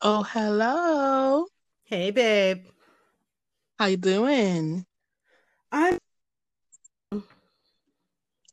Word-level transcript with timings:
Oh, 0.00 0.22
hello. 0.22 1.46
Hey, 1.84 2.10
babe. 2.10 2.64
How 3.78 3.86
you 3.86 3.98
doing? 3.98 4.86
I'm 5.70 5.98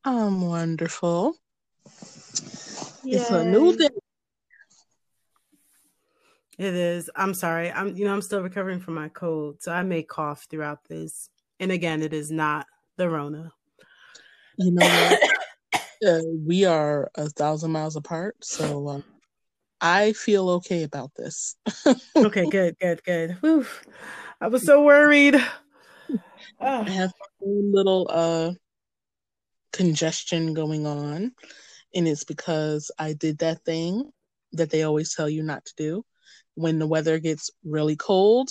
I'm 0.03 0.41
wonderful. 0.41 1.37
It's 3.05 3.31
a 3.31 3.45
new 3.45 3.77
day. 3.77 3.87
It 6.59 6.73
is. 6.73 7.09
I'm 7.15 7.33
sorry. 7.33 7.71
I'm 7.71 7.95
you 7.95 8.03
know, 8.03 8.13
I'm 8.13 8.21
still 8.21 8.41
recovering 8.41 8.81
from 8.81 8.95
my 8.95 9.07
cold, 9.07 9.63
so 9.63 9.71
I 9.71 9.81
may 9.81 10.03
cough 10.03 10.45
throughout 10.49 10.83
this. 10.89 11.29
And 11.57 11.71
again, 11.71 12.01
it 12.01 12.13
is 12.13 12.29
not 12.29 12.67
the 12.97 13.09
Rona. 13.09 13.53
You 14.57 14.73
know 14.73 15.17
uh, 16.05 16.19
we 16.45 16.65
are 16.65 17.09
a 17.15 17.29
thousand 17.29 17.71
miles 17.71 17.95
apart, 17.95 18.35
so 18.43 18.89
uh, 18.89 19.01
I 19.79 20.11
feel 20.11 20.49
okay 20.49 20.83
about 20.83 21.11
this. 21.15 21.55
Okay, 22.17 22.49
good, 22.49 22.77
good, 22.79 23.01
good. 23.05 23.37
Whew. 23.39 23.65
I 24.41 24.49
was 24.49 24.65
so 24.65 24.83
worried. 24.83 25.35
I 25.35 25.45
Ah, 26.59 26.83
have 26.83 27.13
a 27.41 27.45
little 27.45 28.05
uh 28.11 28.51
congestion 29.71 30.53
going 30.53 30.85
on, 30.85 31.31
and 31.95 32.05
it's 32.05 32.25
because 32.25 32.91
I 32.99 33.13
did 33.13 33.37
that 33.37 33.63
thing 33.63 34.11
that 34.51 34.69
they 34.69 34.83
always 34.83 35.15
tell 35.15 35.29
you 35.29 35.41
not 35.41 35.63
to 35.63 35.73
do 35.77 36.05
when 36.59 36.77
the 36.77 36.87
weather 36.87 37.19
gets 37.19 37.49
really 37.63 37.95
cold 37.95 38.49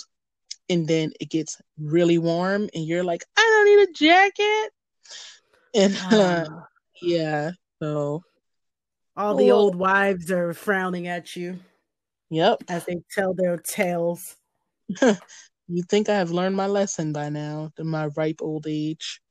and 0.67 0.87
then 0.87 1.11
it 1.19 1.29
gets 1.29 1.61
really 1.79 2.17
warm, 2.17 2.69
and 2.73 2.85
you're 2.85 3.03
like, 3.03 3.23
I 3.37 3.41
don't 3.41 3.65
need 3.65 3.89
a 3.89 3.93
jacket. 3.93 4.71
And 5.75 5.97
uh, 6.11 6.45
ah. 6.49 6.67
yeah, 7.01 7.51
so 7.81 8.23
all 9.17 9.35
the 9.35 9.51
old 9.51 9.75
wives 9.75 10.31
are 10.31 10.53
frowning 10.53 11.07
at 11.07 11.35
you 11.35 11.59
yep. 12.29 12.63
as 12.67 12.85
they 12.85 12.97
tell 13.11 13.33
their 13.33 13.57
tales. 13.57 14.35
You 15.71 15.83
think 15.83 16.09
I 16.09 16.15
have 16.15 16.31
learned 16.31 16.55
my 16.55 16.65
lesson 16.65 17.13
by 17.13 17.29
now 17.29 17.71
in 17.77 17.85
my 17.85 18.07
ripe 18.17 18.39
old 18.41 18.65
age. 18.67 19.21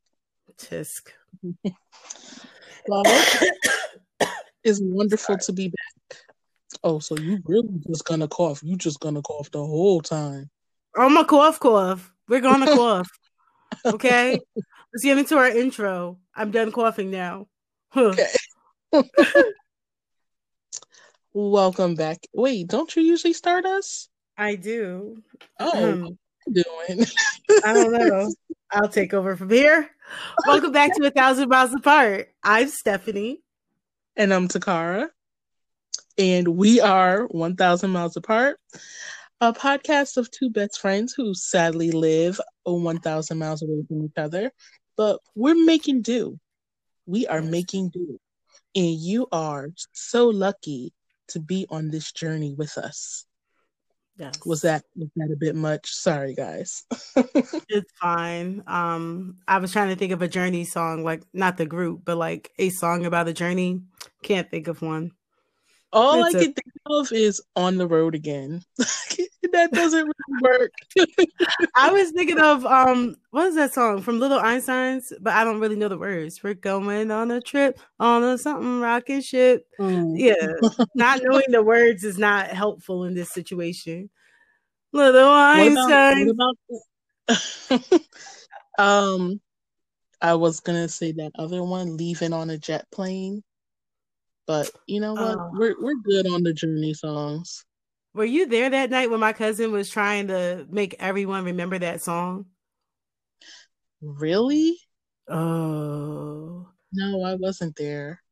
Tisk. 0.57 1.11
Well, 2.87 3.03
it's 4.65 4.81
wonderful 4.81 5.37
to 5.37 5.53
be 5.53 5.69
back. 5.69 5.98
Oh, 6.85 6.99
so 6.99 7.17
you 7.17 7.39
really 7.47 7.81
just 7.89 8.05
gonna 8.05 8.29
cough? 8.29 8.61
You 8.63 8.77
just 8.77 9.01
gonna 9.01 9.23
cough 9.23 9.51
the 9.51 9.59
whole 9.59 10.01
time? 10.01 10.51
Oh 10.97 11.09
my 11.09 11.25
cough 11.25 11.59
cough. 11.61 12.13
We're 12.29 12.41
gonna 12.41 12.67
cough. 12.75 13.09
Okay. 13.87 14.39
Let's 14.93 15.05
get 15.05 15.19
into 15.19 15.37
our 15.37 15.49
intro. 15.49 16.19
I'm 16.35 16.51
done 16.51 16.73
coughing 16.73 17.11
now. 17.11 17.49
Huh. 17.91 18.15
Okay. 18.93 19.03
Welcome 21.33 21.95
back. 21.95 22.19
Wait, 22.33 22.67
don't 22.69 22.95
you 22.97 23.03
usually 23.03 23.33
start 23.33 23.65
us? 23.65 24.09
I 24.37 24.55
do. 24.55 25.23
Oh, 25.61 25.93
Um, 25.93 26.19
doing? 26.51 27.05
I 27.65 27.73
don't 27.73 27.93
know. 27.93 28.33
I'll 28.71 28.89
take 28.89 29.13
over 29.15 29.37
from 29.37 29.51
here. 29.51 29.91
Welcome 30.47 30.73
back 30.73 30.95
to 30.97 31.07
A 31.07 31.11
Thousand 31.11 31.49
Miles 31.49 31.75
Apart. 31.75 32.29
I'm 32.43 32.69
Stephanie. 32.69 33.43
and 34.17 34.33
I'm 34.33 34.49
Takara, 34.49 35.09
and 36.19 36.49
we 36.49 36.81
are 36.81 37.27
1,000 37.29 37.91
miles 37.91 38.17
apart, 38.17 38.59
a 39.41 39.53
podcast 39.53 40.17
of 40.17 40.31
two 40.31 40.51
best 40.51 40.81
friends 40.81 41.15
who 41.17 41.33
sadly 41.33 41.93
live 41.93 42.41
1,000 42.65 43.39
miles 43.39 43.63
away 43.63 43.85
from 43.87 44.05
each 44.05 44.19
other, 44.19 44.51
but 44.97 45.21
we're 45.35 45.65
making 45.65 46.03
do. 46.03 46.39
We 47.07 47.27
are 47.27 47.41
making 47.41 47.91
do, 47.91 48.21
and 48.75 48.91
you 48.91 49.29
are 49.33 49.71
so 49.93 50.29
lucky 50.29 50.93
to 51.29 51.41
be 51.41 51.67
on 51.71 51.91
this 51.91 52.13
journey 52.13 52.55
with 52.55 52.77
us. 52.77 53.25
Yes. 54.19 54.35
Was 54.45 54.63
that 54.63 54.83
was 54.97 55.09
that 55.15 55.31
a 55.33 55.37
bit 55.37 55.55
much? 55.55 55.95
Sorry, 55.95 56.35
guys. 56.35 56.83
It's 57.69 57.93
fine. 58.01 58.65
Um, 58.67 59.37
I 59.47 59.59
was 59.59 59.71
trying 59.71 59.91
to 59.91 59.97
think 59.97 60.13
of 60.13 60.23
a 60.23 60.29
journey 60.29 60.65
song, 60.65 61.05
like 61.05 61.23
not 61.33 61.57
the 61.57 61.67
group, 61.67 62.03
but 62.05 62.17
like 62.17 62.51
a 62.59 62.71
song 62.71 63.07
about 63.07 63.29
a 63.29 63.33
journey. 63.33 63.83
Can't 64.23 64.51
think 64.51 64.67
of 64.67 64.83
one. 64.83 65.13
All 65.93 66.23
It's 66.25 66.35
I 66.35 66.39
a- 66.39 66.43
can 66.43 66.53
think 66.53 66.73
of 66.87 67.13
is 67.13 67.41
on 67.57 67.77
the 67.79 67.87
road 67.87 68.15
again. 68.15 68.63
that 68.79 69.71
doesn't 69.73 70.05
really 70.05 70.43
work. 70.43 70.73
I 71.75 71.91
was 71.91 72.11
thinking 72.11 72.39
of 72.39 72.67
um, 72.67 73.17
what 73.31 73.47
is 73.47 73.55
that 73.55 73.73
song 73.73 74.03
from 74.03 74.21
Little 74.21 74.39
Einsteins? 74.39 75.13
But 75.21 75.33
I 75.33 75.45
don't 75.45 75.61
really 75.61 75.77
know 75.77 75.89
the 75.89 75.97
words. 75.97 76.43
We're 76.43 76.55
going 76.55 77.11
on 77.11 77.31
a 77.31 77.41
trip 77.41 77.81
on 77.99 78.23
a 78.23 78.37
something 78.37 78.81
rocket 78.81 79.25
ship. 79.25 79.67
Mm. 79.81 80.19
Yeah, 80.19 80.35
not 80.95 81.21
knowing 81.25 81.45
the 81.49 81.63
words 81.63 82.05
is 82.05 82.19
not 82.19 82.49
helpful 82.49 83.05
in 83.05 83.15
this 83.15 83.33
situation. 83.33 84.11
Little 84.93 85.29
What 85.29 85.73
about, 85.73 85.93
Einstein. 85.93 86.27
what 86.27 86.55
about 87.29 88.01
um 88.79 89.41
I 90.21 90.35
was 90.35 90.61
gonna 90.61 90.89
say 90.89 91.13
that 91.13 91.33
other 91.39 91.63
one, 91.63 91.97
leaving 91.97 92.33
on 92.33 92.51
a 92.51 92.59
jet 92.59 92.87
plane. 92.91 93.43
But 94.49 94.71
you 94.87 94.99
know 94.99 95.13
what? 95.13 95.39
Oh. 95.39 95.51
We're 95.53 95.77
we're 95.79 96.01
good 96.03 96.27
on 96.27 96.43
the 96.43 96.55
journey 96.55 96.95
songs. 96.95 97.67
Were 98.15 98.25
you 98.25 98.47
there 98.47 98.71
that 98.71 98.91
night 98.91 99.11
when 99.11 99.21
my 99.21 99.35
cousin 99.35 99.71
was 99.71 99.91
trying 99.91 100.29
to 100.29 100.67
make 100.71 100.97
everyone 100.99 101.45
remember 101.45 101.79
that 101.79 102.03
song? 102.03 102.47
Really? 104.01 104.79
Oh, 105.29 106.67
No, 106.93 107.23
I 107.23 107.35
wasn't 107.35 107.77
there. 107.77 108.23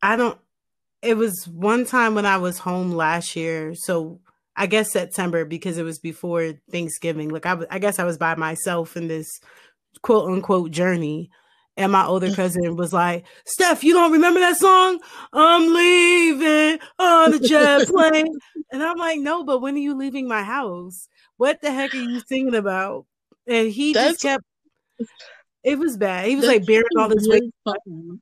I 0.00 0.16
don't. 0.16 0.38
It 1.02 1.16
was 1.16 1.48
one 1.48 1.84
time 1.84 2.14
when 2.14 2.26
I 2.26 2.36
was 2.36 2.58
home 2.58 2.92
last 2.92 3.34
year, 3.34 3.74
so 3.74 4.20
I 4.54 4.66
guess 4.66 4.92
September 4.92 5.44
because 5.44 5.78
it 5.78 5.82
was 5.82 5.98
before 5.98 6.52
Thanksgiving. 6.70 7.30
Like 7.30 7.46
I, 7.46 7.58
I 7.70 7.78
guess 7.80 7.98
I 7.98 8.04
was 8.04 8.18
by 8.18 8.36
myself 8.36 8.96
in 8.96 9.08
this 9.08 9.26
quote 10.02 10.30
unquote 10.30 10.70
journey, 10.70 11.30
and 11.76 11.92
my 11.92 12.04
older 12.04 12.28
mm. 12.28 12.34
cousin 12.34 12.76
was 12.76 12.92
like, 12.92 13.24
"Steph, 13.46 13.84
you 13.84 13.92
don't 13.92 14.12
remember 14.12 14.40
that 14.40 14.56
song? 14.56 15.00
I'm 15.32 15.72
leaving 15.72 16.78
on 16.98 17.30
the 17.32 17.38
jet 17.38 17.88
plane," 17.88 18.38
and 18.72 18.82
I'm 18.82 18.98
like, 18.98 19.20
"No, 19.20 19.44
but 19.44 19.60
when 19.60 19.74
are 19.74 19.78
you 19.78 19.94
leaving 19.94 20.28
my 20.28 20.42
house? 20.42 21.08
What 21.36 21.60
the 21.62 21.72
heck 21.72 21.94
are 21.94 21.98
you 21.98 22.20
singing 22.26 22.54
about?" 22.54 23.06
And 23.46 23.70
he 23.70 23.92
That's- 23.92 24.12
just 24.12 24.22
kept. 24.22 24.44
It 25.62 25.78
was 25.78 25.96
bad. 25.96 26.26
He 26.26 26.36
was 26.36 26.46
That's 26.46 26.58
like 26.58 26.66
bearing 26.66 26.86
all 26.98 27.08
this 27.08 27.26
weight 27.28 27.42
fun. 27.64 28.20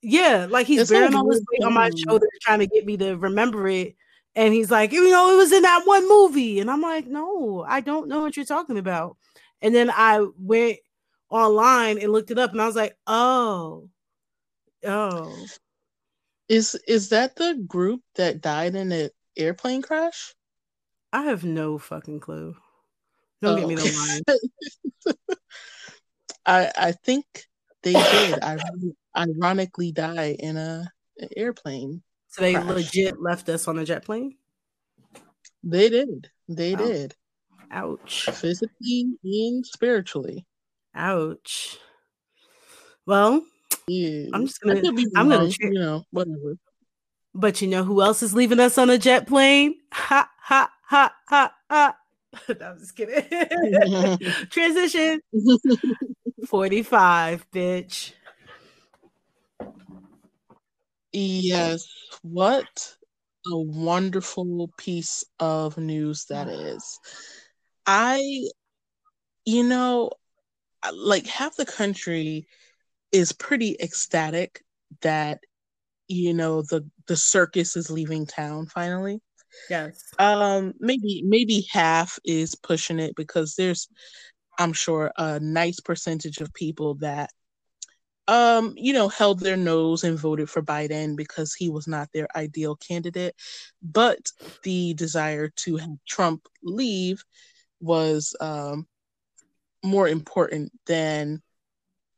yeah, 0.00 0.46
like 0.48 0.66
he's 0.66 0.82
It's 0.82 0.90
bearing 0.90 1.14
all 1.14 1.28
this 1.28 1.42
weight 1.52 1.64
on 1.64 1.74
my 1.74 1.90
shoulder, 2.06 2.26
trying 2.42 2.60
to 2.60 2.66
get 2.66 2.86
me 2.86 2.96
to 2.98 3.16
remember 3.16 3.66
it. 3.68 3.96
And 4.34 4.54
he's 4.54 4.70
like, 4.70 4.92
you 4.92 5.10
know, 5.10 5.34
it 5.34 5.36
was 5.36 5.52
in 5.52 5.62
that 5.62 5.82
one 5.84 6.08
movie. 6.08 6.60
And 6.60 6.70
I'm 6.70 6.80
like, 6.80 7.06
no, 7.06 7.64
I 7.66 7.80
don't 7.80 8.08
know 8.08 8.22
what 8.22 8.36
you're 8.36 8.46
talking 8.46 8.78
about. 8.78 9.16
And 9.60 9.74
then 9.74 9.90
I 9.90 10.26
went 10.38 10.78
online 11.32 11.98
and 11.98 12.12
looked 12.12 12.30
it 12.30 12.38
up 12.38 12.52
and 12.52 12.60
I 12.60 12.66
was 12.66 12.76
like, 12.76 12.96
oh, 13.06 13.88
oh. 14.86 15.46
Is 16.48 16.74
is 16.86 17.08
that 17.10 17.36
the 17.36 17.62
group 17.66 18.02
that 18.16 18.40
died 18.42 18.74
in 18.74 18.92
an 18.92 19.10
airplane 19.36 19.80
crash? 19.82 20.34
I 21.12 21.22
have 21.24 21.44
no 21.44 21.78
fucking 21.78 22.20
clue. 22.20 22.54
Don't 23.40 23.58
get 23.58 23.68
me 23.68 23.74
Oh. 23.74 23.78
the 23.78 24.22
line. 25.06 25.16
I 26.46 26.70
I 26.76 26.92
think 26.92 27.24
they 27.82 27.92
did. 27.92 28.38
I 28.42 28.58
ironically 29.16 29.92
die 29.92 30.36
in 30.38 30.56
a 30.56 30.90
an 31.18 31.28
airplane. 31.36 32.02
So 32.28 32.42
they 32.42 32.54
Crash. 32.54 32.66
legit 32.66 33.20
left 33.20 33.48
us 33.48 33.68
on 33.68 33.78
a 33.78 33.84
jet 33.84 34.04
plane. 34.04 34.36
They 35.62 35.88
did. 35.88 36.30
They 36.48 36.74
Oh. 36.74 36.78
did. 36.78 37.14
Ouch. 37.70 38.28
Physically 38.32 39.16
and 39.24 39.64
spiritually. 39.64 40.44
Ouch. 40.94 41.78
Well, 43.06 43.44
Yeah. 43.88 44.26
I'm 44.32 44.46
just 44.46 44.60
gonna 44.60 44.82
I'm 45.16 45.28
gonna 45.28 45.50
cheer- 45.50 45.72
you 45.72 45.78
know, 45.80 46.04
whatever. 46.10 46.56
But 47.34 47.62
you 47.62 47.68
know 47.68 47.82
who 47.82 48.02
else 48.02 48.22
is 48.22 48.34
leaving 48.34 48.60
us 48.60 48.76
on 48.78 48.90
a 48.90 48.98
jet 48.98 49.26
plane? 49.26 49.76
Ha 49.92 50.30
ha 50.38 50.70
ha 50.84 51.14
ha 51.28 51.54
ha. 51.70 51.96
no, 52.60 52.66
I'm 52.66 52.78
just 52.78 52.94
kidding. 52.94 53.24
Transition 54.50 55.20
45, 56.46 57.46
bitch. 57.50 58.12
yes. 61.12 61.86
What 62.22 62.94
a 63.50 63.58
wonderful 63.58 64.70
piece 64.76 65.24
of 65.40 65.76
news 65.78 66.26
that 66.26 66.48
is. 66.50 66.98
I 67.86 68.22
you 69.44 69.64
know, 69.64 70.10
like 70.92 71.26
half 71.26 71.56
the 71.56 71.66
country 71.66 72.46
is 73.12 73.32
pretty 73.32 73.76
ecstatic 73.80 74.62
that 75.02 75.40
you 76.08 76.34
know 76.34 76.62
the 76.62 76.88
the 77.06 77.16
circus 77.16 77.76
is 77.76 77.90
leaving 77.90 78.26
town 78.26 78.66
finally. 78.66 79.20
Yes. 79.70 80.02
Um 80.18 80.74
maybe 80.80 81.22
maybe 81.26 81.66
half 81.70 82.18
is 82.24 82.54
pushing 82.54 82.98
it 82.98 83.14
because 83.16 83.54
there's 83.54 83.88
I'm 84.58 84.72
sure, 84.72 85.12
a 85.16 85.40
nice 85.40 85.80
percentage 85.80 86.38
of 86.38 86.52
people 86.52 86.94
that 86.96 87.30
um, 88.28 88.74
you 88.76 88.92
know, 88.92 89.08
held 89.08 89.40
their 89.40 89.56
nose 89.56 90.04
and 90.04 90.18
voted 90.18 90.48
for 90.48 90.62
Biden 90.62 91.16
because 91.16 91.54
he 91.54 91.68
was 91.68 91.88
not 91.88 92.08
their 92.12 92.28
ideal 92.36 92.76
candidate. 92.76 93.34
But 93.82 94.30
the 94.62 94.94
desire 94.94 95.48
to 95.56 95.76
have 95.78 95.90
Trump 96.08 96.46
leave 96.62 97.24
was 97.80 98.36
um, 98.40 98.86
more 99.82 100.08
important 100.08 100.72
than 100.86 101.42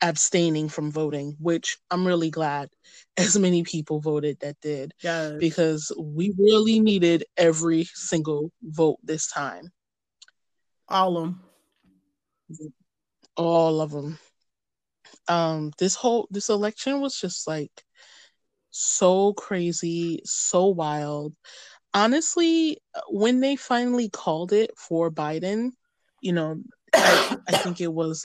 abstaining 0.00 0.68
from 0.68 0.90
voting, 0.90 1.36
which 1.40 1.78
I'm 1.90 2.06
really 2.06 2.30
glad 2.30 2.68
as 3.16 3.38
many 3.38 3.62
people 3.62 4.00
voted 4.00 4.38
that 4.40 4.60
did. 4.60 4.92
Yes. 5.02 5.34
Because 5.38 5.92
we 5.98 6.34
really 6.38 6.80
needed 6.80 7.24
every 7.36 7.84
single 7.94 8.50
vote 8.62 8.98
this 9.02 9.28
time. 9.28 9.70
All 10.88 11.16
of 11.16 11.24
them. 11.24 12.72
All 13.36 13.80
of 13.80 13.90
them. 13.90 14.18
Um, 15.26 15.72
this 15.78 15.94
whole 15.94 16.28
this 16.30 16.50
election 16.50 17.00
was 17.00 17.18
just 17.18 17.48
like 17.48 17.72
so 18.70 19.32
crazy, 19.32 20.20
so 20.24 20.66
wild. 20.66 21.34
Honestly, 21.94 22.78
when 23.08 23.40
they 23.40 23.56
finally 23.56 24.10
called 24.10 24.52
it 24.52 24.70
for 24.76 25.10
Biden, 25.10 25.70
you 26.20 26.32
know, 26.32 26.60
I, 26.94 27.36
I 27.48 27.56
think 27.58 27.80
it 27.80 27.92
was 27.92 28.24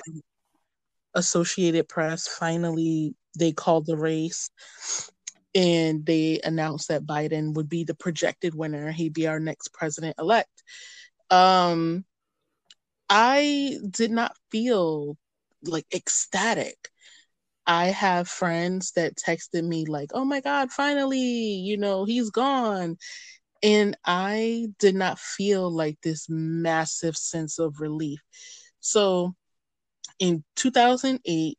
Associated 1.16 1.90
Press 1.90 2.28
finally 2.28 3.16
they 3.38 3.52
called 3.52 3.86
the 3.86 3.98
race 3.98 4.50
and 5.56 6.06
they 6.06 6.40
announced 6.44 6.90
that 6.90 7.06
Biden 7.06 7.54
would 7.56 7.70
be 7.70 7.84
the 7.84 7.96
projected 7.96 8.54
winner. 8.54 8.92
He'd 8.92 9.14
be 9.14 9.28
our 9.28 9.40
next 9.40 9.74
president 9.74 10.16
elect. 10.20 10.64
Um, 11.32 12.06
I 13.10 13.78
did 13.90 14.12
not 14.12 14.34
feel 14.52 15.18
like 15.64 15.86
ecstatic. 15.94 16.90
I 17.66 17.88
have 17.88 18.28
friends 18.28 18.92
that 18.96 19.16
texted 19.16 19.64
me 19.64 19.86
like, 19.86 20.12
"Oh 20.14 20.26
my 20.26 20.42
god, 20.42 20.72
finally, 20.72 21.20
you 21.20 21.78
know, 21.78 22.06
he's 22.06 22.30
gone." 22.30 22.98
And 23.62 23.98
I 24.06 24.68
did 24.80 24.96
not 24.96 25.20
feel 25.20 25.70
like 25.70 25.98
this 26.02 26.28
massive 26.30 27.18
sense 27.18 27.60
of 27.60 27.82
relief. 27.82 28.20
So 28.80 29.36
in 30.20 30.44
2008, 30.56 31.58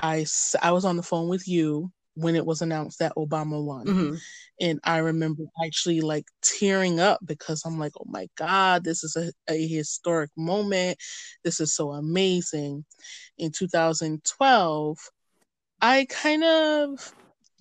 I, 0.00 0.26
I 0.62 0.72
was 0.72 0.84
on 0.84 0.96
the 0.96 1.02
phone 1.02 1.28
with 1.28 1.46
you 1.48 1.90
when 2.14 2.34
it 2.34 2.44
was 2.44 2.62
announced 2.62 2.98
that 2.98 3.14
Obama 3.16 3.62
won. 3.62 3.86
Mm-hmm. 3.86 4.14
And 4.60 4.80
I 4.82 4.98
remember 4.98 5.44
actually 5.64 6.00
like 6.00 6.24
tearing 6.42 6.98
up 6.98 7.20
because 7.24 7.62
I'm 7.64 7.78
like, 7.78 7.92
oh 7.96 8.06
my 8.06 8.28
God, 8.36 8.82
this 8.82 9.04
is 9.04 9.14
a, 9.16 9.32
a 9.48 9.66
historic 9.66 10.30
moment. 10.36 10.98
This 11.44 11.60
is 11.60 11.74
so 11.74 11.92
amazing. 11.92 12.84
In 13.38 13.52
2012, 13.52 14.98
I 15.80 16.06
kind 16.10 16.42
of 16.42 17.14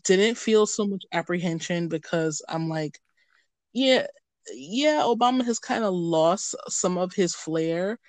didn't 0.05 0.37
feel 0.37 0.65
so 0.65 0.87
much 0.87 1.03
apprehension 1.11 1.87
because 1.87 2.41
I'm 2.49 2.67
like, 2.67 2.99
yeah, 3.77 4.07
yeah, 4.53 5.03
Obama 5.05 5.45
has 5.45 5.59
kind 5.59 5.83
of 5.83 5.93
lost 5.93 6.55
some 6.67 6.97
of 6.97 7.13
his 7.13 7.35
flair, 7.35 7.99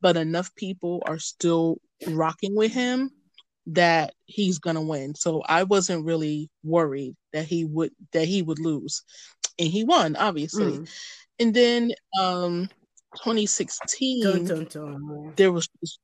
but 0.00 0.16
enough 0.16 0.54
people 0.54 1.02
are 1.04 1.18
still 1.18 1.78
rocking 2.06 2.56
with 2.56 2.72
him 2.72 3.10
that 3.66 4.14
he's 4.24 4.58
gonna 4.58 4.80
win. 4.80 5.14
So 5.14 5.42
I 5.42 5.64
wasn't 5.64 6.06
really 6.06 6.48
worried 6.62 7.14
that 7.34 7.44
he 7.44 7.66
would 7.66 7.92
that 8.12 8.26
he 8.26 8.40
would 8.40 8.58
lose. 8.58 9.02
And 9.58 9.68
he 9.68 9.84
won, 9.84 10.16
obviously. 10.16 10.78
Mm. 10.78 10.88
And 11.40 11.54
then 11.54 11.92
um 12.18 12.70
2016 13.16 14.22
dun, 14.22 14.44
dun, 14.44 14.64
dun. 14.64 15.32
there 15.36 15.52
was 15.52 15.68
just, 15.80 15.98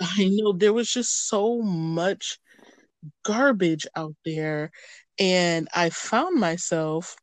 I 0.00 0.28
know 0.32 0.52
there 0.52 0.72
was 0.72 0.90
just 0.90 1.28
so 1.28 1.62
much 1.62 2.38
garbage 3.24 3.86
out 3.94 4.16
there 4.24 4.72
and 5.18 5.68
I 5.74 5.90
found 5.90 6.40
myself 6.40 7.16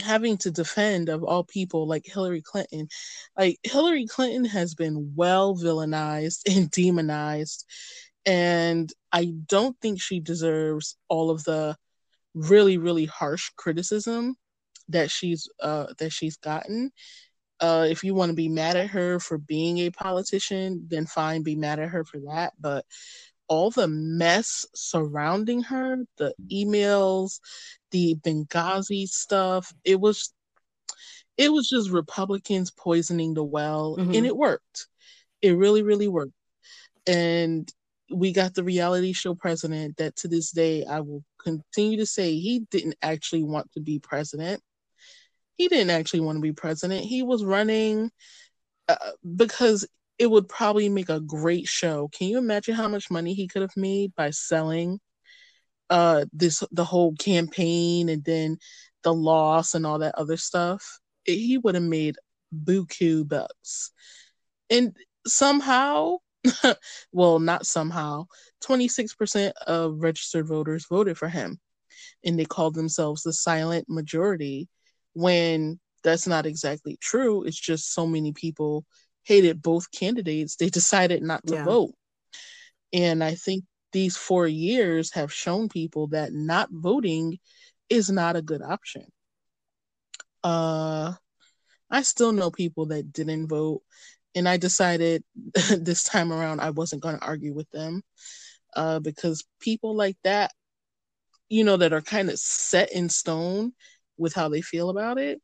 having 0.00 0.38
to 0.38 0.50
defend 0.50 1.08
of 1.08 1.22
all 1.22 1.44
people 1.44 1.86
like 1.86 2.06
Hillary 2.06 2.42
Clinton. 2.42 2.88
Like 3.36 3.58
Hillary 3.62 4.06
Clinton 4.06 4.44
has 4.46 4.74
been 4.74 5.12
well 5.14 5.54
villainized 5.54 6.40
and 6.56 6.70
demonized 6.70 7.64
and 8.24 8.92
I 9.10 9.34
don't 9.46 9.76
think 9.80 10.00
she 10.00 10.20
deserves 10.20 10.96
all 11.08 11.30
of 11.30 11.44
the 11.44 11.76
really 12.34 12.78
really 12.78 13.04
harsh 13.04 13.50
criticism 13.56 14.36
that 14.88 15.10
she's 15.10 15.48
uh 15.60 15.86
that 15.98 16.12
she's 16.12 16.36
gotten. 16.36 16.92
Uh, 17.60 17.86
if 17.88 18.02
you 18.02 18.12
want 18.12 18.28
to 18.28 18.34
be 18.34 18.48
mad 18.48 18.74
at 18.76 18.90
her 18.90 19.20
for 19.20 19.38
being 19.38 19.78
a 19.78 19.90
politician, 19.90 20.84
then 20.90 21.06
fine, 21.06 21.44
be 21.44 21.54
mad 21.54 21.78
at 21.78 21.90
her 21.90 22.04
for 22.04 22.18
that. 22.26 22.52
But 22.58 22.84
all 23.52 23.70
the 23.70 23.86
mess 23.86 24.64
surrounding 24.74 25.62
her, 25.62 25.98
the 26.16 26.32
emails, 26.50 27.38
the 27.90 28.14
Benghazi 28.14 29.06
stuff, 29.06 29.70
it 29.84 30.00
was 30.00 30.32
it 31.36 31.52
was 31.52 31.68
just 31.68 31.90
Republicans 31.90 32.70
poisoning 32.70 33.34
the 33.34 33.44
well 33.44 33.98
mm-hmm. 33.98 34.14
and 34.14 34.24
it 34.24 34.34
worked. 34.34 34.86
It 35.42 35.50
really, 35.50 35.82
really 35.82 36.08
worked. 36.08 36.32
And 37.06 37.70
we 38.10 38.32
got 38.32 38.54
the 38.54 38.64
reality 38.64 39.12
show 39.12 39.34
president 39.34 39.98
that 39.98 40.16
to 40.16 40.28
this 40.28 40.50
day 40.50 40.86
I 40.86 41.00
will 41.00 41.22
continue 41.38 41.98
to 41.98 42.06
say 42.06 42.32
he 42.32 42.60
didn't 42.70 42.96
actually 43.02 43.42
want 43.42 43.70
to 43.72 43.80
be 43.80 43.98
president. 43.98 44.62
He 45.56 45.68
didn't 45.68 45.90
actually 45.90 46.20
want 46.20 46.36
to 46.36 46.42
be 46.42 46.52
president. 46.52 47.04
He 47.04 47.22
was 47.22 47.44
running 47.44 48.10
uh, 48.88 48.96
because 49.36 49.86
it 50.18 50.30
would 50.30 50.48
probably 50.48 50.88
make 50.88 51.08
a 51.08 51.20
great 51.20 51.66
show. 51.66 52.08
Can 52.12 52.28
you 52.28 52.38
imagine 52.38 52.74
how 52.74 52.88
much 52.88 53.10
money 53.10 53.34
he 53.34 53.48
could 53.48 53.62
have 53.62 53.76
made 53.76 54.14
by 54.14 54.30
selling 54.30 55.00
uh 55.90 56.24
this 56.32 56.62
the 56.72 56.84
whole 56.84 57.14
campaign 57.16 58.08
and 58.08 58.24
then 58.24 58.56
the 59.02 59.12
loss 59.12 59.74
and 59.74 59.86
all 59.86 59.98
that 59.98 60.14
other 60.16 60.36
stuff? 60.36 61.00
It, 61.26 61.36
he 61.36 61.58
would 61.58 61.74
have 61.74 61.84
made 61.84 62.16
buku 62.64 63.26
bucks. 63.26 63.92
And 64.70 64.96
somehow 65.26 66.18
well, 67.12 67.38
not 67.38 67.66
somehow, 67.66 68.26
26% 68.62 69.52
of 69.66 70.02
registered 70.02 70.46
voters 70.46 70.86
voted 70.88 71.16
for 71.16 71.28
him. 71.28 71.58
And 72.24 72.38
they 72.38 72.44
called 72.44 72.74
themselves 72.74 73.22
the 73.22 73.32
silent 73.32 73.86
majority 73.88 74.68
when 75.14 75.78
that's 76.02 76.26
not 76.26 76.46
exactly 76.46 76.98
true. 77.00 77.44
It's 77.44 77.58
just 77.58 77.92
so 77.92 78.06
many 78.06 78.32
people 78.32 78.84
hated 79.24 79.62
both 79.62 79.90
candidates, 79.90 80.56
they 80.56 80.68
decided 80.68 81.22
not 81.22 81.46
to 81.46 81.54
yeah. 81.54 81.64
vote. 81.64 81.94
And 82.92 83.22
I 83.22 83.34
think 83.34 83.64
these 83.92 84.16
four 84.16 84.46
years 84.46 85.12
have 85.12 85.32
shown 85.32 85.68
people 85.68 86.08
that 86.08 86.32
not 86.32 86.68
voting 86.70 87.38
is 87.88 88.10
not 88.10 88.36
a 88.36 88.42
good 88.42 88.62
option. 88.62 89.06
Uh, 90.42 91.12
I 91.90 92.02
still 92.02 92.32
know 92.32 92.50
people 92.50 92.86
that 92.86 93.12
didn't 93.12 93.48
vote 93.48 93.82
and 94.34 94.48
I 94.48 94.56
decided 94.56 95.24
this 95.78 96.04
time 96.04 96.32
around 96.32 96.60
I 96.60 96.70
wasn't 96.70 97.02
going 97.02 97.18
to 97.18 97.24
argue 97.24 97.54
with 97.54 97.70
them 97.70 98.02
uh, 98.74 98.98
because 99.00 99.44
people 99.60 99.94
like 99.94 100.16
that, 100.24 100.52
you 101.48 101.64
know, 101.64 101.76
that 101.76 101.92
are 101.92 102.00
kind 102.00 102.30
of 102.30 102.38
set 102.38 102.92
in 102.92 103.08
stone 103.08 103.72
with 104.16 104.34
how 104.34 104.48
they 104.48 104.62
feel 104.62 104.88
about 104.88 105.18
it, 105.18 105.40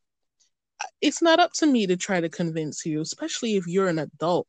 it's 1.00 1.22
not 1.22 1.40
up 1.40 1.52
to 1.54 1.66
me 1.66 1.86
to 1.86 1.96
try 1.96 2.20
to 2.20 2.28
convince 2.28 2.84
you, 2.84 3.00
especially 3.00 3.56
if 3.56 3.66
you're 3.66 3.88
an 3.88 3.98
adult. 3.98 4.46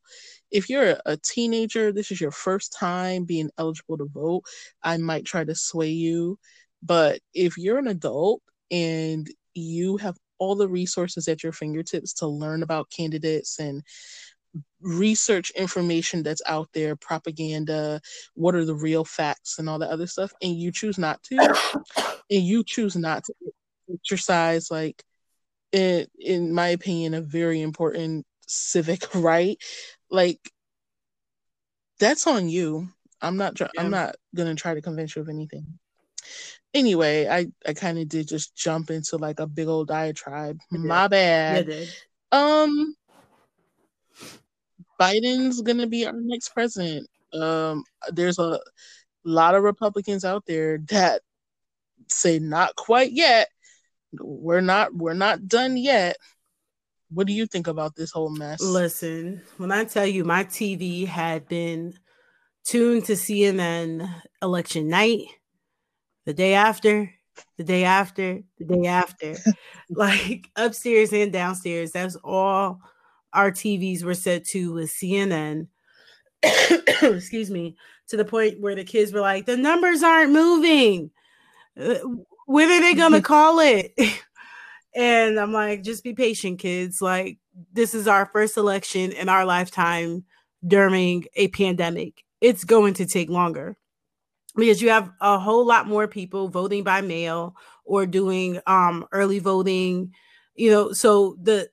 If 0.52 0.70
you're 0.70 0.98
a 1.06 1.18
teenager, 1.18 1.92
this 1.92 2.12
is 2.12 2.20
your 2.20 2.32
first 2.32 2.74
time 2.74 3.26
being 3.26 3.50
eligible 3.58 3.98
to 3.98 4.06
vote, 4.06 4.44
I 4.84 4.98
might 4.98 5.26
try 5.26 5.44
to 5.44 5.56
sway 5.56 5.90
you. 5.90 6.40
But 6.82 7.20
if 7.34 7.58
you're 7.58 7.78
an 7.78 7.88
adult 7.88 8.42
and 8.72 9.30
you 9.54 9.98
have 9.98 10.18
all 10.40 10.56
the 10.56 10.70
resources 10.70 11.28
at 11.28 11.44
your 11.44 11.52
fingertips 11.52 12.14
to 12.14 12.28
learn 12.28 12.64
about 12.64 12.90
candidates 12.90 13.60
and 13.60 13.84
research 14.82 15.52
information 15.52 16.24
that's 16.24 16.42
out 16.48 16.70
there, 16.74 16.96
propaganda, 16.96 18.02
what 18.34 18.56
are 18.56 18.66
the 18.66 18.76
real 18.76 19.06
facts, 19.06 19.60
and 19.60 19.70
all 19.70 19.80
that 19.80 19.92
other 19.92 20.08
stuff, 20.08 20.32
and 20.42 20.56
you 20.60 20.72
choose 20.72 20.98
not 20.98 21.22
to, 21.24 21.36
and 22.32 22.44
you 22.44 22.64
choose 22.64 22.96
not 22.96 23.24
to 23.26 23.34
exercise, 23.94 24.72
like, 24.72 25.04
in, 25.72 26.08
in 26.20 26.54
my 26.54 26.70
opinion, 26.70 27.14
a 27.14 27.22
very 27.22 27.62
important 27.62 28.26
civic 28.48 29.04
right, 29.16 29.58
like, 30.10 30.40
that's 32.00 32.28
on 32.28 32.50
you. 32.50 32.88
I'm 33.22 33.38
not. 33.38 33.60
Yeah. 33.60 33.68
I'm 33.78 33.92
not 33.92 34.16
gonna 34.34 34.56
try 34.56 34.74
to 34.74 34.82
convince 34.82 35.16
you 35.16 35.22
of 35.22 35.30
anything. 35.30 35.80
Anyway, 36.74 37.28
I 37.28 37.48
I 37.68 37.74
kind 37.74 38.00
of 38.00 38.08
did 38.08 38.28
just 38.28 38.56
jump 38.56 38.90
into 38.90 39.18
like 39.18 39.40
a 39.40 39.48
big 39.48 39.68
old 39.68 39.90
diatribe. 39.90 40.58
My 40.72 41.08
bad. 41.10 41.90
Um, 42.32 42.96
Biden's 45.00 45.62
gonna 45.62 45.88
be 45.88 46.06
our 46.06 46.14
next 46.14 46.50
president. 46.50 47.08
Um, 47.34 47.84
there's 48.12 48.40
a 48.40 48.60
lot 49.24 49.56
of 49.56 49.64
Republicans 49.64 50.24
out 50.24 50.46
there 50.46 50.80
that 50.90 51.22
say 52.08 52.40
not 52.40 52.76
quite 52.76 53.12
yet. 53.12 53.50
We're 54.14 54.62
not 54.62 54.94
we're 54.96 55.14
not 55.14 55.48
done 55.48 55.78
yet. 55.78 56.18
What 57.12 57.28
do 57.28 57.34
you 57.34 57.48
think 57.48 57.68
about 57.68 57.96
this 57.96 58.12
whole 58.12 58.30
mess? 58.30 58.62
Listen, 58.62 59.42
when 59.58 59.72
I 59.72 59.84
tell 59.84 60.06
you 60.06 60.24
my 60.24 60.44
TV 60.44 61.08
had 61.08 61.48
been 61.48 61.96
tuned 62.64 63.06
to 63.06 63.14
CNN 63.14 64.10
election 64.42 64.88
night, 64.88 65.24
the 66.26 66.34
day 66.34 66.54
after, 66.54 67.12
the 67.58 67.64
day 67.64 67.84
after, 67.84 68.42
the 68.60 68.66
day 68.66 68.88
after, 68.88 69.36
like 69.90 70.50
upstairs 70.56 71.12
and 71.12 71.34
downstairs, 71.34 71.92
that's 71.92 72.16
all 72.24 72.80
our 73.34 73.52
TVs 73.52 74.04
were 74.04 74.14
set 74.14 74.46
to 74.46 74.74
with 74.74 74.92
CNN. 74.92 75.68
Excuse 77.02 77.50
me, 77.50 77.76
to 78.10 78.18
the 78.18 78.26
point 78.26 78.60
where 78.60 78.76
the 78.76 78.84
kids 78.84 79.12
were 79.12 79.22
like, 79.22 79.46
the 79.46 79.58
numbers 79.58 80.04
aren't 80.04 80.32
moving. 80.32 81.12
Uh, 81.80 81.96
When 82.50 82.68
are 82.72 82.82
they 82.82 82.96
gonna 82.96 83.22
call 83.22 83.60
it? 83.60 83.94
and 84.96 85.40
I'm 85.40 85.54
like, 85.54 85.84
just 85.84 86.04
be 86.04 86.14
patient, 86.14 86.58
kids. 86.58 87.00
Like, 87.00 87.38
this 87.74 87.94
is 87.94 88.08
our 88.08 88.26
first 88.26 88.58
election 88.58 89.12
in 89.12 89.30
our 89.30 89.46
lifetime 89.46 90.24
during 90.66 91.26
a 91.36 91.50
pandemic. 91.50 92.24
It's 92.42 92.64
going 92.64 92.96
to 92.96 93.06
take 93.06 93.30
longer 93.30 93.78
because 94.56 94.82
you 94.82 94.90
have 94.90 95.12
a 95.22 95.38
whole 95.38 95.64
lot 95.64 95.86
more 95.86 96.08
people 96.08 96.48
voting 96.48 96.84
by 96.84 97.02
mail 97.02 97.56
or 97.86 98.08
doing 98.08 98.60
um 98.66 99.06
early 99.12 99.38
voting 99.38 100.12
you 100.56 100.72
know 100.72 100.92
so 100.92 101.36
the 101.40 101.70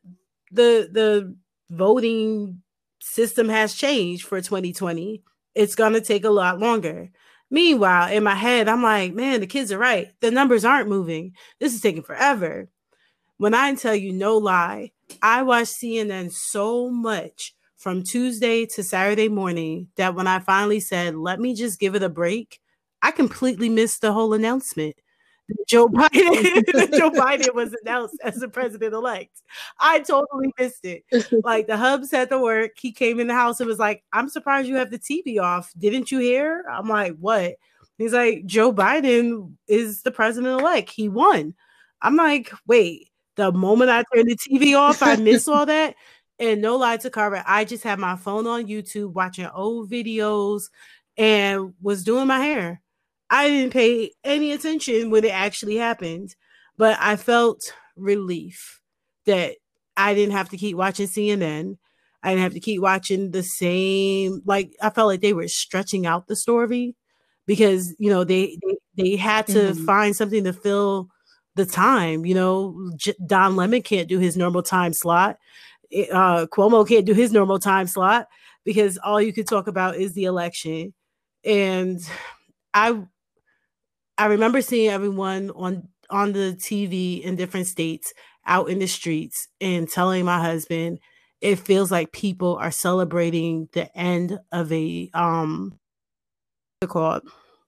the 0.52 0.90
the 0.92 1.36
voting 1.70 2.60
system 3.00 3.48
has 3.48 3.74
changed 3.74 4.26
for 4.26 4.42
2020 4.42 5.22
it's 5.54 5.74
going 5.74 5.94
to 5.94 6.02
take 6.02 6.24
a 6.24 6.30
lot 6.30 6.58
longer 6.60 7.08
meanwhile 7.50 8.10
in 8.12 8.24
my 8.24 8.34
head 8.34 8.68
i'm 8.68 8.82
like 8.82 9.14
man 9.14 9.40
the 9.40 9.46
kids 9.46 9.72
are 9.72 9.78
right. 9.78 10.08
The 10.20 10.30
numbers 10.30 10.64
aren't 10.64 10.88
moving. 10.88 11.34
This 11.60 11.74
is 11.74 11.80
taking 11.80 12.02
forever. 12.02 12.68
When 13.38 13.54
i 13.54 13.74
tell 13.74 13.94
you 13.94 14.12
no 14.12 14.36
lie 14.38 14.92
i 15.22 15.42
watched 15.42 15.74
cnn 15.82 16.32
so 16.32 16.90
much 16.90 17.54
from 17.76 18.02
tuesday 18.02 18.66
to 18.66 18.82
saturday 18.82 19.28
morning 19.28 19.88
that 19.96 20.14
when 20.14 20.26
i 20.26 20.40
finally 20.40 20.80
said 20.80 21.14
let 21.14 21.38
me 21.38 21.54
just 21.54 21.78
give 21.78 21.94
it 21.94 22.02
a 22.02 22.08
break 22.08 22.60
I 23.02 23.10
completely 23.12 23.68
missed 23.68 24.00
the 24.00 24.12
whole 24.12 24.32
announcement. 24.32 24.96
Joe 25.66 25.88
Biden, 25.88 26.64
Joe 26.98 27.10
Biden 27.10 27.54
was 27.54 27.74
announced 27.82 28.16
as 28.24 28.36
the 28.36 28.48
president 28.48 28.94
elect. 28.94 29.42
I 29.78 30.00
totally 30.00 30.52
missed 30.58 30.84
it. 30.84 31.04
Like 31.44 31.66
the 31.66 31.76
hub 31.76 32.04
said 32.04 32.28
the 32.28 32.38
work. 32.38 32.72
He 32.78 32.92
came 32.92 33.20
in 33.20 33.26
the 33.26 33.34
house 33.34 33.60
and 33.60 33.68
was 33.68 33.78
like, 33.78 34.02
I'm 34.12 34.28
surprised 34.28 34.68
you 34.68 34.76
have 34.76 34.90
the 34.90 34.98
TV 34.98 35.40
off. 35.40 35.72
Didn't 35.78 36.10
you 36.10 36.18
hear? 36.18 36.64
I'm 36.70 36.88
like, 36.88 37.16
what? 37.18 37.56
He's 37.98 38.12
like, 38.12 38.46
Joe 38.46 38.72
Biden 38.72 39.52
is 39.68 40.02
the 40.02 40.10
president 40.10 40.60
elect. 40.60 40.90
He 40.90 41.08
won. 41.08 41.54
I'm 42.02 42.16
like, 42.16 42.52
wait, 42.66 43.10
the 43.36 43.52
moment 43.52 43.90
I 43.90 44.04
turned 44.14 44.28
the 44.28 44.36
TV 44.36 44.76
off, 44.76 45.02
I 45.02 45.16
missed 45.16 45.48
all 45.48 45.66
that. 45.66 45.94
And 46.38 46.60
no 46.60 46.76
lie 46.76 46.98
Takara, 46.98 47.42
I 47.46 47.64
just 47.64 47.82
had 47.84 47.98
my 47.98 48.16
phone 48.16 48.46
on 48.46 48.66
YouTube 48.66 49.12
watching 49.12 49.46
old 49.46 49.90
videos 49.90 50.68
and 51.16 51.72
was 51.80 52.04
doing 52.04 52.26
my 52.26 52.40
hair. 52.40 52.82
I 53.30 53.48
didn't 53.48 53.72
pay 53.72 54.12
any 54.24 54.52
attention 54.52 55.10
when 55.10 55.24
it 55.24 55.32
actually 55.32 55.76
happened, 55.76 56.34
but 56.76 56.96
I 57.00 57.16
felt 57.16 57.72
relief 57.96 58.80
that 59.24 59.56
I 59.96 60.14
didn't 60.14 60.34
have 60.34 60.50
to 60.50 60.56
keep 60.56 60.76
watching 60.76 61.08
CNN. 61.08 61.78
I 62.22 62.30
didn't 62.30 62.42
have 62.42 62.54
to 62.54 62.60
keep 62.60 62.80
watching 62.80 63.30
the 63.30 63.42
same. 63.42 64.42
Like 64.44 64.72
I 64.80 64.90
felt 64.90 65.08
like 65.08 65.20
they 65.20 65.32
were 65.32 65.48
stretching 65.48 66.06
out 66.06 66.26
the 66.26 66.36
story 66.36 66.94
because 67.46 67.94
you 67.98 68.10
know 68.10 68.24
they 68.24 68.58
they, 68.64 69.04
they 69.04 69.16
had 69.16 69.46
to 69.48 69.72
mm-hmm. 69.72 69.84
find 69.84 70.14
something 70.14 70.44
to 70.44 70.52
fill 70.52 71.08
the 71.56 71.66
time. 71.66 72.24
You 72.24 72.34
know, 72.34 72.92
J- 72.96 73.14
Don 73.24 73.56
Lemon 73.56 73.82
can't 73.82 74.08
do 74.08 74.18
his 74.18 74.36
normal 74.36 74.62
time 74.62 74.92
slot. 74.92 75.38
Uh, 76.12 76.46
Cuomo 76.46 76.86
can't 76.86 77.06
do 77.06 77.14
his 77.14 77.32
normal 77.32 77.58
time 77.58 77.86
slot 77.86 78.28
because 78.64 78.98
all 78.98 79.20
you 79.20 79.32
could 79.32 79.46
talk 79.46 79.66
about 79.68 79.96
is 79.96 80.12
the 80.12 80.24
election. 80.24 80.92
And 81.44 82.00
I 82.74 83.04
I 84.18 84.26
remember 84.26 84.62
seeing 84.62 84.88
everyone 84.90 85.50
on 85.50 85.88
on 86.10 86.32
the 86.32 86.56
TV 86.58 87.22
in 87.22 87.36
different 87.36 87.66
states 87.66 88.12
out 88.46 88.70
in 88.70 88.78
the 88.78 88.86
streets 88.86 89.48
and 89.60 89.88
telling 89.88 90.24
my 90.24 90.40
husband 90.40 91.00
it 91.40 91.56
feels 91.56 91.90
like 91.90 92.12
people 92.12 92.56
are 92.56 92.70
celebrating 92.70 93.68
the 93.72 93.94
end 93.98 94.38
of 94.52 94.72
a 94.72 95.10
um 95.14 95.78
what's 96.80 96.90
it 96.90 96.92
called 96.92 97.22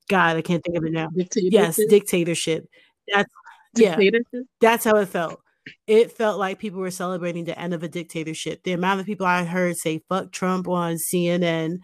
God, 0.09 0.37
I 0.37 0.43
can't 0.43 0.65
think 0.65 0.77
of 0.77 0.85
it 0.85 0.93
now. 0.93 1.09
Yes, 1.15 1.77
dictatorship. 1.77 2.65
That's 3.13 3.29
dictatorship? 3.75 4.25
yeah. 4.33 4.43
That's 4.61 4.85
how 4.85 4.97
it 4.97 5.09
felt. 5.09 5.41
It 5.87 6.13
felt 6.13 6.39
like 6.39 6.59
people 6.59 6.81
were 6.81 6.91
celebrating 6.91 7.45
the 7.45 7.59
end 7.59 7.75
of 7.75 7.83
a 7.83 7.89
dictatorship. 7.89 8.63
The 8.63 8.73
amount 8.73 9.01
of 9.01 9.07
people 9.07 9.27
I 9.27 9.45
heard 9.45 9.77
say 9.77 10.01
"fuck 10.09 10.33
Trump" 10.33 10.67
on 10.67 10.97
CNN, 10.97 11.79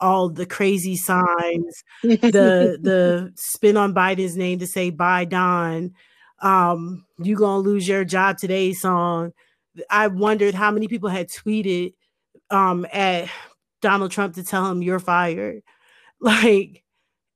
all 0.00 0.28
the 0.28 0.46
crazy 0.46 0.96
signs, 0.96 1.84
the 2.02 2.78
the 2.80 3.32
spin 3.36 3.76
on 3.76 3.94
Biden's 3.94 4.36
name 4.36 4.58
to 4.60 4.66
say 4.66 4.90
"Bye 4.90 5.24
Don," 5.24 5.92
um, 6.40 7.04
"You 7.18 7.36
gonna 7.36 7.58
lose 7.58 7.88
your 7.88 8.04
job 8.04 8.38
today" 8.38 8.72
song. 8.72 9.32
I 9.90 10.08
wondered 10.08 10.54
how 10.54 10.70
many 10.70 10.88
people 10.88 11.08
had 11.08 11.28
tweeted 11.28 11.94
um, 12.50 12.86
at 12.92 13.28
Donald 13.80 14.10
Trump 14.10 14.34
to 14.34 14.44
tell 14.44 14.70
him 14.70 14.82
you're 14.82 15.00
fired. 15.00 15.62
Like 16.20 16.82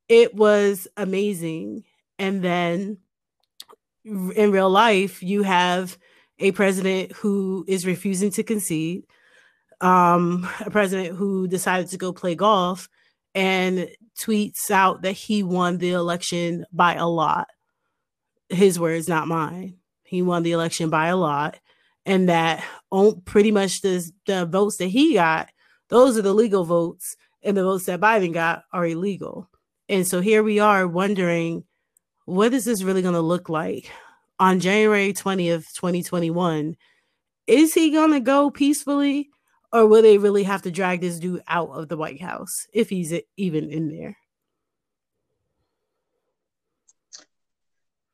it 0.09 0.35
was 0.35 0.89
amazing. 0.97 1.85
And 2.19 2.41
then 2.43 2.97
in 4.03 4.51
real 4.51 4.69
life, 4.69 5.23
you 5.23 5.43
have 5.43 5.97
a 6.39 6.51
president 6.51 7.13
who 7.13 7.63
is 7.67 7.85
refusing 7.85 8.31
to 8.31 8.43
concede 8.43 9.05
um, 9.83 10.49
a 10.65 10.71
president 10.71 11.17
who 11.17 11.47
decided 11.47 11.89
to 11.89 11.97
go 11.97 12.13
play 12.13 12.35
golf 12.35 12.87
and 13.35 13.89
tweets 14.17 14.71
out 14.71 15.01
that 15.01 15.11
he 15.11 15.43
won 15.43 15.77
the 15.77 15.91
election 15.91 16.65
by 16.71 16.95
a 16.95 17.05
lot. 17.05 17.47
His 18.49 18.79
words, 18.79 19.09
not 19.09 19.27
mine. 19.27 19.77
He 20.03 20.21
won 20.21 20.43
the 20.43 20.53
election 20.53 20.89
by 20.89 21.07
a 21.07 21.17
lot, 21.17 21.59
and 22.05 22.29
that 22.29 22.63
pretty 23.25 23.51
much 23.51 23.81
the, 23.81 24.09
the 24.25 24.45
votes 24.45 24.77
that 24.77 24.87
he 24.87 25.15
got, 25.15 25.49
those 25.89 26.17
are 26.17 26.21
the 26.21 26.33
legal 26.33 26.63
votes, 26.63 27.15
and 27.41 27.57
the 27.57 27.63
votes 27.63 27.85
that 27.85 27.99
Biden 27.99 28.33
got 28.33 28.63
are 28.71 28.85
illegal. 28.85 29.49
And 29.89 30.07
so 30.07 30.21
here 30.21 30.43
we 30.43 30.59
are 30.59 30.87
wondering, 30.87 31.65
what 32.25 32.53
is 32.53 32.63
this 32.63 32.83
really 32.83 33.01
going 33.01 33.15
to 33.15 33.21
look 33.21 33.49
like 33.49 33.91
on 34.39 34.59
January 34.59 35.13
20th, 35.13 35.73
2021? 35.73 36.77
Is 37.47 37.73
he 37.73 37.91
going 37.91 38.11
to 38.11 38.21
go 38.21 38.49
peacefully? 38.49 39.29
Or 39.73 39.87
will 39.87 40.03
they 40.03 40.19
really 40.19 40.43
have 40.43 40.61
to 40.61 40.71
drag 40.71 41.01
this 41.01 41.19
dude 41.19 41.41
out 41.47 41.71
of 41.71 41.89
the 41.89 41.97
White 41.97 42.21
House 42.21 42.67
if 42.71 42.89
he's 42.89 43.11
even 43.35 43.71
in 43.71 43.89
there? 43.89 44.17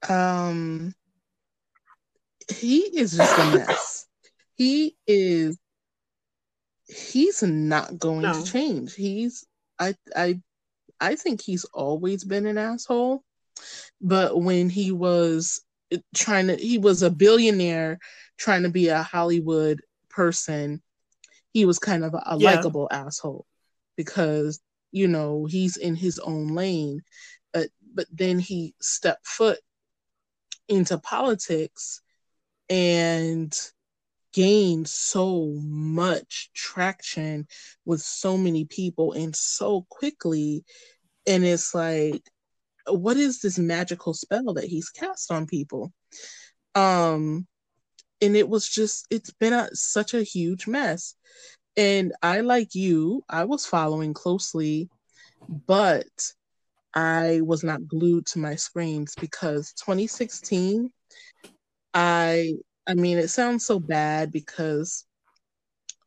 Um, 0.08 0.96
he 2.56 2.80
is 2.80 3.18
just 3.18 3.38
a 3.38 3.58
mess. 3.58 4.08
he 4.56 4.96
is. 5.06 5.60
He's 6.88 7.44
not 7.44 8.00
going 8.00 8.22
no. 8.22 8.34
to 8.34 8.50
change. 8.50 8.96
He's. 8.96 9.46
I. 9.78 9.96
I. 10.16 10.39
I 11.01 11.16
think 11.16 11.42
he's 11.42 11.66
always 11.66 12.24
been 12.24 12.46
an 12.46 12.58
asshole, 12.58 13.24
but 14.01 14.42
when 14.42 14.70
he 14.70 14.92
was 14.92 15.62
trying 16.16 16.48
to, 16.48 16.56
he 16.56 16.78
was 16.78 17.04
a 17.04 17.10
billionaire 17.10 18.00
trying 18.38 18.63
to 18.63 18.70
be 18.70 18.89
a 18.89 19.04
Hollywood 19.04 19.82
person 20.10 20.82
he 21.53 21.65
was 21.65 21.79
kind 21.79 22.03
of 22.03 22.13
a, 22.13 22.24
a 22.25 22.38
yeah. 22.38 22.56
likable 22.56 22.88
asshole 22.91 23.46
because 23.96 24.60
you 24.91 25.08
know 25.08 25.46
he's 25.46 25.77
in 25.77 25.96
his 25.96 26.20
own 26.20 26.50
lane 26.50 27.01
but 27.53 27.70
but 27.94 28.06
then 28.12 28.39
he 28.39 28.74
stepped 28.82 29.27
foot 29.27 29.60
into 30.68 30.98
politics 31.00 32.01
and 32.70 33.58
gained 34.32 34.88
so 34.88 35.48
much 35.60 36.51
traction 36.53 37.48
with 37.86 38.00
so 38.00 38.38
many 38.38 38.65
people 38.65 39.13
and 39.13 39.36
so 39.36 39.86
quickly 39.89 40.63
and 41.25 41.44
it's 41.44 41.74
like 41.74 42.22
what 42.88 43.18
is 43.18 43.41
this 43.41 43.58
magical 43.58 44.13
spell 44.13 44.53
that 44.53 44.65
he's 44.65 44.89
cast 44.89 45.32
on 45.32 45.48
people 45.48 45.91
um 46.75 47.48
and 48.21 48.35
it 48.35 48.47
was 48.47 48.67
just 48.67 49.07
it's 49.09 49.31
been 49.31 49.53
a, 49.53 49.69
such 49.73 50.13
a 50.13 50.23
huge 50.23 50.67
mess. 50.67 51.15
And 51.77 52.13
i 52.21 52.41
like 52.41 52.75
you 52.75 53.23
i 53.29 53.45
was 53.45 53.65
following 53.65 54.13
closely 54.13 54.89
but 55.67 56.33
i 56.93 57.39
was 57.43 57.63
not 57.63 57.88
glued 57.88 58.25
to 58.27 58.39
my 58.39 58.55
screens 58.55 59.15
because 59.19 59.73
2016 59.73 60.91
i 61.93 62.53
i 62.88 62.93
mean 62.93 63.17
it 63.17 63.29
sounds 63.29 63.65
so 63.65 63.79
bad 63.79 64.31
because 64.31 65.05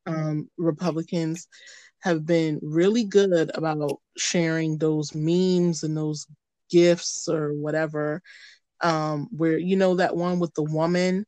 um 0.06 0.48
republicans 0.58 1.48
have 2.00 2.26
been 2.26 2.58
really 2.62 3.04
good 3.04 3.50
about 3.54 4.00
sharing 4.18 4.76
those 4.76 5.14
memes 5.14 5.84
and 5.84 5.96
those 5.96 6.26
gifts 6.70 7.28
or 7.28 7.54
whatever 7.54 8.20
um 8.80 9.28
where 9.30 9.56
you 9.58 9.76
know 9.76 9.94
that 9.94 10.16
one 10.16 10.38
with 10.40 10.52
the 10.54 10.64
woman 10.64 11.24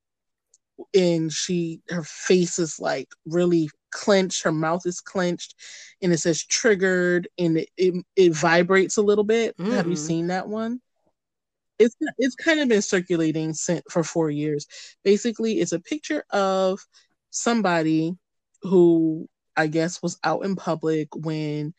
and 0.95 1.33
she 1.33 1.81
her 1.89 2.03
face 2.03 2.59
is 2.59 2.81
like 2.81 3.09
really 3.27 3.69
clenched 3.91 4.43
her 4.43 4.53
mouth 4.53 4.85
is 4.87 5.01
clenched 5.01 5.55
and 6.03 6.13
it 6.13 6.19
says 6.19 6.43
triggered 6.45 7.29
and 7.39 7.59
it 7.59 7.69
it, 7.77 8.05
it 8.17 8.35
vibrates 8.35 8.97
a 8.97 9.03
little 9.03 9.25
bit 9.25 9.57
mm. 9.57 9.73
have 9.73 9.87
you 9.87 9.95
mm. 9.95 9.99
seen 10.07 10.27
that 10.29 10.49
one 10.49 10.81
it's 11.79 11.97
it's 12.19 12.35
kind 12.35 12.61
of 12.61 12.69
been 12.69 12.83
circulating 12.83 13.53
since 13.53 13.83
for 13.89 14.03
four 14.03 14.31
years 14.31 14.67
basically 15.05 15.61
it's 15.61 15.73
a 15.73 15.81
picture 15.81 16.25
of 16.31 16.81
somebody 17.31 18.17
who 18.63 19.29
i 19.57 19.67
guess 19.67 20.03
was 20.03 20.19
out 20.25 20.45
in 20.45 20.57
public 20.57 21.09
when 21.15 21.73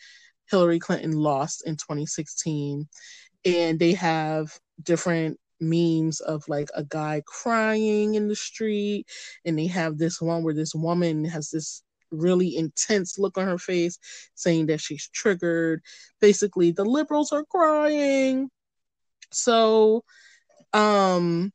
hillary 0.49 0.79
clinton 0.79 1.11
lost 1.11 1.63
in 1.65 1.75
2016 1.75 2.87
and 3.45 3.79
they 3.79 3.93
have 3.93 4.57
different 4.83 5.37
memes 5.59 6.19
of 6.21 6.47
like 6.47 6.69
a 6.75 6.83
guy 6.83 7.21
crying 7.25 8.15
in 8.15 8.27
the 8.27 8.35
street 8.35 9.07
and 9.45 9.57
they 9.57 9.67
have 9.67 9.97
this 9.97 10.21
one 10.21 10.43
where 10.43 10.53
this 10.53 10.75
woman 10.75 11.25
has 11.25 11.49
this 11.51 11.83
really 12.11 12.55
intense 12.55 13.17
look 13.19 13.37
on 13.37 13.47
her 13.47 13.57
face 13.57 13.97
saying 14.35 14.67
that 14.67 14.79
she's 14.79 15.09
triggered. 15.09 15.81
Basically 16.21 16.71
the 16.71 16.85
liberals 16.85 17.31
are 17.31 17.45
crying. 17.45 18.49
So 19.31 20.03
um 20.73 21.51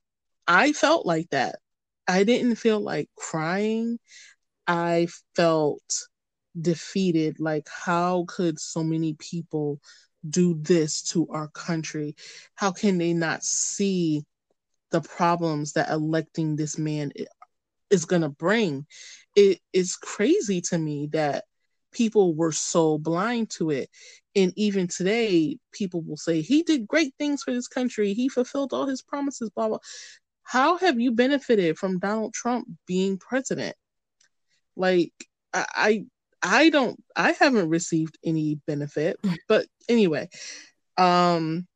i 0.49 0.73
felt 0.73 1.07
like 1.07 1.31
that. 1.31 1.57
I 2.09 2.25
didn't 2.25 2.57
feel 2.57 2.81
like 2.81 3.09
crying. 3.17 3.99
I 4.67 5.09
felt 5.37 6.09
defeated. 6.61 7.41
Like 7.41 7.69
how 7.69 8.25
could 8.29 8.59
so 8.61 8.83
many 8.83 9.15
people 9.15 9.81
do 10.29 10.55
this 10.61 11.03
to 11.03 11.29
our 11.29 11.49
country? 11.49 12.17
How 12.55 12.73
can 12.73 12.99
they 12.99 13.13
not 13.13 13.43
see 13.43 14.25
the 14.91 15.01
problems 15.01 15.75
that 15.75 15.91
electing 15.91 16.57
this 16.57 16.79
man 16.79 17.13
is 17.91 18.05
going 18.05 18.23
to 18.23 18.29
bring? 18.29 18.87
It 19.37 19.61
is 19.73 19.97
crazy 19.97 20.61
to 20.63 20.79
me 20.79 21.09
that 21.13 21.45
people 21.93 22.35
were 22.35 22.53
so 22.53 22.99
blind 22.99 23.51
to 23.51 23.71
it. 23.71 23.91
And 24.37 24.53
even 24.57 24.87
today, 24.87 25.59
people 25.73 26.03
will 26.03 26.17
say, 26.17 26.41
he 26.41 26.63
did 26.63 26.87
great 26.87 27.15
things 27.19 27.43
for 27.43 27.53
this 27.53 27.69
country. 27.69 28.13
He 28.13 28.29
fulfilled 28.29 28.73
all 28.73 28.87
his 28.87 29.03
promises, 29.03 29.51
blah, 29.51 29.69
blah. 29.69 29.79
How 30.45 30.79
have 30.79 31.01
you 31.01 31.13
benefited 31.13 31.79
from 31.79 31.99
Donald 31.99 32.33
Trump 32.33 32.67
being 32.87 33.19
president? 33.19 33.77
Like, 34.77 35.13
I, 35.53 36.05
I 36.43 36.71
don't 36.71 37.03
I 37.15 37.33
haven't 37.33 37.69
received 37.69 38.19
any 38.25 38.61
benefit. 38.67 39.19
But 39.49 39.67
anyway, 39.91 40.29
um 40.97 41.67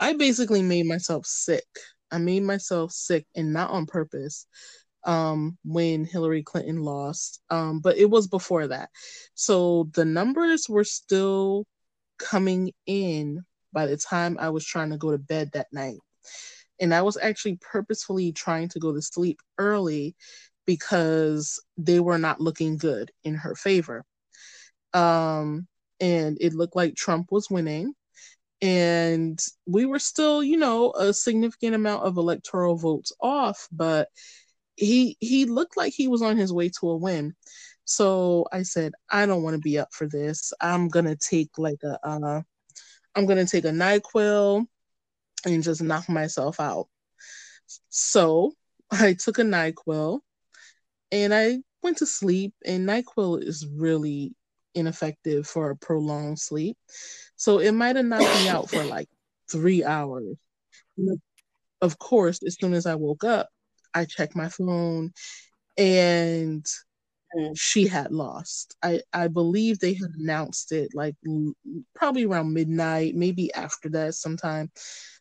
I 0.00 0.14
basically 0.14 0.62
made 0.62 0.86
myself 0.86 1.26
sick. 1.26 1.66
I 2.10 2.18
made 2.18 2.42
myself 2.42 2.92
sick 2.92 3.26
and 3.36 3.52
not 3.52 3.70
on 3.70 3.86
purpose 3.86 4.46
um 5.04 5.56
when 5.64 6.04
Hillary 6.04 6.42
Clinton 6.42 6.82
lost. 6.82 7.40
Um 7.50 7.80
but 7.80 7.96
it 7.98 8.10
was 8.10 8.28
before 8.28 8.68
that. 8.68 8.90
So 9.34 9.88
the 9.94 10.04
numbers 10.04 10.68
were 10.68 10.84
still 10.84 11.66
coming 12.18 12.72
in 12.86 13.44
by 13.72 13.86
the 13.86 13.96
time 13.96 14.36
I 14.40 14.50
was 14.50 14.64
trying 14.64 14.90
to 14.90 14.98
go 14.98 15.10
to 15.12 15.18
bed 15.18 15.50
that 15.52 15.68
night. 15.72 15.98
And 16.80 16.94
I 16.94 17.02
was 17.02 17.16
actually 17.16 17.58
purposefully 17.60 18.32
trying 18.32 18.68
to 18.70 18.78
go 18.80 18.92
to 18.92 19.02
sleep 19.02 19.40
early 19.58 20.16
because 20.66 21.62
they 21.78 22.00
were 22.00 22.18
not 22.18 22.40
looking 22.40 22.76
good 22.76 23.10
in 23.24 23.34
her 23.34 23.54
favor. 23.54 24.04
Um, 24.92 25.68
and 26.00 26.38
it 26.40 26.54
looked 26.54 26.76
like 26.76 26.94
Trump 26.94 27.32
was 27.32 27.50
winning. 27.50 27.94
And 28.62 29.38
we 29.66 29.84
were 29.84 29.98
still, 29.98 30.42
you 30.42 30.56
know, 30.56 30.92
a 30.92 31.12
significant 31.12 31.74
amount 31.74 32.04
of 32.04 32.16
electoral 32.16 32.76
votes 32.76 33.12
off, 33.20 33.68
but 33.70 34.08
he 34.76 35.16
he 35.20 35.44
looked 35.46 35.76
like 35.76 35.92
he 35.94 36.08
was 36.08 36.22
on 36.22 36.36
his 36.36 36.52
way 36.52 36.70
to 36.80 36.90
a 36.90 36.96
win. 36.96 37.34
So 37.84 38.46
I 38.52 38.62
said, 38.62 38.92
I 39.10 39.26
don't 39.26 39.42
want 39.42 39.54
to 39.54 39.60
be 39.60 39.78
up 39.78 39.88
for 39.92 40.08
this. 40.08 40.52
I'm 40.60 40.88
gonna 40.88 41.16
take 41.16 41.58
like 41.58 41.82
a 41.84 41.98
uh, 42.06 42.42
I'm 43.14 43.26
gonna 43.26 43.46
take 43.46 43.64
a 43.64 43.68
NyQuil 43.68 44.66
and 45.44 45.62
just 45.62 45.82
knock 45.82 46.08
myself 46.08 46.60
out. 46.60 46.88
So 47.88 48.52
I 48.90 49.14
took 49.14 49.38
a 49.38 49.42
NyQuil 49.42 50.20
and 51.12 51.34
I 51.34 51.58
went 51.82 51.98
to 51.98 52.06
sleep. 52.06 52.54
And 52.64 52.88
NyQuil 52.88 53.42
is 53.42 53.66
really 53.66 54.34
ineffective 54.76 55.46
for 55.46 55.70
a 55.70 55.76
prolonged 55.76 56.38
sleep, 56.38 56.76
so 57.36 57.58
it 57.58 57.72
might 57.72 57.96
have 57.96 58.06
knocked 58.06 58.34
me 58.42 58.48
out 58.48 58.70
for 58.70 58.84
like 58.84 59.08
three 59.50 59.84
hours. 59.84 60.36
Of 61.80 61.98
course, 61.98 62.40
as 62.46 62.56
soon 62.60 62.74
as 62.74 62.86
I 62.86 62.94
woke 62.94 63.24
up, 63.24 63.48
I 63.94 64.04
checked 64.06 64.36
my 64.36 64.48
phone, 64.48 65.12
and 65.76 66.64
she 67.54 67.86
had 67.86 68.12
lost. 68.12 68.76
I 68.82 69.02
I 69.12 69.28
believe 69.28 69.78
they 69.78 69.94
had 69.94 70.10
announced 70.18 70.72
it 70.72 70.90
like 70.94 71.14
probably 71.94 72.24
around 72.24 72.54
midnight, 72.54 73.14
maybe 73.14 73.52
after 73.54 73.88
that 73.90 74.14
sometime. 74.14 74.70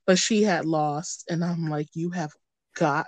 But 0.05 0.19
she 0.19 0.43
had 0.43 0.65
lost, 0.65 1.25
and 1.29 1.43
I'm 1.43 1.67
like, 1.69 1.87
you 1.93 2.11
have 2.11 2.31
got 2.75 3.07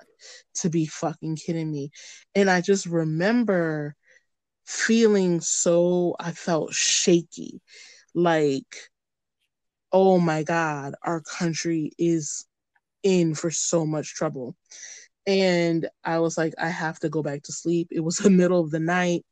to 0.56 0.70
be 0.70 0.86
fucking 0.86 1.36
kidding 1.38 1.72
me. 1.72 1.92
And 2.36 2.50
I 2.50 2.62
just 2.62 2.86
remember 2.86 3.96
feeling 4.68 5.42
so, 5.42 6.16
I 6.20 6.32
felt 6.32 6.74
shaky. 6.74 7.62
Like, 8.14 8.76
oh 9.92 10.20
my 10.20 10.44
God, 10.44 10.96
our 11.04 11.22
country 11.22 11.92
is 11.98 12.46
in 13.04 13.34
for 13.34 13.50
so 13.50 13.86
much 13.86 14.14
trouble. 14.14 14.56
And 15.26 15.90
I 16.04 16.20
was 16.20 16.38
like, 16.38 16.54
I 16.60 16.70
have 16.70 17.00
to 17.00 17.10
go 17.10 17.24
back 17.24 17.44
to 17.44 17.52
sleep. 17.52 17.88
It 17.92 18.02
was 18.02 18.18
the 18.18 18.30
middle 18.30 18.60
of 18.60 18.72
the 18.72 18.80
night. 18.80 19.26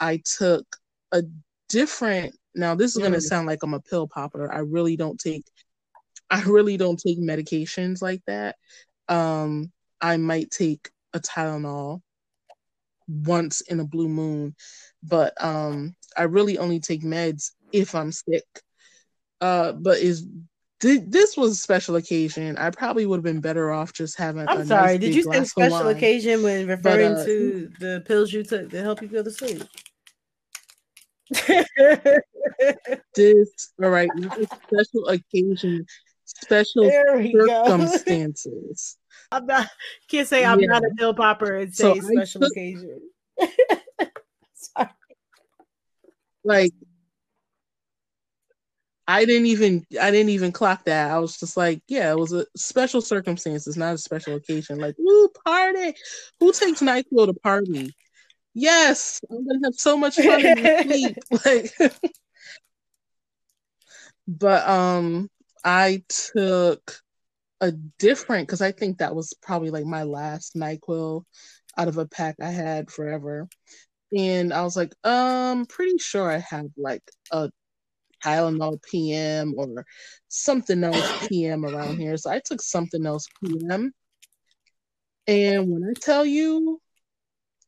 I 0.00 0.20
took 0.24 0.66
a 1.12 1.22
different, 1.68 2.36
now 2.54 2.74
this 2.74 2.92
is 2.92 2.98
going 2.98 3.12
to 3.12 3.18
mm. 3.18 3.22
sound 3.22 3.46
like 3.46 3.62
I'm 3.62 3.74
a 3.74 3.80
pill 3.80 4.08
popper. 4.08 4.52
I 4.52 4.58
really 4.58 4.96
don't 4.96 5.18
take 5.18 5.44
I 6.30 6.42
really 6.44 6.78
don't 6.78 6.98
take 6.98 7.20
medications 7.20 8.00
like 8.00 8.22
that 8.26 8.56
um, 9.08 9.70
I 10.00 10.16
might 10.16 10.50
take 10.50 10.90
a 11.12 11.20
Tylenol 11.20 12.00
once 13.08 13.60
in 13.62 13.80
a 13.80 13.84
blue 13.84 14.08
moon, 14.08 14.54
but 15.02 15.32
um, 15.42 15.94
I 16.16 16.24
really 16.24 16.58
only 16.58 16.80
take 16.80 17.02
meds 17.02 17.52
if 17.72 17.94
I'm 17.94 18.12
sick. 18.12 18.44
Uh, 19.40 19.72
but 19.72 19.98
is 19.98 20.26
this 20.82 21.36
was 21.36 21.52
a 21.52 21.56
special 21.56 21.96
occasion. 21.96 22.56
I 22.58 22.70
probably 22.70 23.06
would 23.06 23.18
have 23.18 23.24
been 23.24 23.40
better 23.40 23.70
off 23.70 23.92
just 23.92 24.18
having. 24.18 24.48
I'm 24.48 24.66
sorry. 24.66 24.98
Nice 24.98 25.00
did 25.00 25.14
you 25.14 25.22
say 25.22 25.44
special 25.44 25.88
occasion 25.88 26.42
when 26.42 26.66
referring 26.66 27.14
but, 27.14 27.20
uh, 27.20 27.24
to 27.26 27.70
the 27.78 28.02
pills 28.06 28.32
you 28.32 28.42
took 28.42 28.70
to 28.70 28.82
help 28.82 29.00
you 29.00 29.08
go 29.08 29.22
to 29.22 29.30
sleep? 29.30 29.62
this 33.14 33.72
all 33.82 33.90
right. 33.90 34.10
Special 34.66 35.08
occasion, 35.08 35.86
special 36.24 36.90
circumstances. 37.32 38.98
I'm 39.32 39.46
not 39.46 39.68
can't 40.08 40.28
say 40.28 40.44
I'm 40.44 40.60
yeah. 40.60 40.68
not 40.68 40.84
a 40.84 40.90
pill 40.96 41.14
popper 41.14 41.56
and 41.56 41.74
say 41.74 41.94
so 41.94 42.00
special 42.00 42.40
took, 42.42 42.50
occasion. 42.52 43.00
Sorry. 44.54 44.88
Like 46.44 46.72
I 49.06 49.24
didn't 49.24 49.46
even 49.46 49.84
I 50.00 50.10
didn't 50.10 50.30
even 50.30 50.52
clock 50.52 50.84
that. 50.84 51.10
I 51.10 51.18
was 51.18 51.38
just 51.38 51.56
like, 51.56 51.82
yeah, 51.86 52.10
it 52.10 52.18
was 52.18 52.32
a 52.32 52.46
special 52.56 53.00
circumstance. 53.00 53.66
It's 53.66 53.76
not 53.76 53.94
a 53.94 53.98
special 53.98 54.36
occasion. 54.36 54.78
Like, 54.78 54.94
woo, 54.98 55.28
party. 55.44 55.94
Who 56.40 56.52
takes 56.52 56.80
NyQuil 56.80 57.26
to 57.26 57.34
party? 57.34 57.94
Yes, 58.54 59.20
I'm 59.30 59.46
gonna 59.46 59.60
have 59.64 59.74
so 59.74 59.96
much 59.96 60.16
fun 60.16 60.44
in 60.44 60.56
sleep. 60.88 61.16
Like 61.44 61.72
but 64.28 64.68
um 64.68 65.28
I 65.64 66.04
took 66.08 67.00
a 67.62 67.72
different 67.98 68.46
because 68.46 68.60
I 68.60 68.72
think 68.72 68.98
that 68.98 69.14
was 69.14 69.32
probably 69.40 69.70
like 69.70 69.86
my 69.86 70.02
last 70.02 70.56
NyQuil 70.56 71.24
out 71.78 71.88
of 71.88 71.96
a 71.96 72.06
pack 72.06 72.36
I 72.42 72.50
had 72.50 72.90
forever. 72.90 73.48
And 74.16 74.52
I 74.52 74.62
was 74.62 74.76
like, 74.76 74.92
um, 75.04 75.64
pretty 75.66 75.96
sure 75.98 76.30
I 76.30 76.38
have 76.38 76.66
like 76.76 77.02
a 77.30 77.50
Tylenol 78.22 78.82
PM 78.82 79.54
or 79.56 79.86
something 80.28 80.84
else 80.84 81.28
PM 81.28 81.64
around 81.64 81.98
here. 81.98 82.16
So 82.16 82.30
I 82.30 82.40
took 82.44 82.60
something 82.60 83.06
else 83.06 83.26
PM. 83.42 83.92
And 85.26 85.72
when 85.72 85.84
I 85.88 85.92
tell 85.98 86.26
you, 86.26 86.80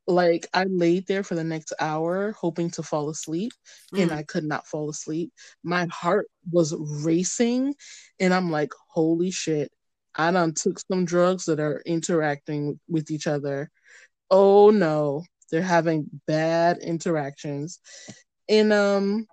like 0.06 0.46
I 0.52 0.64
laid 0.64 1.06
there 1.06 1.22
for 1.22 1.34
the 1.34 1.44
next 1.44 1.72
hour 1.80 2.32
hoping 2.32 2.70
to 2.72 2.82
fall 2.82 3.08
asleep 3.08 3.52
mm. 3.94 4.02
and 4.02 4.12
I 4.12 4.22
could 4.22 4.44
not 4.44 4.66
fall 4.66 4.90
asleep. 4.90 5.32
My 5.62 5.86
heart 5.86 6.26
was 6.50 6.74
racing 6.78 7.74
and 8.20 8.34
I'm 8.34 8.50
like, 8.50 8.70
holy 8.90 9.30
shit, 9.30 9.72
I 10.16 10.30
done 10.30 10.54
took 10.54 10.80
some 10.80 11.04
drugs 11.04 11.46
that 11.46 11.60
are 11.60 11.82
interacting 11.86 12.78
with 12.88 13.10
each 13.10 13.26
other. 13.26 13.70
Oh 14.30 14.70
no, 14.70 15.24
they're 15.50 15.62
having 15.62 16.08
bad 16.26 16.78
interactions. 16.78 17.80
And 18.48 18.72
um 18.72 19.26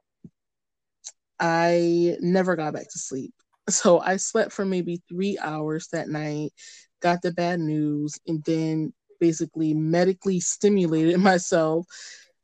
I 1.40 2.18
never 2.20 2.56
got 2.56 2.74
back 2.74 2.90
to 2.92 3.00
sleep. 3.00 3.34
So 3.70 4.00
I 4.00 4.18
slept 4.18 4.52
for 4.52 4.66
maybe 4.66 5.02
three 5.08 5.38
hours 5.40 5.88
that 5.94 6.10
night, 6.10 6.52
got 7.00 7.22
the 7.22 7.32
bad 7.32 7.60
news, 7.60 8.18
and 8.28 8.44
then 8.44 8.92
basically 9.20 9.74
medically 9.74 10.40
stimulated 10.42 11.20
myself 11.22 11.86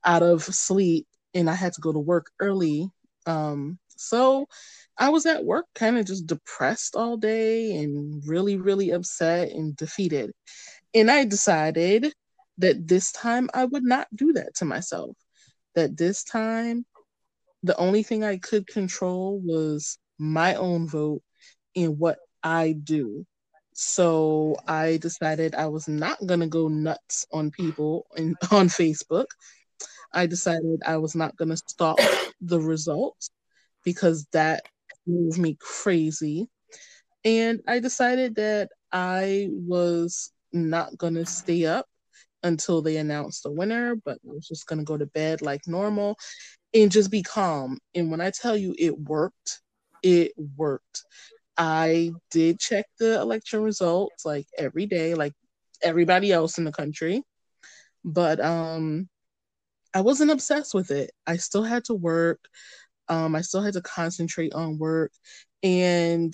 out 0.06 0.21
of 0.23 0.43
sleep 0.43 1.08
and 1.34 1.50
I 1.50 1.56
had 1.56 1.73
to 1.73 1.82
go 1.82 1.91
to 1.91 2.00
work 2.00 2.28
early. 2.39 2.89
Um, 3.26 3.80
so 3.89 4.47
I 4.99 5.10
was 5.10 5.25
at 5.25 5.45
work 5.45 5.65
kind 5.75 5.97
of 5.97 6.05
just 6.05 6.25
depressed 6.25 6.95
all 6.95 7.17
day 7.17 7.75
and 7.75 8.23
really, 8.27 8.57
really 8.57 8.91
upset 8.91 9.51
and 9.51 9.75
defeated. 9.75 10.31
And 10.93 11.12
I 11.12 11.25
decided 11.25 12.13
that 12.57 12.88
this 12.88 13.12
time 13.12 13.49
I 13.53 13.65
would 13.65 13.83
not 13.83 14.07
do 14.15 14.33
that 14.33 14.55
to 14.55 14.65
myself. 14.65 15.15
That 15.75 15.95
this 15.95 16.23
time, 16.23 16.86
the 17.62 17.77
only 17.77 18.01
thing 18.01 18.23
I 18.23 18.38
could 18.38 18.65
control 18.65 19.39
was 19.43 19.99
my 20.17 20.55
own 20.55 20.88
vote 20.88 21.21
and 21.75 21.99
what 21.99 22.17
I 22.43 22.71
do. 22.71 23.25
So 23.73 24.55
I 24.67 24.97
decided 24.97 25.53
I 25.53 25.67
was 25.67 25.88
not 25.88 26.25
going 26.25 26.39
to 26.39 26.47
go 26.47 26.67
nuts 26.67 27.27
on 27.31 27.51
people 27.51 28.07
in, 28.15 28.36
on 28.51 28.69
Facebook. 28.69 29.27
I 30.12 30.25
decided 30.25 30.81
I 30.83 30.97
was 30.97 31.13
not 31.13 31.36
going 31.38 31.49
to 31.49 31.57
stop 31.57 31.99
the 32.41 32.60
results 32.60 33.29
because 33.83 34.25
that 34.31 34.63
moved 35.08 35.39
me 35.39 35.58
crazy. 35.60 36.48
And 37.26 37.62
I 37.67 37.80
decided 37.80 38.36
that 38.36 38.70
I 38.91 39.50
was 39.52 40.32
not 40.54 40.98
going 40.98 41.15
to 41.15 41.26
stay 41.26 41.65
up 41.65 41.86
until 42.43 42.82
they 42.82 42.98
announced 42.98 43.43
the 43.43 43.52
winner, 43.52 43.96
but 43.96 44.20
I 44.28 44.34
was 44.34 44.48
just 44.48 44.67
going 44.67 44.80
to 44.80 44.86
go 44.86 44.98
to 44.98 45.06
bed 45.08 45.41
like 45.41 45.67
normal 45.67 46.17
and 46.74 46.91
just 46.91 47.12
be 47.12 47.24
calm. 47.24 47.80
And 47.96 48.12
when 48.12 48.22
I 48.22 48.32
tell 48.32 48.56
you 48.56 48.76
it 48.78 48.98
worked, 48.98 49.62
it 50.04 50.34
worked. 50.56 51.04
I 51.58 52.12
did 52.32 52.60
check 52.60 52.86
the 53.00 53.20
election 53.20 53.62
results 53.62 54.26
like 54.26 54.46
every 54.58 54.86
day, 54.86 55.15
like 55.15 55.34
everybody 55.84 56.32
else 56.32 56.58
in 56.58 56.63
the 56.63 56.72
country. 56.72 57.24
But 58.06 58.39
um 58.39 59.10
I 59.93 60.02
wasn't 60.02 60.32
obsessed 60.32 60.74
with 60.76 60.91
it. 60.91 61.12
I 61.26 61.38
still 61.38 61.63
had 61.63 61.86
to 61.86 61.93
work. 61.96 62.39
Um, 63.10 63.36
I 63.36 63.41
still 63.41 63.62
had 63.62 63.74
to 63.74 63.82
concentrate 63.82 64.54
on 64.54 64.78
work. 64.78 65.12
And 65.63 66.34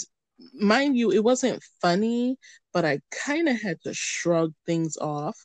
mind 0.53 0.97
you, 0.97 1.11
it 1.11 1.23
wasn't 1.23 1.63
funny, 1.81 2.37
but 2.73 2.85
I 2.85 2.99
kind 3.25 3.47
of 3.47 3.61
had 3.61 3.77
to 3.83 3.93
shrug 3.93 4.53
things 4.65 4.97
off 4.97 5.37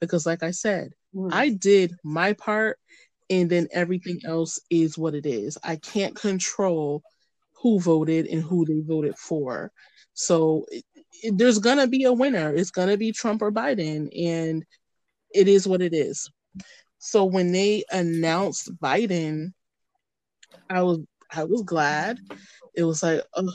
because, 0.00 0.26
like 0.26 0.42
I 0.42 0.52
said, 0.52 0.90
mm. 1.14 1.32
I 1.32 1.50
did 1.50 1.94
my 2.04 2.32
part 2.32 2.78
and 3.28 3.50
then 3.50 3.68
everything 3.72 4.20
else 4.24 4.60
is 4.70 4.96
what 4.96 5.14
it 5.14 5.26
is. 5.26 5.58
I 5.62 5.76
can't 5.76 6.14
control 6.14 7.02
who 7.54 7.80
voted 7.80 8.26
and 8.26 8.42
who 8.42 8.64
they 8.64 8.80
voted 8.80 9.18
for. 9.18 9.72
So 10.14 10.66
it, 10.70 10.84
it, 11.22 11.38
there's 11.38 11.58
going 11.58 11.78
to 11.78 11.86
be 11.86 12.04
a 12.04 12.12
winner. 12.12 12.54
It's 12.54 12.70
going 12.70 12.88
to 12.88 12.96
be 12.96 13.12
Trump 13.12 13.42
or 13.42 13.50
Biden. 13.50 14.08
And 14.16 14.64
it 15.34 15.48
is 15.48 15.66
what 15.66 15.82
it 15.82 15.92
is. 15.92 16.30
So 16.98 17.24
when 17.24 17.52
they 17.52 17.84
announced 17.90 18.70
Biden, 18.80 19.52
I 20.70 20.82
was 20.82 21.00
I 21.32 21.44
was 21.44 21.62
glad. 21.62 22.18
It 22.74 22.84
was 22.84 23.02
like, 23.02 23.22
oh, 23.34 23.52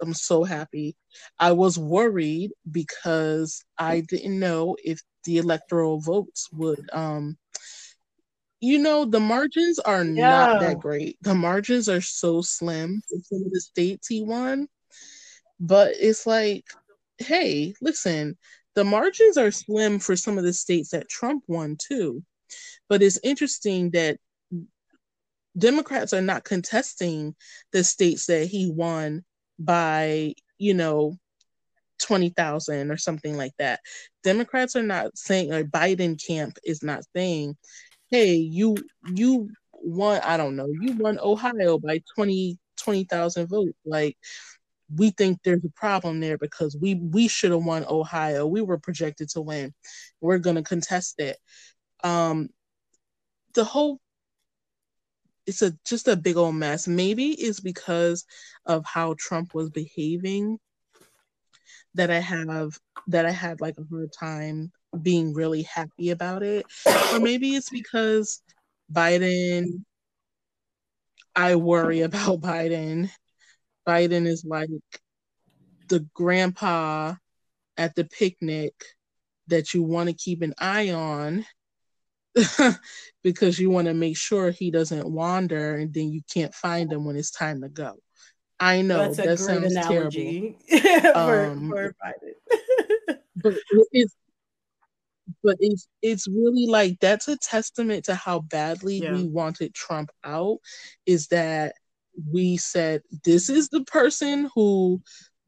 I'm 0.00 0.14
so 0.14 0.44
happy. 0.44 0.96
I 1.38 1.52
was 1.52 1.78
worried 1.78 2.52
because 2.70 3.64
I 3.78 4.00
didn't 4.00 4.38
know 4.38 4.76
if 4.82 5.00
the 5.24 5.38
electoral 5.38 6.00
votes 6.00 6.48
would 6.52 6.88
um 6.92 7.36
you 8.60 8.78
know 8.78 9.04
the 9.04 9.20
margins 9.20 9.78
are 9.78 10.04
yeah. 10.04 10.28
not 10.28 10.60
that 10.60 10.78
great. 10.80 11.16
The 11.22 11.34
margins 11.34 11.88
are 11.88 12.00
so 12.00 12.42
slim 12.42 13.02
for 13.08 13.18
some 13.22 13.46
of 13.46 13.52
the 13.52 13.60
states 13.60 14.08
he 14.08 14.22
won. 14.22 14.68
But 15.60 15.94
it's 15.98 16.26
like, 16.26 16.64
hey, 17.18 17.74
listen, 17.80 18.36
the 18.74 18.84
margins 18.84 19.36
are 19.36 19.50
slim 19.50 19.98
for 19.98 20.16
some 20.16 20.38
of 20.38 20.44
the 20.44 20.52
states 20.52 20.90
that 20.90 21.08
Trump 21.08 21.44
won 21.46 21.76
too. 21.76 22.22
But 22.88 23.02
it's 23.02 23.20
interesting 23.22 23.90
that 23.90 24.18
Democrats 25.58 26.12
are 26.12 26.22
not 26.22 26.44
contesting 26.44 27.34
the 27.72 27.82
states 27.84 28.26
that 28.26 28.46
he 28.46 28.70
won 28.70 29.24
by, 29.58 30.34
you 30.58 30.74
know, 30.74 31.16
20,000 32.00 32.90
or 32.90 32.96
something 32.96 33.36
like 33.36 33.52
that. 33.58 33.80
Democrats 34.22 34.76
are 34.76 34.82
not 34.82 35.16
saying, 35.18 35.52
or 35.52 35.64
Biden 35.64 36.22
camp 36.24 36.58
is 36.64 36.82
not 36.82 37.02
saying, 37.14 37.56
hey, 38.10 38.34
you, 38.34 38.76
you 39.12 39.50
won, 39.72 40.20
I 40.22 40.36
don't 40.36 40.56
know, 40.56 40.68
you 40.80 40.96
won 40.96 41.18
Ohio 41.18 41.78
by 41.78 42.02
20, 42.14 42.58
20,000 42.76 43.48
votes. 43.48 43.78
Like, 43.84 44.16
we 44.94 45.10
think 45.10 45.40
there's 45.42 45.64
a 45.64 45.70
problem 45.70 46.20
there 46.20 46.38
because 46.38 46.76
we 46.80 46.94
we 46.94 47.28
should 47.28 47.50
have 47.50 47.64
won 47.64 47.84
Ohio. 47.86 48.46
We 48.46 48.62
were 48.62 48.78
projected 48.78 49.28
to 49.30 49.42
win. 49.42 49.74
We're 50.20 50.38
going 50.38 50.56
to 50.56 50.62
contest 50.62 51.16
it. 51.18 51.36
Um, 52.02 52.48
the 53.54 53.64
whole 53.64 54.00
it's 55.48 55.62
a 55.62 55.72
just 55.84 56.06
a 56.08 56.16
big 56.16 56.36
old 56.36 56.54
mess. 56.54 56.86
Maybe 56.86 57.30
it's 57.30 57.58
because 57.58 58.26
of 58.66 58.84
how 58.84 59.14
Trump 59.18 59.54
was 59.54 59.70
behaving 59.70 60.58
that 61.94 62.10
I 62.10 62.20
have 62.20 62.78
that 63.08 63.24
I 63.24 63.30
had 63.30 63.62
like 63.62 63.76
a 63.78 63.86
hard 63.90 64.12
time 64.12 64.70
being 65.02 65.32
really 65.32 65.62
happy 65.62 66.10
about 66.10 66.42
it. 66.42 66.66
Or 67.12 67.18
maybe 67.18 67.56
it's 67.56 67.70
because 67.70 68.42
Biden 68.92 69.84
I 71.34 71.56
worry 71.56 72.00
about 72.02 72.42
Biden. 72.42 73.10
Biden 73.86 74.26
is 74.26 74.44
like 74.44 74.68
the 75.88 76.06
grandpa 76.12 77.14
at 77.78 77.94
the 77.94 78.04
picnic 78.04 78.74
that 79.46 79.72
you 79.72 79.82
want 79.82 80.10
to 80.10 80.14
keep 80.14 80.42
an 80.42 80.52
eye 80.58 80.90
on 80.90 81.46
because 83.22 83.58
you 83.58 83.70
want 83.70 83.86
to 83.86 83.94
make 83.94 84.16
sure 84.16 84.50
he 84.50 84.70
doesn't 84.70 85.08
wander 85.08 85.76
and 85.76 85.92
then 85.92 86.10
you 86.10 86.22
can't 86.32 86.54
find 86.54 86.92
him 86.92 87.04
when 87.04 87.16
it's 87.16 87.30
time 87.30 87.62
to 87.62 87.68
go. 87.68 87.94
I 88.60 88.82
know 88.82 89.12
That's 89.12 89.16
that 89.18 89.38
sounds 89.38 89.74
terrible. 89.74 90.54
for, 91.12 91.44
um, 91.44 91.68
for 91.70 91.94
but 93.36 93.54
it's 93.92 94.14
but 95.42 95.56
it's 95.60 95.86
it's 96.02 96.26
really 96.26 96.66
like 96.66 96.98
that's 97.00 97.28
a 97.28 97.36
testament 97.36 98.06
to 98.06 98.14
how 98.14 98.40
badly 98.40 98.98
yeah. 98.98 99.12
we 99.12 99.28
wanted 99.28 99.74
Trump 99.74 100.10
out 100.24 100.58
is 101.06 101.28
that 101.28 101.74
we 102.30 102.56
said 102.56 103.02
this 103.24 103.48
is 103.48 103.68
the 103.68 103.84
person 103.84 104.50
who 104.54 105.00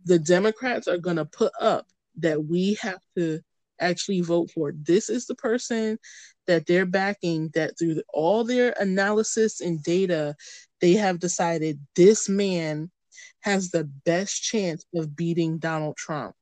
the 0.04 0.18
Democrats 0.18 0.86
are 0.86 0.98
going 0.98 1.16
to 1.16 1.24
put 1.24 1.52
up 1.60 1.86
that 2.18 2.44
we 2.44 2.74
have 2.80 3.00
to 3.16 3.40
actually 3.80 4.20
vote 4.20 4.50
for. 4.50 4.72
This 4.72 5.08
is 5.08 5.26
the 5.26 5.34
person 5.34 5.98
that 6.50 6.66
they're 6.66 6.84
backing 6.84 7.48
that 7.54 7.78
through 7.78 8.02
all 8.12 8.42
their 8.42 8.74
analysis 8.80 9.60
and 9.60 9.80
data, 9.84 10.34
they 10.80 10.94
have 10.94 11.20
decided 11.20 11.78
this 11.94 12.28
man 12.28 12.90
has 13.38 13.70
the 13.70 13.84
best 14.04 14.42
chance 14.42 14.84
of 14.92 15.14
beating 15.14 15.58
Donald 15.58 15.96
Trump. 15.96 16.34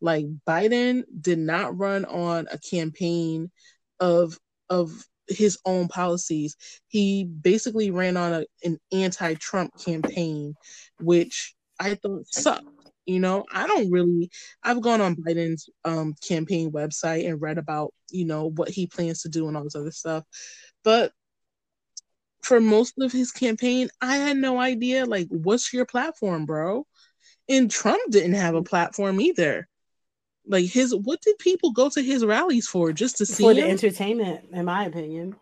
Like 0.00 0.26
Biden 0.44 1.04
did 1.20 1.38
not 1.38 1.78
run 1.78 2.04
on 2.04 2.48
a 2.50 2.58
campaign 2.58 3.52
of 4.00 4.36
of 4.70 5.06
his 5.28 5.56
own 5.64 5.86
policies. 5.86 6.56
He 6.88 7.22
basically 7.22 7.92
ran 7.92 8.16
on 8.16 8.32
a, 8.32 8.46
an 8.64 8.80
anti-Trump 8.90 9.70
campaign, 9.82 10.56
which 10.98 11.54
I 11.78 11.94
thought 11.94 12.26
sucked 12.26 12.66
you 13.06 13.20
know, 13.20 13.44
I 13.52 13.66
don't 13.66 13.90
really. 13.90 14.30
I've 14.62 14.80
gone 14.80 15.00
on 15.00 15.16
Biden's 15.16 15.68
um, 15.84 16.14
campaign 16.26 16.70
website 16.70 17.28
and 17.28 17.40
read 17.40 17.58
about 17.58 17.92
you 18.10 18.24
know 18.24 18.50
what 18.50 18.68
he 18.68 18.86
plans 18.86 19.22
to 19.22 19.28
do 19.28 19.48
and 19.48 19.56
all 19.56 19.64
this 19.64 19.76
other 19.76 19.90
stuff, 19.90 20.24
but 20.82 21.12
for 22.44 22.60
most 22.60 22.94
of 23.00 23.10
his 23.10 23.32
campaign, 23.32 23.88
I 24.00 24.16
had 24.16 24.36
no 24.36 24.60
idea. 24.60 25.06
Like, 25.06 25.28
what's 25.30 25.72
your 25.72 25.86
platform, 25.86 26.44
bro? 26.44 26.86
And 27.48 27.70
Trump 27.70 28.00
didn't 28.10 28.34
have 28.34 28.54
a 28.54 28.62
platform 28.62 29.20
either. 29.20 29.66
Like 30.46 30.66
his, 30.66 30.94
what 30.94 31.22
did 31.22 31.38
people 31.38 31.72
go 31.72 31.88
to 31.88 32.02
his 32.02 32.24
rallies 32.24 32.66
for? 32.66 32.92
Just 32.92 33.16
to 33.18 33.26
see 33.26 33.42
for 33.42 33.54
the 33.54 33.62
entertainment, 33.62 34.44
in 34.52 34.66
my 34.66 34.84
opinion. 34.84 35.36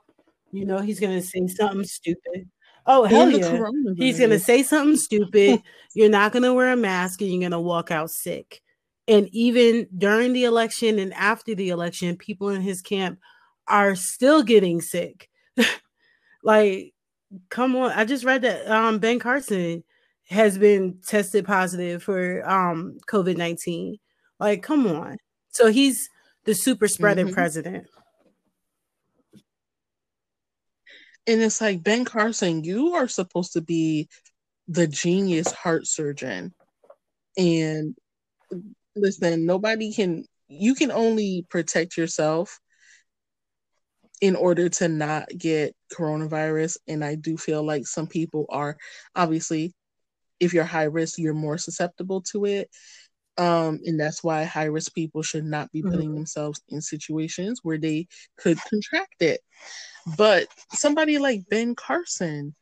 You 0.53 0.64
know, 0.64 0.79
he's 0.79 1.01
gonna 1.01 1.22
say 1.22 1.46
something 1.48 1.85
stupid. 1.85 2.48
Oh 2.87 3.05
hell 3.05 3.31
yeah! 3.31 3.68
He's 3.97 4.18
gonna 4.18 4.38
say 4.38 4.62
something 4.62 4.97
stupid. 4.97 5.62
you're 5.95 6.11
not 6.11 6.33
gonna 6.33 6.53
wear 6.53 6.73
a 6.73 6.77
mask, 6.77 7.21
and 7.21 7.31
you're 7.31 7.42
gonna 7.42 7.61
walk 7.61 7.90
out 7.90 8.11
sick. 8.11 8.61
And 9.09 9.29
even 9.33 9.88
during 9.97 10.33
the 10.33 10.45
election 10.45 10.99
and 10.99 11.12
after 11.14 11.55
the 11.55 11.71
election, 11.71 12.16
people 12.16 12.49
in 12.49 12.61
his 12.61 12.81
camp 12.81 13.18
are 13.68 13.95
still 13.95 14.42
getting 14.42 14.81
sick. 14.81 15.29
like, 16.42 16.92
come 17.51 17.77
on! 17.77 17.92
I 17.92 18.05
just 18.05 18.25
read 18.25 18.42
that 18.42 18.68
um, 18.68 18.99
Ben 18.99 19.18
Carson 19.18 19.85
has 20.29 20.59
been 20.59 20.99
tested 21.07 21.45
positive 21.45 22.03
for 22.03 22.49
um, 22.49 22.99
COVID 23.09 23.37
nineteen. 23.37 23.99
Like, 24.40 24.62
come 24.62 24.87
on! 24.88 25.18
So 25.51 25.71
he's 25.71 26.09
the 26.45 26.55
super 26.55 26.88
spreader 26.88 27.25
mm-hmm. 27.25 27.35
president. 27.35 27.87
And 31.26 31.40
it's 31.40 31.61
like, 31.61 31.82
Ben 31.82 32.04
Carson, 32.04 32.64
you 32.64 32.94
are 32.94 33.08
supposed 33.08 33.52
to 33.52 33.61
be 33.61 34.08
the 34.68 34.87
genius 34.87 35.52
heart 35.52 35.87
surgeon. 35.87 36.52
And 37.37 37.94
listen, 38.94 39.46
nobody 39.46 39.92
can 39.92 40.24
you 40.48 40.74
can 40.74 40.90
only 40.90 41.46
protect 41.48 41.96
yourself 41.96 42.61
in 44.20 44.37
order 44.37 44.68
to 44.68 44.88
not 44.88 45.28
get 45.37 45.74
coronavirus. 45.92 46.76
And 46.87 47.04
I 47.04 47.14
do 47.14 47.37
feel 47.37 47.62
like 47.64 47.87
some 47.87 48.06
people 48.06 48.46
are 48.50 48.76
obviously, 49.16 49.72
if 50.38 50.52
you're 50.54 50.64
high 50.64 50.85
risk, 50.85 51.18
you're 51.18 51.35
more 51.35 51.58
susceptible 51.58 52.20
to 52.32 52.44
it. 52.44 52.70
Um, 53.38 53.81
and 53.85 53.99
that's 53.99 54.23
why 54.23 54.45
high 54.45 54.64
risk 54.64 54.95
people 54.95 55.23
should 55.23 55.45
not 55.45 55.73
be 55.73 55.83
putting 55.83 56.09
mm-hmm. 56.09 56.14
themselves 56.14 56.61
in 56.68 56.83
situations 56.83 57.61
where 57.62 57.79
they 57.79 58.09
could 58.37 58.59
contract 58.71 59.21
it. 59.21 59.40
But 60.16 60.49
somebody 60.73 61.18
like 61.18 61.49
Ben 61.49 61.75
Carson, 61.75 62.55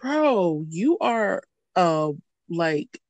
bro, 0.00 0.64
you 0.68 0.98
are 0.98 1.42
uh 1.76 2.12
like 2.50 3.00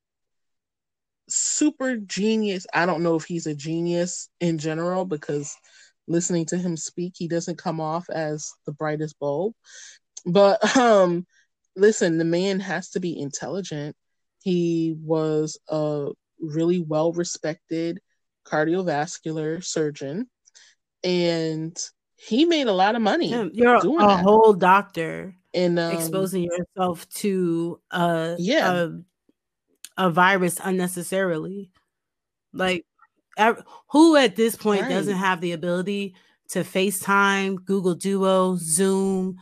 super 1.29 1.97
genius. 1.97 2.67
I 2.73 2.87
don't 2.87 3.03
know 3.03 3.17
if 3.17 3.25
he's 3.25 3.47
a 3.47 3.55
genius 3.55 4.29
in 4.41 4.59
general 4.59 5.05
because 5.05 5.55
listening 6.07 6.47
to 6.47 6.57
him 6.59 6.77
speak, 6.77 7.15
he 7.17 7.29
doesn't 7.29 7.59
come 7.59 7.81
off 7.81 8.09
as 8.11 8.53
the 8.67 8.73
brightest 8.73 9.19
bulb. 9.19 9.55
But 10.25 10.77
um 10.77 11.27
listen, 11.77 12.19
the 12.19 12.25
man 12.25 12.61
has 12.61 12.91
to 12.91 13.01
be 13.01 13.19
intelligent. 13.19 13.97
He 14.43 14.97
was 15.01 15.59
a 15.69 16.11
really 16.41 16.81
well 16.81 17.13
respected 17.13 18.01
cardiovascular 18.45 19.63
surgeon 19.63 20.29
and 21.05 21.77
he 22.17 22.45
made 22.45 22.67
a 22.67 22.73
lot 22.73 22.97
of 22.97 23.03
money. 23.03 23.31
Yeah, 23.31 23.49
you're 23.53 23.75
a, 23.75 23.81
a 23.81 24.17
whole 24.17 24.53
doctor 24.53 25.35
and 25.55 25.79
um, 25.79 25.95
exposing 25.95 26.45
yourself 26.45 27.09
to 27.11 27.81
a 27.91 28.37
yeah 28.39 28.89
a, 29.97 30.07
a 30.07 30.11
virus 30.11 30.61
unnecessarily. 30.63 31.71
Like, 32.53 32.85
who 33.91 34.17
at 34.17 34.35
this 34.35 34.57
point 34.57 34.83
right. 34.83 34.91
doesn't 34.91 35.17
have 35.17 35.41
the 35.41 35.53
ability 35.53 36.15
to 36.51 36.61
FaceTime, 36.61 37.65
Google 37.65 37.95
Duo, 37.95 38.57
Zoom, 38.57 39.37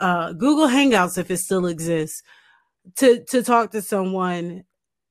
uh, 0.00 0.32
Google 0.32 0.68
Hangouts 0.68 1.18
if 1.18 1.30
it 1.30 1.38
still 1.38 1.66
exists, 1.66 2.22
to 2.96 3.22
to 3.24 3.42
talk 3.42 3.72
to 3.72 3.82
someone 3.82 4.64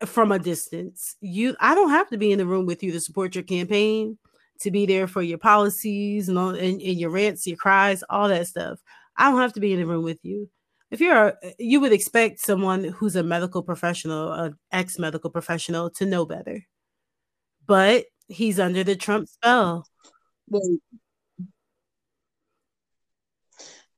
from 0.05 0.31
a 0.31 0.39
distance. 0.39 1.15
You, 1.21 1.55
I 1.59 1.75
don't 1.75 1.89
have 1.89 2.09
to 2.09 2.17
be 2.17 2.31
in 2.31 2.39
the 2.39 2.45
room 2.45 2.65
with 2.65 2.83
you 2.83 2.91
to 2.91 2.99
support 2.99 3.35
your 3.35 3.43
campaign, 3.43 4.17
to 4.61 4.71
be 4.71 4.85
there 4.85 5.07
for 5.07 5.21
your 5.21 5.37
policies 5.37 6.29
and, 6.29 6.37
all, 6.37 6.49
and, 6.49 6.81
and 6.81 6.99
your 6.99 7.09
rants, 7.09 7.47
your 7.47 7.57
cries, 7.57 8.03
all 8.09 8.29
that 8.29 8.47
stuff. 8.47 8.79
I 9.17 9.29
don't 9.29 9.41
have 9.41 9.53
to 9.53 9.59
be 9.59 9.73
in 9.73 9.79
the 9.79 9.85
room 9.85 10.03
with 10.03 10.19
you 10.23 10.49
if 10.93 11.01
you're 11.01 11.29
a, 11.29 11.35
you 11.57 11.79
would 11.79 11.91
expect 11.91 12.39
someone 12.39 12.83
who's 12.83 13.15
a 13.15 13.23
medical 13.23 13.63
professional 13.63 14.31
an 14.31 14.55
ex 14.71 14.99
medical 14.99 15.31
professional 15.31 15.89
to 15.89 16.05
know 16.05 16.23
better 16.23 16.61
but 17.65 18.05
he's 18.27 18.59
under 18.59 18.83
the 18.83 18.95
trump 18.95 19.27
spell 19.27 19.87
well, 20.47 20.77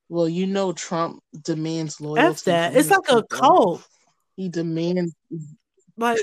well 0.07 0.29
you 0.29 0.47
know 0.47 0.71
trump 0.71 1.21
demands 1.43 1.99
loyalty 1.99 2.27
F 2.27 2.43
that 2.43 2.75
it's 2.75 2.89
like 2.89 3.03
people. 3.03 3.19
a 3.19 3.27
cult 3.27 3.87
he 4.37 4.47
demands 4.47 5.13
like 5.97 6.19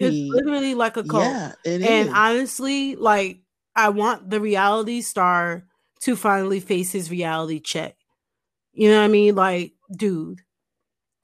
it's 0.00 0.34
literally 0.34 0.74
like 0.74 0.96
a 0.96 1.02
cult 1.02 1.24
yeah, 1.24 1.52
and 1.64 1.84
is. 1.84 2.08
honestly 2.14 2.96
like 2.96 3.40
i 3.74 3.88
want 3.88 4.30
the 4.30 4.40
reality 4.40 5.00
star 5.00 5.64
to 6.00 6.14
finally 6.16 6.60
face 6.60 6.92
his 6.92 7.10
reality 7.10 7.60
check 7.60 7.96
you 8.72 8.88
know 8.90 8.98
what 8.98 9.04
i 9.04 9.08
mean 9.08 9.34
like 9.34 9.72
dude, 9.94 10.40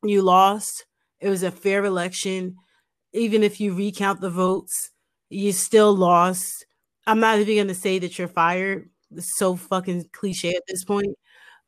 you 0.05 0.23
lost. 0.23 0.87
It 1.21 1.29
was 1.29 1.43
a 1.43 1.51
fair 1.51 1.85
election. 1.85 2.57
Even 3.13 3.43
if 3.43 3.61
you 3.61 3.75
recount 3.75 4.21
the 4.21 4.31
votes, 4.31 4.91
you 5.29 5.53
still 5.53 5.95
lost. 5.95 6.67
I'm 7.07 7.21
not 7.21 7.39
even 7.39 7.57
going 7.57 7.69
to 7.69 7.75
say 7.75 7.99
that 7.99 8.19
you're 8.19 8.29
fired. 8.29 8.89
It's 9.15 9.37
so 9.37 9.57
fucking 9.57 10.07
cliche 10.13 10.51
at 10.51 10.63
this 10.69 10.85
point. 10.85 11.17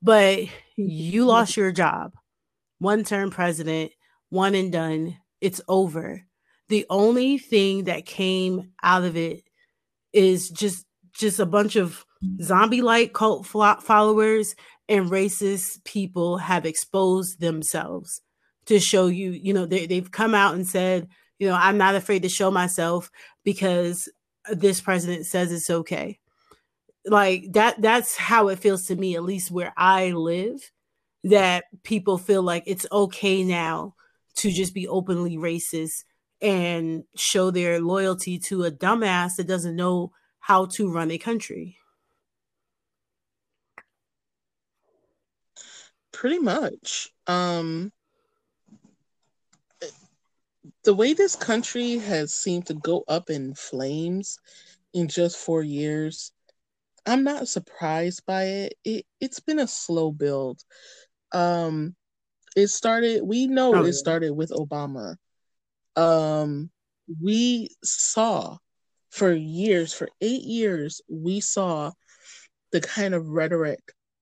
But 0.03 0.45
you 0.77 1.25
lost 1.27 1.57
your 1.57 1.73
job. 1.73 2.13
One 2.79 3.05
term 3.05 3.31
president, 3.31 3.93
one 4.31 4.55
and 4.55 4.73
done. 4.73 5.19
It's 5.45 5.61
over. 5.69 6.23
The 6.69 6.87
only 6.89 7.37
thing 7.37 7.85
that 7.85 8.07
came 8.07 8.71
out 8.83 9.05
of 9.05 9.15
it 9.15 9.45
is 10.15 10.49
just 10.49 10.87
just 11.13 11.39
a 11.39 11.47
bunch 11.47 11.77
of 11.77 12.07
zombie 12.43 12.81
like 12.81 13.13
cult 13.13 13.47
followers 13.47 14.57
and 14.89 15.11
racist 15.11 15.85
people 15.85 16.39
have 16.39 16.65
exposed 16.65 17.41
themselves 17.41 18.23
to 18.67 18.81
show 18.81 19.07
you, 19.07 19.33
you 19.33 19.53
know, 19.53 19.67
they, 19.67 19.87
they've 19.87 20.11
come 20.11 20.35
out 20.35 20.55
and 20.55 20.67
said, 20.67 21.09
you 21.39 21.47
know, 21.47 21.55
I'm 21.55 21.77
not 21.77 21.95
afraid 21.95 22.23
to 22.23 22.29
show 22.29 22.51
myself 22.51 23.11
because 23.45 24.09
this 24.51 24.81
president 24.81 25.27
says 25.27 25.53
it's 25.53 25.71
okay. 25.71 26.19
Like 27.07 27.53
that, 27.53 27.81
that's 27.83 28.17
how 28.17 28.49
it 28.49 28.59
feels 28.59 28.87
to 28.87 28.97
me, 28.97 29.15
at 29.15 29.23
least 29.23 29.51
where 29.51 29.75
I 29.77 30.13
live, 30.13 30.73
that 31.25 31.65
people 31.83 32.17
feel 32.17 32.43
like 32.43 32.65
it's 32.67 32.87
okay 32.91 33.45
now 33.45 33.95
to 34.37 34.51
just 34.51 34.75
be 34.75 34.89
openly 34.89 35.37
racist 35.37 36.05
and 36.41 37.05
show 37.17 37.51
their 37.51 37.81
loyalty 37.81 38.39
to 38.39 38.65
a 38.65 38.71
dumbass 38.71 39.37
that 39.37 39.47
doesn't 39.47 39.77
know 39.77 40.13
how 40.41 40.67
to 40.67 40.91
run 40.91 41.11
a 41.11 41.19
country. 41.19 41.79
Pretty 46.13 46.39
much. 46.39 47.11
Um, 47.27 47.93
the 50.85 50.95
way 50.95 51.15
this 51.15 51.35
country 51.35 51.99
has 51.99 52.33
seemed 52.33 52.67
to 52.67 52.75
go 52.75 53.05
up 53.09 53.31
in 53.31 53.55
flames 53.55 54.39
in 54.93 55.09
just 55.09 55.39
four 55.39 55.63
years, 55.63 56.33
I'm 57.07 57.25
not 57.25 57.49
surprised 57.49 58.25
by 58.27 58.45
it. 58.45 58.75
It 58.85 59.07
it's 59.21 59.41
been 59.41 59.59
a 59.59 59.67
slow 59.67 60.13
build. 60.13 60.63
Um, 61.33 61.97
it 62.55 62.69
started. 62.69 63.23
We 63.23 63.47
know 63.47 63.75
oh, 63.75 63.85
it 63.85 63.95
started 63.95 64.33
with 64.33 64.51
Obama. 64.51 65.17
Um, 65.97 66.71
we 67.21 67.71
saw 67.83 68.59
for 69.11 69.33
years, 69.33 69.93
for 69.93 70.09
eight 70.21 70.43
years, 70.43 71.01
we 71.09 71.41
saw 71.41 71.93
the 72.73 72.81
kind 72.81 73.15
of 73.15 73.29
rhetoric 73.29 73.81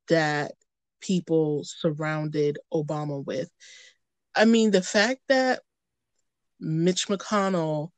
that 0.08 0.52
people 1.00 1.64
surrounded 1.64 2.58
Obama 2.72 3.24
with. 3.24 3.50
I 4.34 4.44
mean, 4.44 4.70
the 4.70 4.82
fact 4.82 5.20
that 5.28 5.60
Mitch 6.60 7.08
McConnell 7.08 7.90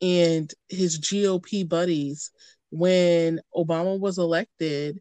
and 0.00 0.52
his 0.68 0.98
GOP 1.00 1.68
buddies, 1.68 2.30
when 2.70 3.40
Obama 3.54 3.98
was 3.98 4.18
elected, 4.18 5.00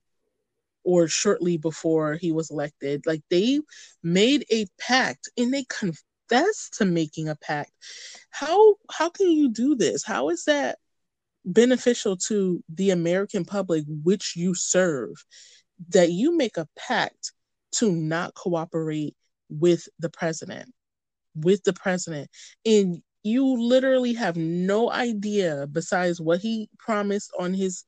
or 0.83 1.07
shortly 1.07 1.57
before 1.57 2.15
he 2.15 2.31
was 2.31 2.51
elected, 2.51 3.05
like 3.05 3.21
they 3.29 3.59
made 4.03 4.45
a 4.51 4.65
pact 4.79 5.29
and 5.37 5.53
they 5.53 5.65
confessed 5.69 6.77
to 6.77 6.85
making 6.85 7.29
a 7.29 7.35
pact. 7.35 7.71
How 8.29 8.75
how 8.91 9.09
can 9.09 9.29
you 9.31 9.49
do 9.51 9.75
this? 9.75 10.03
How 10.03 10.29
is 10.29 10.45
that 10.45 10.79
beneficial 11.45 12.17
to 12.17 12.63
the 12.69 12.91
American 12.91 13.45
public 13.45 13.83
which 13.87 14.35
you 14.35 14.55
serve? 14.55 15.11
That 15.89 16.11
you 16.11 16.35
make 16.37 16.57
a 16.57 16.67
pact 16.77 17.33
to 17.73 17.91
not 17.91 18.33
cooperate 18.35 19.15
with 19.49 19.87
the 19.99 20.09
president, 20.09 20.71
with 21.35 21.63
the 21.63 21.73
president. 21.73 22.29
And 22.65 23.01
you 23.23 23.61
literally 23.61 24.13
have 24.13 24.37
no 24.37 24.91
idea, 24.91 25.67
besides 25.71 26.19
what 26.19 26.39
he 26.41 26.69
promised 26.79 27.31
on 27.39 27.53
his 27.53 27.83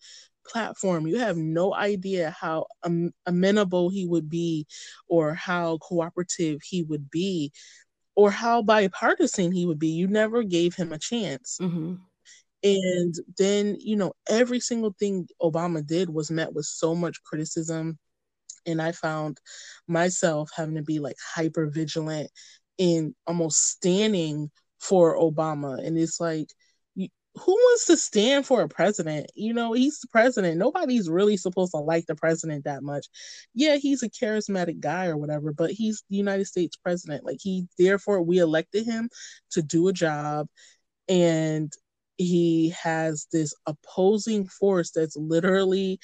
platform, 0.47 1.07
you 1.07 1.19
have 1.19 1.37
no 1.37 1.73
idea 1.73 2.35
how 2.39 2.67
um, 2.83 3.11
amenable 3.25 3.89
he 3.89 4.05
would 4.05 4.29
be, 4.29 4.65
or 5.07 5.33
how 5.33 5.77
cooperative 5.79 6.61
he 6.63 6.83
would 6.83 7.09
be, 7.09 7.51
or 8.15 8.31
how 8.31 8.61
bipartisan 8.61 9.51
he 9.51 9.65
would 9.65 9.79
be. 9.79 9.89
You 9.89 10.07
never 10.07 10.43
gave 10.43 10.75
him 10.75 10.93
a 10.93 10.99
chance. 10.99 11.57
Mm-hmm. 11.61 11.95
And 12.63 13.15
then, 13.37 13.75
you 13.79 13.97
know, 13.97 14.13
every 14.29 14.61
single 14.61 14.95
thing 14.97 15.27
Obama 15.41 15.85
did 15.85 16.09
was 16.09 16.31
met 16.31 16.53
with 16.53 16.65
so 16.65 16.95
much 16.95 17.21
criticism 17.23 17.99
and 18.65 18.81
I 18.81 18.91
found 18.91 19.39
myself 19.87 20.49
having 20.55 20.75
to 20.75 20.81
be 20.81 20.99
like 20.99 21.17
hyper 21.35 21.67
vigilant 21.67 22.29
in 22.77 23.15
almost 23.27 23.61
standing 23.61 24.49
for 24.79 25.17
Obama. 25.17 25.85
And 25.85 25.97
it's 25.97 26.19
like, 26.19 26.47
who 27.35 27.51
wants 27.51 27.85
to 27.85 27.97
stand 27.97 28.45
for 28.45 28.61
a 28.61 28.69
president? 28.69 29.31
You 29.35 29.53
know, 29.53 29.73
he's 29.73 29.99
the 29.99 30.07
president. 30.07 30.57
Nobody's 30.57 31.09
really 31.09 31.37
supposed 31.37 31.71
to 31.71 31.77
like 31.77 32.05
the 32.05 32.15
president 32.15 32.65
that 32.65 32.83
much. 32.83 33.07
Yeah, 33.55 33.77
he's 33.77 34.03
a 34.03 34.09
charismatic 34.09 34.79
guy 34.79 35.07
or 35.07 35.17
whatever, 35.17 35.51
but 35.51 35.71
he's 35.71 36.03
the 36.09 36.17
United 36.17 36.45
States 36.45 36.77
president. 36.77 37.25
Like 37.25 37.39
he 37.41 37.67
therefore 37.79 38.21
we 38.21 38.37
elected 38.37 38.85
him 38.85 39.09
to 39.51 39.63
do 39.63 39.87
a 39.87 39.93
job 39.93 40.47
and 41.09 41.71
he 42.17 42.69
has 42.81 43.27
this 43.31 43.55
opposing 43.65 44.47
force 44.47 44.91
that's 44.91 45.17
literally 45.17 45.99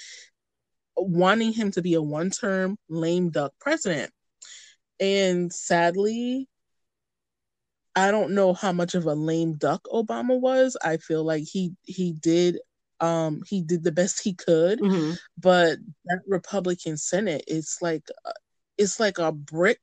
wanting 0.97 1.53
him 1.53 1.71
to 1.71 1.81
be 1.81 1.93
a 1.93 2.01
one 2.01 2.31
term 2.31 2.77
lame 2.89 3.29
duck 3.29 3.53
president. 3.59 4.11
And 4.99 5.53
sadly, 5.53 6.48
I 7.99 8.11
don't 8.11 8.31
know 8.31 8.53
how 8.53 8.71
much 8.71 8.95
of 8.95 9.05
a 9.05 9.13
lame 9.13 9.53
duck 9.55 9.81
Obama 9.91 10.39
was. 10.39 10.77
I 10.83 10.97
feel 10.97 11.23
like 11.23 11.43
he 11.43 11.73
he 11.83 12.13
did 12.13 12.59
Um, 13.01 13.43
he 13.47 13.61
did 13.61 13.83
the 13.83 13.93
best 13.93 14.21
he 14.21 14.33
could, 14.33 14.79
mm-hmm. 14.79 15.13
but 15.37 15.77
that 16.05 16.19
Republican 16.27 16.97
Senate, 16.97 17.43
it's 17.47 17.81
like 17.81 18.03
uh, 18.25 18.31
it's 18.77 18.99
like 18.99 19.19
a 19.19 19.31
brick 19.31 19.79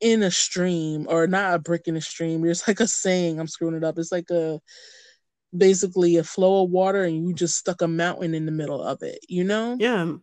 in 0.00 0.22
a 0.22 0.30
stream, 0.30 1.06
or 1.10 1.26
not 1.26 1.52
a 1.54 1.58
brick 1.58 1.82
in 1.86 1.96
a 1.96 2.00
stream. 2.00 2.44
It's 2.46 2.66
like 2.66 2.80
a 2.80 2.86
saying. 2.86 3.38
I'm 3.38 3.46
screwing 3.46 3.76
it 3.76 3.84
up. 3.84 3.98
It's 3.98 4.12
like 4.12 4.30
a 4.30 4.58
basically 5.52 6.16
a 6.16 6.24
flow 6.24 6.64
of 6.64 6.70
water, 6.70 7.04
and 7.04 7.28
you 7.28 7.34
just 7.34 7.58
stuck 7.58 7.82
a 7.82 7.88
mountain 7.88 8.34
in 8.34 8.46
the 8.46 8.52
middle 8.52 8.82
of 8.82 9.02
it. 9.02 9.18
You 9.28 9.44
know? 9.44 9.76
Yeah, 9.78 10.14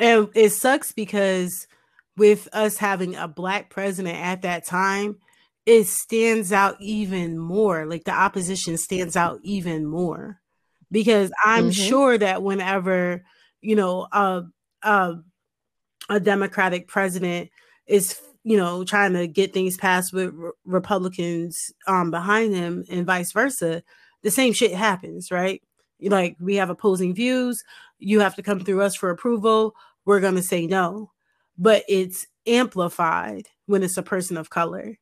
and 0.00 0.28
it 0.34 0.50
sucks 0.50 0.90
because 0.90 1.68
with 2.16 2.48
us 2.52 2.78
having 2.78 3.14
a 3.14 3.28
black 3.28 3.70
president 3.70 4.16
at 4.18 4.42
that 4.42 4.66
time, 4.66 5.18
it 5.70 5.86
stands 5.86 6.52
out 6.52 6.76
even 6.80 7.38
more. 7.38 7.86
Like 7.86 8.02
the 8.02 8.10
opposition 8.10 8.76
stands 8.76 9.14
out 9.16 9.38
even 9.44 9.86
more 9.86 10.40
because 10.90 11.30
I'm 11.44 11.70
mm-hmm. 11.70 11.88
sure 11.88 12.18
that 12.18 12.42
whenever 12.42 13.24
you 13.60 13.76
know 13.76 14.08
a 14.10 14.42
a, 14.82 15.14
a 16.08 16.18
Democratic 16.18 16.88
president 16.88 17.50
is 17.86 18.20
you 18.42 18.56
know 18.56 18.82
trying 18.82 19.12
to 19.12 19.28
get 19.28 19.52
things 19.52 19.76
passed 19.76 20.12
with 20.12 20.34
re- 20.34 20.50
Republicans 20.64 21.72
um 21.86 22.10
behind 22.10 22.52
him 22.52 22.84
and 22.90 23.06
vice 23.06 23.30
versa, 23.30 23.84
the 24.22 24.30
same 24.32 24.52
shit 24.52 24.72
happens, 24.74 25.30
right? 25.30 25.62
Like 26.02 26.36
we 26.40 26.56
have 26.56 26.70
opposing 26.70 27.14
views, 27.14 27.62
you 28.00 28.18
have 28.20 28.34
to 28.34 28.42
come 28.42 28.58
through 28.58 28.82
us 28.82 28.96
for 28.96 29.10
approval. 29.10 29.76
We're 30.04 30.20
gonna 30.20 30.42
say 30.42 30.66
no, 30.66 31.12
but 31.56 31.84
it's 31.88 32.26
amplified 32.44 33.46
when 33.66 33.84
it's 33.84 33.98
a 33.98 34.02
person 34.02 34.36
of 34.36 34.50
color 34.50 34.98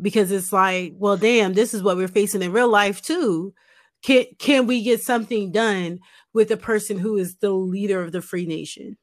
because 0.00 0.30
it's 0.30 0.52
like, 0.52 0.94
well, 0.96 1.16
damn, 1.16 1.54
this 1.54 1.74
is 1.74 1.82
what 1.82 1.96
we're 1.96 2.08
facing 2.08 2.42
in 2.42 2.52
real 2.52 2.68
life 2.68 3.02
too. 3.02 3.54
Can 4.02 4.26
can 4.38 4.66
we 4.66 4.82
get 4.82 5.02
something 5.02 5.50
done 5.50 5.98
with 6.32 6.48
the 6.48 6.56
person 6.56 6.98
who 6.98 7.16
is 7.16 7.36
the 7.36 7.50
leader 7.50 8.02
of 8.02 8.12
the 8.12 8.22
free 8.22 8.46
nation? 8.46 8.96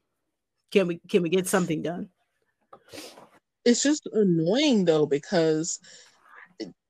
Can 0.70 0.86
we 0.86 1.00
can 1.08 1.22
we 1.22 1.28
get 1.28 1.46
something 1.46 1.82
done? 1.82 2.08
It's 3.64 3.82
just 3.82 4.08
annoying 4.12 4.84
though 4.84 5.06
because 5.06 5.80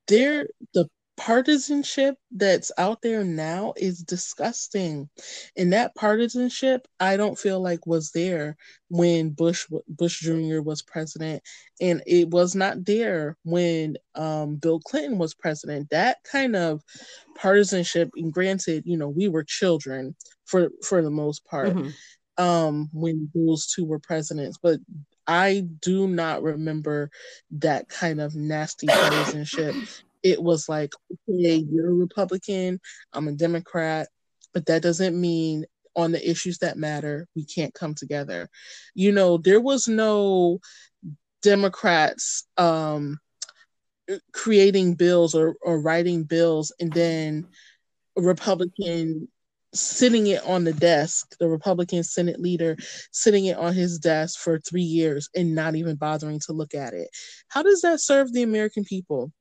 they're 0.06 0.46
the 0.74 0.88
partisanship 1.16 2.16
that's 2.30 2.70
out 2.76 3.00
there 3.00 3.24
now 3.24 3.72
is 3.76 4.02
disgusting. 4.02 5.08
And 5.56 5.72
that 5.72 5.94
partisanship 5.94 6.86
i 7.00 7.16
don't 7.16 7.38
feel 7.38 7.60
like 7.60 7.86
was 7.86 8.10
there 8.12 8.56
when 8.88 9.30
bush 9.30 9.66
bush 9.88 10.20
jr 10.20 10.60
was 10.60 10.82
president. 10.82 11.42
And 11.80 12.02
it 12.06 12.28
was 12.30 12.54
not 12.54 12.84
there 12.84 13.36
when 13.44 13.96
um, 14.14 14.56
bill 14.56 14.80
clinton 14.80 15.18
was 15.18 15.34
president. 15.34 15.90
That 15.90 16.18
kind 16.30 16.54
of 16.54 16.82
partisanship 17.34 18.10
and 18.16 18.32
granted 18.32 18.84
you 18.86 18.96
know 18.96 19.08
we 19.08 19.28
were 19.28 19.44
children 19.44 20.14
for 20.44 20.70
for 20.82 21.02
the 21.02 21.10
most 21.10 21.44
part 21.44 21.68
mm-hmm. 21.68 22.42
um 22.42 22.88
when 22.92 23.30
those 23.34 23.66
two 23.66 23.84
were 23.84 23.98
presidents. 23.98 24.58
But 24.62 24.80
I 25.26 25.66
do 25.80 26.06
not 26.06 26.42
remember 26.42 27.10
that 27.50 27.88
kind 27.88 28.20
of 28.20 28.36
nasty 28.36 28.86
partisanship 28.86 29.74
it 30.22 30.42
was 30.42 30.68
like, 30.68 30.92
okay, 31.12 31.56
you're 31.56 31.90
a 31.90 31.94
Republican, 31.94 32.80
I'm 33.12 33.28
a 33.28 33.32
Democrat, 33.32 34.08
but 34.54 34.66
that 34.66 34.82
doesn't 34.82 35.18
mean 35.20 35.66
on 35.94 36.12
the 36.12 36.30
issues 36.30 36.58
that 36.58 36.76
matter, 36.76 37.26
we 37.34 37.44
can't 37.44 37.74
come 37.74 37.94
together. 37.94 38.48
You 38.94 39.12
know, 39.12 39.38
there 39.38 39.60
was 39.60 39.88
no 39.88 40.60
Democrats 41.42 42.46
um, 42.58 43.18
creating 44.32 44.94
bills 44.94 45.34
or, 45.34 45.56
or 45.62 45.80
writing 45.80 46.24
bills 46.24 46.72
and 46.78 46.92
then 46.92 47.46
a 48.16 48.22
Republican 48.22 49.28
sitting 49.74 50.26
it 50.26 50.42
on 50.44 50.64
the 50.64 50.72
desk, 50.72 51.36
the 51.38 51.48
Republican 51.48 52.02
Senate 52.02 52.40
leader 52.40 52.76
sitting 53.10 53.46
it 53.46 53.56
on 53.56 53.74
his 53.74 53.98
desk 53.98 54.38
for 54.38 54.58
three 54.58 54.82
years 54.82 55.28
and 55.34 55.54
not 55.54 55.74
even 55.74 55.96
bothering 55.96 56.40
to 56.40 56.52
look 56.52 56.74
at 56.74 56.94
it. 56.94 57.08
How 57.48 57.62
does 57.62 57.82
that 57.82 58.00
serve 58.00 58.32
the 58.32 58.42
American 58.42 58.84
people? 58.84 59.32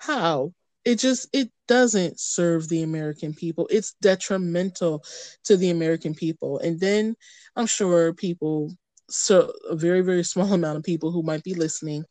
How? 0.00 0.54
It 0.84 0.98
just 0.98 1.28
it 1.34 1.50
doesn't 1.68 2.18
serve 2.18 2.68
the 2.68 2.82
American 2.82 3.34
people. 3.34 3.68
It's 3.70 3.94
detrimental 4.00 5.04
to 5.44 5.56
the 5.56 5.70
American 5.70 6.14
people. 6.14 6.58
And 6.58 6.80
then 6.80 7.14
I'm 7.54 7.66
sure 7.66 8.14
people 8.14 8.74
so 9.10 9.52
a 9.68 9.76
very 9.76 10.00
very 10.00 10.24
small 10.32 10.52
amount 10.52 10.78
of 10.78 10.84
people 10.84 11.12
who 11.12 11.22
might 11.22 11.44
be 11.44 11.54
listening 11.54 12.04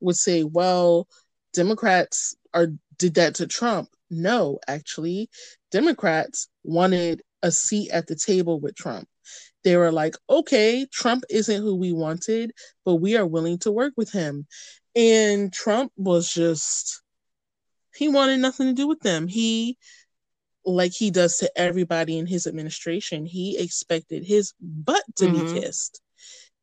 would 0.00 0.16
say, 0.16 0.44
"Well, 0.44 1.08
Democrats 1.54 2.36
are 2.52 2.68
did 2.98 3.14
that 3.14 3.36
to 3.36 3.46
Trump." 3.46 3.88
No, 4.10 4.58
actually, 4.68 5.30
Democrats 5.70 6.48
wanted 6.62 7.22
a 7.42 7.50
seat 7.50 7.90
at 7.90 8.06
the 8.06 8.16
table 8.16 8.60
with 8.60 8.74
Trump. 8.76 9.08
They 9.64 9.76
were 9.76 9.92
like, 9.92 10.16
okay, 10.28 10.86
Trump 10.92 11.24
isn't 11.30 11.62
who 11.62 11.76
we 11.76 11.92
wanted, 11.92 12.52
but 12.84 12.96
we 12.96 13.16
are 13.16 13.26
willing 13.26 13.58
to 13.60 13.70
work 13.72 13.94
with 13.96 14.10
him. 14.10 14.46
And 14.96 15.52
Trump 15.52 15.92
was 15.96 16.32
just 16.32 16.99
he 18.00 18.08
wanted 18.08 18.38
nothing 18.38 18.68
to 18.68 18.72
do 18.72 18.88
with 18.88 19.00
them. 19.00 19.28
He, 19.28 19.76
like 20.64 20.92
he 20.92 21.10
does 21.10 21.36
to 21.36 21.52
everybody 21.54 22.18
in 22.18 22.26
his 22.26 22.46
administration, 22.46 23.26
he 23.26 23.58
expected 23.58 24.24
his 24.24 24.54
butt 24.58 25.02
to 25.16 25.26
mm-hmm. 25.26 25.54
be 25.54 25.60
kissed. 25.60 26.00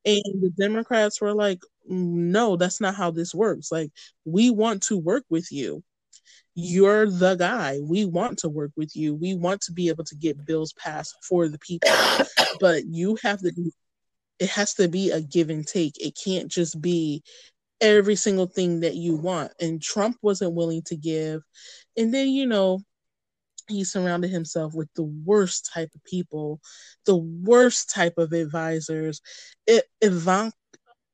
And 0.04 0.42
the 0.42 0.50
Democrats 0.50 1.22
were 1.22 1.36
like, 1.36 1.60
no, 1.86 2.56
that's 2.56 2.82
not 2.82 2.96
how 2.96 3.12
this 3.12 3.36
works. 3.36 3.72
Like, 3.72 3.92
we 4.26 4.50
want 4.50 4.82
to 4.84 4.98
work 4.98 5.26
with 5.30 5.52
you. 5.52 5.84
You're 6.56 7.08
the 7.08 7.36
guy. 7.36 7.82
We 7.84 8.06
want 8.06 8.40
to 8.40 8.50
work 8.50 8.72
with 8.76 8.96
you. 8.96 9.14
We 9.14 9.36
want 9.36 9.62
to 9.62 9.74
be 9.74 9.90
able 9.90 10.06
to 10.06 10.16
get 10.16 10.44
bills 10.44 10.74
passed 10.74 11.16
for 11.22 11.48
the 11.50 11.60
people. 11.60 11.92
but 12.60 12.84
you 12.88 13.16
have 13.22 13.42
to 13.42 13.52
it 14.40 14.50
has 14.50 14.74
to 14.76 14.88
be 14.88 15.12
a 15.12 15.22
give 15.22 15.52
and 15.52 15.68
take. 15.68 16.04
It 16.04 16.18
can't 16.18 16.48
just 16.48 16.82
be 16.82 17.22
every 17.82 18.16
single 18.16 18.48
thing 18.48 18.82
that 18.82 18.96
you 18.96 19.16
want. 19.16 19.52
And 19.60 19.82
Trump 19.82 20.18
wasn't 20.22 20.54
willing 20.54 20.82
to 20.84 20.96
give. 20.96 21.42
And 21.96 22.14
then, 22.14 22.30
you 22.30 22.46
know, 22.46 22.80
he 23.68 23.84
surrounded 23.84 24.32
himself 24.32 24.74
with 24.74 24.90
the 24.96 25.04
worst 25.04 25.70
type 25.74 25.90
of 25.94 26.04
people, 26.04 26.60
the 27.06 27.18
worst 27.18 27.90
type 27.90 28.18
of 28.18 28.32
advisors. 28.32 29.22
It, 29.66 29.86
Ivanka, 30.02 30.56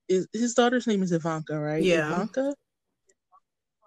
his 0.08 0.54
daughter's 0.54 0.86
name 0.86 1.02
is 1.02 1.12
Ivanka, 1.12 1.58
right? 1.58 1.82
Yeah. 1.82 2.06
Ivanka? 2.06 2.54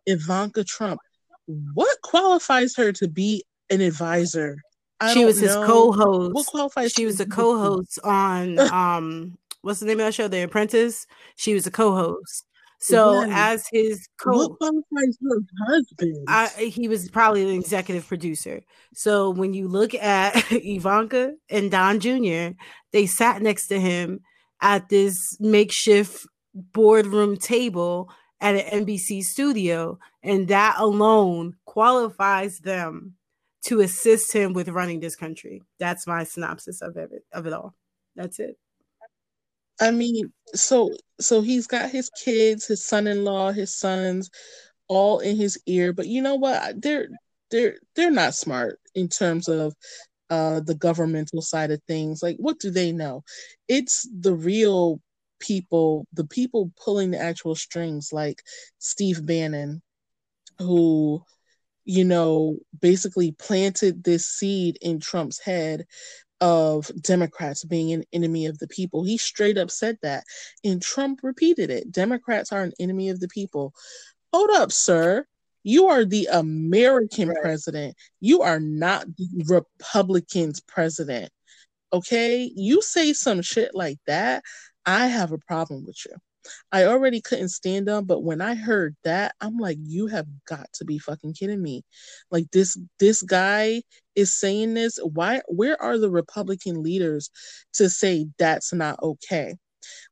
Ivanka 0.05 0.63
Trump. 0.63 0.99
What 1.45 2.01
qualifies 2.01 2.75
her 2.75 2.91
to 2.93 3.07
be 3.07 3.43
an 3.69 3.81
advisor? 3.81 4.57
I 4.99 5.13
she 5.13 5.25
was 5.25 5.39
his 5.39 5.55
know. 5.55 5.65
co-host. 5.65 6.33
What 6.33 6.47
qualifies? 6.47 6.91
She 6.91 7.05
was 7.05 7.19
a 7.19 7.25
co-host 7.25 7.99
on 8.03 8.59
um 8.73 9.37
what's 9.61 9.79
the 9.79 9.85
name 9.85 9.99
of 9.99 10.05
that 10.07 10.13
show? 10.13 10.27
The 10.27 10.41
Apprentice. 10.41 11.05
She 11.35 11.53
was 11.53 11.67
a 11.67 11.71
co-host. 11.71 12.45
So 12.79 13.25
as 13.31 13.65
his 13.71 14.07
co 14.19 14.49
qualifies 14.55 15.17
her 15.21 15.65
husband? 15.65 16.25
I, 16.27 16.51
eh, 16.57 16.65
he 16.65 16.87
was 16.87 17.09
probably 17.09 17.43
an 17.43 17.49
executive 17.49 18.07
producer. 18.07 18.61
So 18.93 19.31
when 19.31 19.53
you 19.53 19.67
look 19.67 19.95
at 19.95 20.35
Ivanka 20.51 21.33
and 21.49 21.71
Don 21.71 21.99
Jr., 21.99 22.55
they 22.91 23.05
sat 23.07 23.41
next 23.41 23.67
to 23.67 23.79
him 23.79 24.19
at 24.61 24.89
this 24.89 25.15
makeshift 25.39 26.25
boardroom 26.53 27.37
table 27.37 28.09
at 28.39 28.55
an 28.55 28.85
NBC 28.85 29.21
studio, 29.21 29.97
and 30.21 30.47
that 30.47 30.75
alone 30.77 31.55
qualifies 31.65 32.59
them 32.59 33.15
to 33.65 33.81
assist 33.81 34.33
him 34.33 34.53
with 34.53 34.69
running 34.69 34.99
this 34.99 35.15
country. 35.15 35.63
That's 35.79 36.05
my 36.05 36.23
synopsis 36.23 36.81
of 36.81 36.95
it 36.97 37.09
of 37.33 37.47
it 37.47 37.53
all. 37.53 37.73
That's 38.15 38.39
it. 38.39 38.57
I 39.79 39.91
mean, 39.91 40.31
so 40.53 40.89
so 41.19 41.41
he's 41.41 41.67
got 41.67 41.89
his 41.89 42.09
kids, 42.09 42.65
his 42.67 42.83
son-in-law, 42.83 43.51
his 43.51 43.73
sons, 43.75 44.29
all 44.87 45.19
in 45.19 45.35
his 45.37 45.59
ear. 45.67 45.93
But 45.93 46.07
you 46.07 46.21
know 46.21 46.35
what? 46.35 46.81
They're 46.81 47.09
they're 47.51 47.77
they're 47.95 48.11
not 48.11 48.35
smart 48.35 48.79
in 48.95 49.09
terms 49.09 49.47
of 49.49 49.75
uh 50.29 50.61
the 50.61 50.75
governmental 50.75 51.41
side 51.41 51.71
of 51.71 51.81
things. 51.87 52.23
Like, 52.23 52.37
what 52.39 52.59
do 52.59 52.71
they 52.71 52.91
know? 52.91 53.23
It's 53.67 54.07
the 54.19 54.35
real 54.35 55.01
people, 55.39 56.07
the 56.13 56.25
people 56.25 56.71
pulling 56.83 57.11
the 57.11 57.21
actual 57.21 57.55
strings, 57.55 58.11
like 58.13 58.43
Steve 58.79 59.25
Bannon, 59.25 59.81
who 60.59 61.23
you 61.85 62.03
know 62.05 62.57
basically 62.81 63.31
planted 63.33 64.03
this 64.03 64.25
seed 64.25 64.77
in 64.81 64.99
Trump's 64.99 65.39
head 65.39 65.85
of 66.41 66.91
Democrats 67.01 67.63
being 67.63 67.91
an 67.93 68.03
enemy 68.13 68.45
of 68.45 68.59
the 68.59 68.67
people. 68.67 69.03
He 69.03 69.17
straight 69.17 69.57
up 69.57 69.71
said 69.71 69.97
that. 70.01 70.23
And 70.63 70.81
Trump 70.81 71.21
repeated 71.23 71.69
it. 71.69 71.91
Democrats 71.91 72.51
are 72.51 72.61
an 72.61 72.73
enemy 72.79 73.09
of 73.09 73.19
the 73.19 73.27
people. 73.27 73.73
Hold 74.33 74.51
up, 74.51 74.71
sir. 74.71 75.25
You 75.63 75.87
are 75.87 76.05
the 76.05 76.29
American 76.31 77.29
right. 77.29 77.37
president. 77.41 77.95
You 78.19 78.41
are 78.41 78.59
not 78.59 79.05
the 79.17 79.27
Republicans 79.47 80.61
president. 80.61 81.29
Okay? 81.91 82.51
You 82.55 82.81
say 82.81 83.13
some 83.13 83.41
shit 83.41 83.73
like 83.73 83.97
that, 84.07 84.43
I 84.85 85.07
have 85.07 85.31
a 85.31 85.37
problem 85.39 85.85
with 85.85 85.97
you. 86.05 86.15
I 86.71 86.85
already 86.85 87.21
couldn't 87.21 87.49
stand 87.49 87.87
him, 87.87 88.05
but 88.05 88.23
when 88.23 88.41
I 88.41 88.55
heard 88.55 88.95
that, 89.03 89.35
I'm 89.41 89.57
like, 89.57 89.77
you 89.81 90.07
have 90.07 90.27
got 90.47 90.67
to 90.73 90.85
be 90.85 90.99
fucking 90.99 91.33
kidding 91.33 91.61
me. 91.61 91.83
Like 92.31 92.49
this 92.51 92.77
this 92.99 93.21
guy 93.21 93.81
is 94.15 94.33
saying 94.33 94.73
this. 94.73 94.99
Why 95.01 95.41
where 95.47 95.81
are 95.81 95.97
the 95.97 96.11
Republican 96.11 96.83
leaders 96.83 97.29
to 97.73 97.89
say 97.89 98.27
that's 98.37 98.73
not 98.73 99.01
okay? 99.01 99.55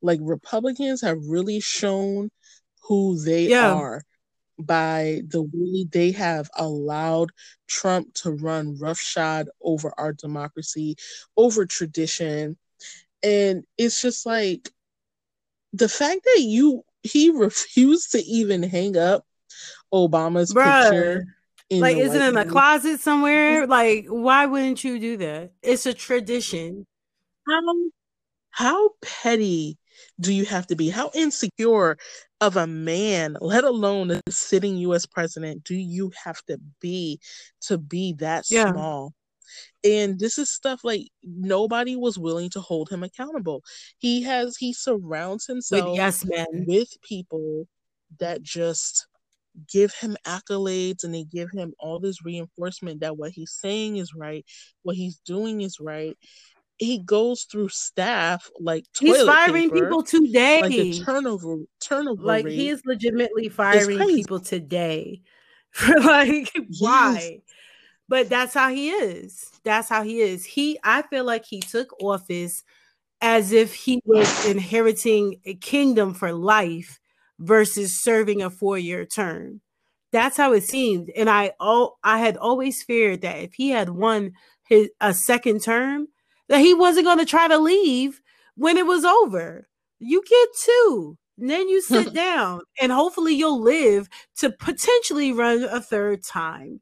Like 0.02 0.20
Republicans 0.22 1.02
have 1.02 1.18
really 1.28 1.60
shown 1.60 2.30
who 2.88 3.20
they 3.20 3.48
yeah. 3.48 3.74
are 3.74 4.04
by 4.58 5.22
the 5.28 5.42
way 5.42 5.86
they 5.92 6.12
have 6.12 6.50
allowed 6.56 7.32
Trump 7.68 8.14
to 8.14 8.32
run 8.32 8.78
roughshod 8.80 9.50
over 9.62 9.94
our 9.98 10.14
democracy, 10.14 10.96
over 11.36 11.66
tradition. 11.66 12.58
And 13.22 13.64
it's 13.78 14.02
just 14.02 14.26
like 14.26 14.70
the 15.76 15.90
fact 15.90 16.22
that 16.24 16.42
you 16.42 16.84
he 17.04 17.30
refused 17.30 18.12
to 18.12 18.24
even 18.24 18.64
hang 18.64 18.98
up 18.98 19.26
Obama's 19.94 20.54
Bruh, 20.54 20.84
picture. 20.84 21.26
like, 21.72 21.98
is 21.98 22.14
it 22.14 22.22
in 22.22 22.38
a 22.38 22.46
closet 22.46 23.00
somewhere? 23.00 23.62
Mm-hmm. 23.62 23.72
Like, 23.72 24.06
why 24.08 24.46
wouldn't 24.46 24.84
you 24.84 25.00
do 25.00 25.18
that? 25.18 25.52
It's 25.62 25.86
a 25.86 25.94
tradition. 25.94 26.86
How 27.48 27.62
how 28.50 28.90
petty 29.02 29.78
do 30.20 30.34
you 30.34 30.46
have 30.46 30.68
to 30.68 30.76
be? 30.76 30.90
How 30.90 31.12
insecure 31.14 31.98
of 32.42 32.58
a 32.58 32.68
man, 32.68 33.38
let 33.40 33.64
alone 33.64 34.12
a 34.12 34.22
sitting 34.30 34.78
US 34.78 35.06
president, 35.06 35.64
do 35.64 35.76
you 35.76 36.12
have 36.24 36.42
to 36.46 36.60
be 36.82 37.20
to 37.62 37.78
be 37.78 38.14
that 38.20 38.46
yeah. 38.50 38.72
small? 38.72 39.14
And 39.84 40.20
this 40.20 40.38
is 40.38 40.50
stuff 40.50 40.82
like 40.84 41.08
nobody 41.24 41.96
was 41.96 42.18
willing 42.18 42.50
to 42.52 42.62
hold 42.62 42.90
him 42.90 43.04
accountable. 43.04 43.64
He 43.98 44.24
has 44.24 44.58
he 44.58 44.74
surrounds 44.74 45.46
himself 45.46 45.90
with 45.90 45.96
yes 45.96 46.26
men 46.26 46.66
with 46.68 46.90
people 47.02 47.68
that 48.20 48.42
just 48.42 49.08
give 49.72 49.94
him 49.94 50.18
accolades 50.26 51.04
and 51.04 51.14
they 51.14 51.24
give 51.24 51.50
him 51.52 51.74
all 51.80 52.00
this 52.00 52.24
reinforcement 52.26 53.00
that 53.00 53.18
what 53.18 53.32
he's 53.32 53.52
saying 53.52 53.98
is 53.98 54.14
right, 54.14 54.46
what 54.84 54.96
he's 54.96 55.18
doing 55.26 55.62
is 55.62 55.80
right 55.80 56.18
he 56.78 57.00
goes 57.00 57.44
through 57.44 57.70
staff 57.70 58.50
like 58.60 58.86
he's 59.00 59.24
firing 59.24 59.70
paper, 59.70 59.86
people 59.86 60.04
today. 60.04 60.62
Like 60.62 60.72
the 60.72 61.00
turnover 61.00 61.58
turnover 61.80 62.22
like 62.22 62.48
he 62.48 62.70
is 62.70 62.82
legitimately 62.86 63.50
firing 63.50 63.98
people 64.08 64.40
today. 64.40 65.22
for 65.72 66.00
like 66.00 66.52
yes. 66.56 66.80
why? 66.80 67.40
But 68.08 68.30
that's 68.30 68.54
how 68.54 68.70
he 68.70 68.90
is. 68.92 69.52
That's 69.64 69.90
how 69.90 70.04
he 70.04 70.20
is. 70.22 70.46
He 70.46 70.80
I 70.84 71.02
feel 71.04 71.26
like 71.26 71.46
he 71.46 71.60
took 71.60 71.92
office 72.02 72.64
as 73.22 73.52
if 73.52 73.74
he 73.74 74.02
was 74.06 74.46
inheriting 74.48 75.42
a 75.46 75.56
kingdom 75.56 76.14
for 76.14 76.34
life 76.34 77.00
versus 77.40 78.02
serving 78.02 78.42
a 78.42 78.50
four-year 78.50 79.06
term. 79.06 79.62
That's 80.12 80.38
how 80.38 80.54
it 80.54 80.64
seemed. 80.64 81.10
And 81.16 81.30
I 81.30 81.54
oh 81.60 81.96
I 82.04 82.20
had 82.20 82.38
always 82.38 82.84
feared 82.84 83.22
that 83.22 83.38
if 83.40 83.54
he 83.56 83.70
had 83.72 83.90
won 83.90 84.34
his 84.68 84.90
a 85.02 85.14
second 85.14 85.62
term, 85.64 86.08
that 86.50 86.60
he 86.60 86.74
wasn't 86.74 87.06
going 87.06 87.20
to 87.20 87.26
try 87.26 87.48
to 87.48 87.58
leave 87.58 88.22
when 88.56 88.78
it 88.78 88.86
was 88.86 89.06
over. 89.06 89.68
You 90.00 90.24
get 90.28 90.50
two. 90.64 91.18
And 91.38 91.50
then 91.50 91.68
you 91.70 91.82
sit 91.82 92.14
down 92.16 92.62
and 92.82 92.92
hopefully 92.92 93.34
you'll 93.36 93.62
live 93.62 94.08
to 94.38 94.52
potentially 94.52 95.32
run 95.34 95.64
a 95.64 95.82
third 95.82 96.24
time. 96.24 96.82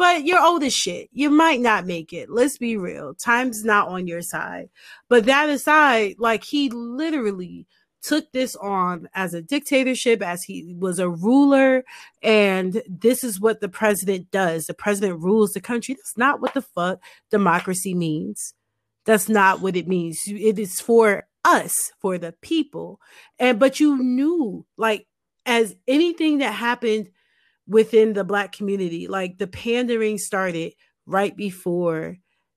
But 0.00 0.24
you're 0.24 0.42
old 0.42 0.62
as 0.62 0.72
shit. 0.72 1.10
You 1.12 1.28
might 1.28 1.60
not 1.60 1.84
make 1.84 2.14
it. 2.14 2.30
Let's 2.30 2.56
be 2.56 2.78
real. 2.78 3.12
Time's 3.12 3.66
not 3.66 3.88
on 3.88 4.06
your 4.06 4.22
side. 4.22 4.70
But 5.10 5.26
that 5.26 5.50
aside, 5.50 6.14
like 6.18 6.42
he 6.42 6.70
literally 6.70 7.66
took 8.00 8.32
this 8.32 8.56
on 8.56 9.10
as 9.12 9.34
a 9.34 9.42
dictatorship, 9.42 10.22
as 10.22 10.42
he 10.42 10.74
was 10.78 10.98
a 10.98 11.10
ruler. 11.10 11.84
And 12.22 12.82
this 12.88 13.22
is 13.22 13.42
what 13.42 13.60
the 13.60 13.68
president 13.68 14.30
does. 14.30 14.64
The 14.64 14.72
president 14.72 15.20
rules 15.20 15.52
the 15.52 15.60
country. 15.60 15.96
That's 15.96 16.16
not 16.16 16.40
what 16.40 16.54
the 16.54 16.62
fuck 16.62 17.02
democracy 17.30 17.92
means. 17.92 18.54
That's 19.04 19.28
not 19.28 19.60
what 19.60 19.76
it 19.76 19.86
means. 19.86 20.22
It 20.26 20.58
is 20.58 20.80
for 20.80 21.24
us, 21.44 21.92
for 21.98 22.16
the 22.16 22.32
people. 22.40 23.02
And 23.38 23.58
but 23.58 23.80
you 23.80 24.02
knew 24.02 24.64
like 24.78 25.06
as 25.44 25.76
anything 25.86 26.38
that 26.38 26.54
happened 26.54 27.10
within 27.70 28.14
the 28.14 28.24
black 28.24 28.50
community, 28.50 29.06
like 29.06 29.38
the 29.38 29.46
pandering 29.46 30.18
started 30.18 30.72
right 31.06 31.36
before 31.36 32.16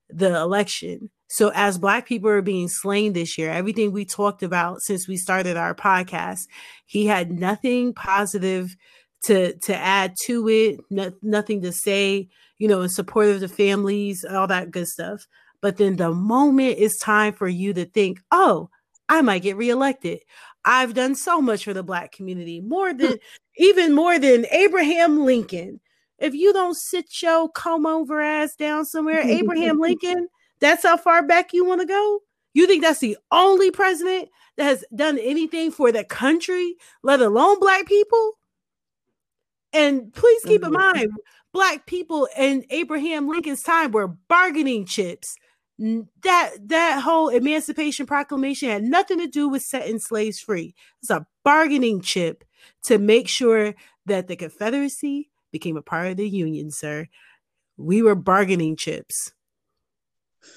the 0.09 0.36
election. 0.36 1.11
So 1.28 1.51
as 1.53 1.78
black 1.78 2.07
people 2.07 2.30
are 2.30 2.41
being 2.41 2.68
slain 2.68 3.14
this 3.14 3.38
year, 3.38 3.51
everything 3.51 3.91
we 3.91 4.05
talked 4.05 4.41
about 4.41 4.82
since 4.82 5.07
we 5.07 5.16
started 5.18 5.55
our 5.55 5.76
podcast, 5.76 6.47
he 6.88 7.05
had 7.05 7.32
nothing 7.32 7.93
positive 7.93 8.76
to 9.26 9.55
to 9.59 9.76
add 9.76 10.16
to 10.24 10.49
it, 10.49 10.80
no, 10.89 11.11
nothing 11.22 11.61
to 11.61 11.72
say, 11.72 12.28
you 12.57 12.68
know, 12.68 12.82
in 12.82 12.89
support 12.89 13.28
of 13.30 13.39
the 13.39 13.47
families, 13.47 14.26
all 14.26 14.47
that 14.47 14.72
good 14.72 14.88
stuff. 14.88 15.28
But 15.61 15.78
then 15.78 15.95
the 15.95 16.11
moment 16.11 16.78
it's 16.80 16.97
time 16.97 17.34
for 17.34 17.47
you 17.47 17.72
to 17.74 17.86
think, 17.86 18.20
oh, 18.32 18.70
I 19.07 19.22
might 19.22 19.43
get 19.43 19.57
reelected. 19.57 20.20
I've 20.66 20.93
done 20.93 21.16
so 21.16 21.41
much 21.41 21.66
for 21.66 21.74
the 21.74 21.84
black 21.84 22.11
community, 22.11 22.61
more 22.61 22.91
hmm. 22.91 22.97
than 22.97 23.20
even 23.57 23.93
more 23.93 24.19
than 24.19 24.45
Abraham 24.51 25.25
Lincoln. 25.25 25.79
If 26.19 26.33
you 26.33 26.53
don't 26.53 26.75
sit 26.75 27.21
your 27.21 27.49
comb 27.49 27.85
over 27.85 28.21
ass 28.21 28.55
down 28.55 28.85
somewhere, 28.85 29.19
Abraham 29.23 29.79
Lincoln, 29.79 30.27
that's 30.59 30.83
how 30.83 30.97
far 30.97 31.25
back 31.25 31.53
you 31.53 31.65
want 31.65 31.81
to 31.81 31.87
go. 31.87 32.19
You 32.53 32.67
think 32.67 32.83
that's 32.83 32.99
the 32.99 33.17
only 33.31 33.71
president 33.71 34.29
that 34.57 34.65
has 34.65 34.85
done 34.95 35.17
anything 35.17 35.71
for 35.71 35.91
the 35.91 36.03
country, 36.03 36.75
let 37.01 37.19
alone 37.19 37.59
black 37.59 37.87
people? 37.87 38.33
And 39.73 40.13
please 40.13 40.43
keep 40.43 40.63
in 40.63 40.71
mm-hmm. 40.71 40.97
mind, 40.99 41.11
black 41.51 41.87
people 41.87 42.27
in 42.37 42.63
Abraham 42.69 43.27
Lincoln's 43.27 43.63
time 43.63 43.91
were 43.91 44.07
bargaining 44.07 44.85
chips 44.85 45.35
that 45.79 46.51
that 46.67 47.01
whole 47.01 47.29
emancipation 47.29 48.05
proclamation 48.05 48.69
had 48.69 48.83
nothing 48.83 49.17
to 49.17 49.27
do 49.27 49.49
with 49.49 49.63
setting 49.63 49.97
slaves 49.97 50.39
free 50.39 50.75
it's 51.01 51.09
a 51.09 51.25
bargaining 51.43 51.99
chip 51.99 52.43
to 52.84 52.97
make 52.97 53.28
sure 53.28 53.74
that 54.05 54.28
the 54.28 54.36
confederacy 54.36 55.30
became 55.51 55.78
a 55.78 55.82
part 55.82 56.07
of 56.07 56.18
the 56.18 56.28
union 56.28 56.72
sir 56.72 57.07
we 57.78 58.01
were 58.01 58.16
bargaining 58.16 58.76
chips 58.76 59.32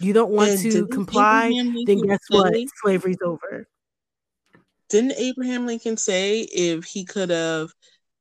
you 0.00 0.12
don't 0.12 0.30
want 0.30 0.50
and 0.50 0.60
to 0.60 0.86
comply 0.88 1.50
then 1.86 2.00
guess 2.00 2.20
what 2.28 2.54
slavery's 2.82 3.18
over 3.24 3.66
didn't 4.88 5.14
abraham 5.18 5.66
lincoln 5.66 5.96
say 5.96 6.40
if 6.40 6.84
he 6.84 7.04
could 7.04 7.30
have 7.30 7.70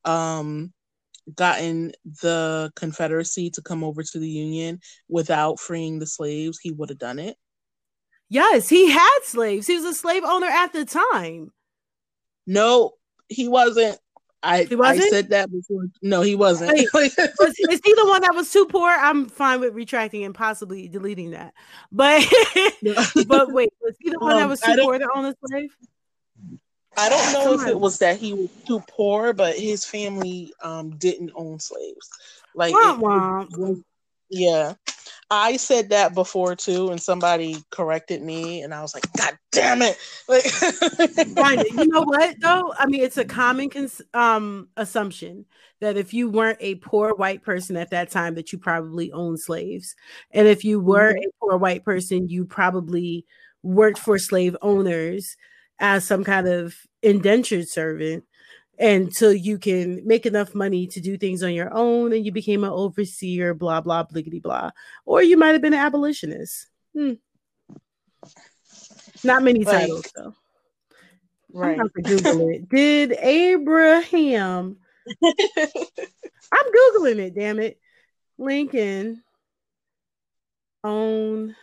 um 0.04 0.74
gotten 1.34 1.92
the 2.22 2.72
Confederacy 2.76 3.50
to 3.52 3.62
come 3.62 3.84
over 3.84 4.04
to 4.04 4.20
the 4.20 4.30
Union 4.30 4.80
without 5.10 5.60
freeing 5.60 6.00
the 6.00 6.06
slaves, 6.06 6.60
he 6.60 6.72
would 6.72 6.90
have 6.90 7.00
done 7.00 7.20
it. 7.20 7.38
Yes, 8.30 8.70
he 8.70 8.90
had 8.92 9.20
slaves. 9.24 9.68
He 9.68 9.76
was 9.76 9.86
a 9.86 9.94
slave 9.94 10.24
owner 10.24 10.48
at 10.48 10.74
the 10.74 10.86
time. 10.86 11.52
No, 12.48 12.94
he 13.30 13.48
wasn't. 13.48 13.98
I, 14.44 14.64
he 14.64 14.76
wasn't? 14.76 15.06
I 15.06 15.10
said 15.10 15.30
that 15.30 15.52
before. 15.52 15.86
No, 16.04 16.22
he 16.22 16.36
wasn't. 16.36 16.72
Wait, 16.72 16.90
was, 16.94 17.56
is 17.58 17.82
he 17.84 17.94
the 17.94 18.06
one 18.06 18.22
that 18.22 18.36
was 18.36 18.52
too 18.52 18.68
poor? 18.68 18.90
I'm 18.90 19.28
fine 19.28 19.60
with 19.60 19.74
retracting 19.74 20.24
and 20.24 20.36
possibly 20.36 20.88
deleting 20.88 21.32
that. 21.32 21.54
But 21.92 22.24
but 23.28 23.52
wait, 23.52 23.74
was 23.82 23.96
he 24.00 24.12
the 24.12 24.20
one 24.20 24.34
um, 24.34 24.38
that 24.40 24.50
was 24.50 24.62
too 24.62 24.76
poor 24.78 25.00
to 25.00 25.08
own 25.16 25.26
a 25.26 25.36
slave? 25.48 25.72
I 26.98 27.10
don't 27.10 27.34
know 27.34 27.54
if 27.60 27.68
it 27.68 27.80
was 27.80 28.00
that 28.00 28.18
he 28.18 28.34
was 28.34 28.50
too 28.66 28.82
poor, 28.88 29.34
but 29.34 29.58
his 29.58 29.84
family 29.84 30.54
um 30.62 30.92
didn't 30.92 31.32
own 31.36 31.60
slaves. 31.60 32.10
Like 32.54 32.74
wah, 32.74 32.98
wah. 32.98 33.46
Was, 33.58 33.82
yeah. 34.30 34.76
I 35.32 35.58
said 35.58 35.90
that 35.90 36.14
before 36.14 36.56
too, 36.56 36.92
and 36.92 37.02
somebody 37.02 37.58
corrected 37.72 38.22
me, 38.22 38.62
and 38.62 38.74
I 38.74 38.82
was 38.82 38.94
like, 38.94 39.12
"God 39.18 39.38
damn 39.52 39.82
it!" 39.82 39.98
Like, 40.28 40.46
you 41.72 41.88
know 41.88 42.04
what 42.04 42.36
though? 42.42 42.74
I 42.78 42.86
mean, 42.86 43.02
it's 43.02 43.18
a 43.18 43.26
common 43.26 43.70
cons- 43.70 44.02
um, 44.14 44.70
assumption 44.78 45.46
that 45.82 45.98
if 45.98 46.14
you 46.14 46.30
weren't 46.30 46.60
a 46.62 46.76
poor 46.76 47.16
white 47.16 47.44
person 47.44 47.76
at 47.76 47.90
that 47.90 48.12
time, 48.12 48.36
that 48.36 48.52
you 48.52 48.60
probably 48.60 49.12
owned 49.12 49.40
slaves, 49.40 49.96
and 50.32 50.48
if 50.48 50.64
you 50.64 50.80
were 50.80 51.14
mm-hmm. 51.14 51.28
a 51.28 51.40
poor 51.42 51.58
white 51.58 51.84
person, 51.84 52.30
you 52.30 52.46
probably 52.46 53.26
worked 53.64 53.98
for 53.98 54.20
slave 54.20 54.56
owners 54.62 55.36
as 55.80 56.06
some 56.06 56.24
kind 56.24 56.48
of 56.48 56.76
indentured 57.02 57.68
servant 57.68 58.24
until 58.80 59.34
you 59.34 59.58
can 59.58 60.06
make 60.06 60.26
enough 60.26 60.54
money 60.54 60.88
to 60.88 61.00
do 61.00 61.18
things 61.18 61.44
on 61.44 61.54
your 61.54 61.74
own 61.74 62.14
and 62.14 62.26
you 62.26 62.32
became 62.32 62.64
an 62.64 62.72
overseer, 62.72 63.54
blah, 63.54 63.82
blah, 63.82 64.04
bliggity, 64.04 64.42
blah. 64.42 64.72
Or 65.06 65.24
you 65.24 65.38
might 65.38 65.54
have 65.54 65.62
been 65.62 65.74
an 65.74 65.80
abolitionist. 65.80 66.68
Hmm. 66.94 67.14
Not 69.24 69.44
many 69.44 69.64
like, 69.64 69.82
titles, 69.82 70.12
though. 70.16 70.34
Right. 71.54 71.80
I'm 71.80 71.88
Google 71.88 72.50
it. 72.50 72.70
Did 72.70 73.14
Abraham? 73.14 74.78
I'm 75.24 75.34
Googling 76.74 77.20
it, 77.20 77.36
damn 77.36 77.60
it. 77.60 77.80
Lincoln 78.38 79.24
own 80.84 81.56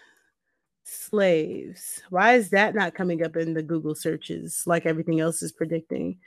slaves. 0.84 2.02
Why 2.10 2.34
is 2.34 2.50
that 2.50 2.74
not 2.74 2.94
coming 2.94 3.22
up 3.24 3.36
in 3.36 3.54
the 3.54 3.62
Google 3.62 3.94
searches 3.94 4.64
like 4.66 4.86
everything 4.86 5.20
else 5.20 5.42
is 5.42 5.52
predicting? 5.52 6.18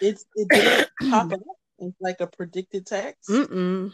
It's 0.00 0.24
it 0.34 0.48
didn't 0.50 0.90
pop 1.10 1.32
up. 1.32 1.40
It's 1.78 2.00
like 2.00 2.20
a 2.20 2.26
predicted 2.26 2.86
text. 2.86 3.28
Mm-mm. 3.28 3.92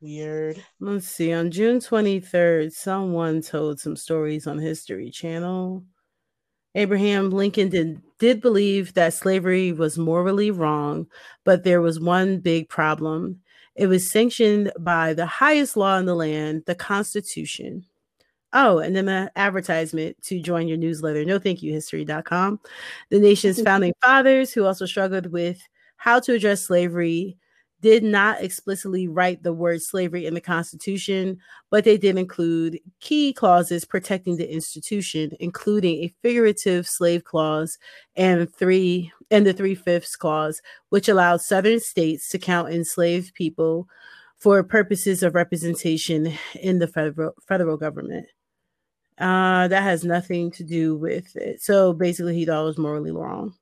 Weird. 0.00 0.62
Let's 0.80 1.08
see. 1.08 1.32
On 1.32 1.50
June 1.50 1.78
23rd, 1.78 2.72
someone 2.72 3.40
told 3.40 3.80
some 3.80 3.96
stories 3.96 4.46
on 4.46 4.58
History 4.58 5.10
Channel. 5.10 5.82
Abraham 6.74 7.30
Lincoln 7.30 7.70
did, 7.70 8.02
did 8.18 8.42
believe 8.42 8.92
that 8.94 9.14
slavery 9.14 9.72
was 9.72 9.96
morally 9.96 10.50
wrong, 10.50 11.06
but 11.44 11.64
there 11.64 11.80
was 11.80 12.00
one 12.00 12.40
big 12.40 12.68
problem. 12.68 13.40
It 13.76 13.86
was 13.86 14.10
sanctioned 14.10 14.72
by 14.78 15.14
the 15.14 15.26
highest 15.26 15.76
law 15.76 15.98
in 15.98 16.06
the 16.06 16.14
land, 16.14 16.64
the 16.66 16.74
Constitution. 16.74 17.86
Oh, 18.56 18.78
and 18.78 18.94
then 18.94 19.08
an 19.08 19.30
advertisement 19.34 20.22
to 20.22 20.40
join 20.40 20.68
your 20.68 20.78
newsletter. 20.78 21.24
No, 21.24 21.40
thank 21.40 21.60
you, 21.60 21.72
history.com. 21.72 22.60
The 23.10 23.18
nation's 23.18 23.56
mm-hmm. 23.56 23.64
founding 23.64 23.92
fathers, 24.02 24.52
who 24.52 24.64
also 24.64 24.86
struggled 24.86 25.32
with 25.32 25.60
how 25.96 26.20
to 26.20 26.34
address 26.34 26.62
slavery, 26.62 27.36
did 27.80 28.02
not 28.02 28.40
explicitly 28.40 29.08
write 29.08 29.42
the 29.42 29.52
word 29.52 29.82
slavery 29.82 30.24
in 30.24 30.32
the 30.32 30.40
Constitution, 30.40 31.36
but 31.70 31.84
they 31.84 31.98
did 31.98 32.16
include 32.16 32.78
key 33.00 33.32
clauses 33.32 33.84
protecting 33.84 34.36
the 34.36 34.50
institution, 34.50 35.32
including 35.38 35.96
a 35.96 36.14
fugitive 36.22 36.86
slave 36.86 37.24
clause 37.24 37.76
and 38.16 38.50
three 38.54 39.12
and 39.30 39.44
the 39.44 39.52
three 39.52 39.74
fifths 39.74 40.16
clause, 40.16 40.62
which 40.88 41.08
allowed 41.08 41.42
Southern 41.42 41.80
states 41.80 42.28
to 42.30 42.38
count 42.38 42.72
enslaved 42.72 43.34
people 43.34 43.86
for 44.38 44.62
purposes 44.62 45.22
of 45.22 45.34
representation 45.34 46.32
in 46.54 46.78
the 46.78 46.86
federal 46.86 47.32
federal 47.46 47.76
government. 47.76 48.26
Uh, 49.18 49.68
that 49.68 49.82
has 49.82 50.04
nothing 50.04 50.50
to 50.50 50.64
do 50.64 50.96
with 50.96 51.36
it. 51.36 51.62
So 51.62 51.92
basically, 51.92 52.34
he 52.34 52.44
thought 52.44 52.62
it 52.62 52.66
was 52.66 52.78
morally 52.78 53.12
wrong. 53.12 53.54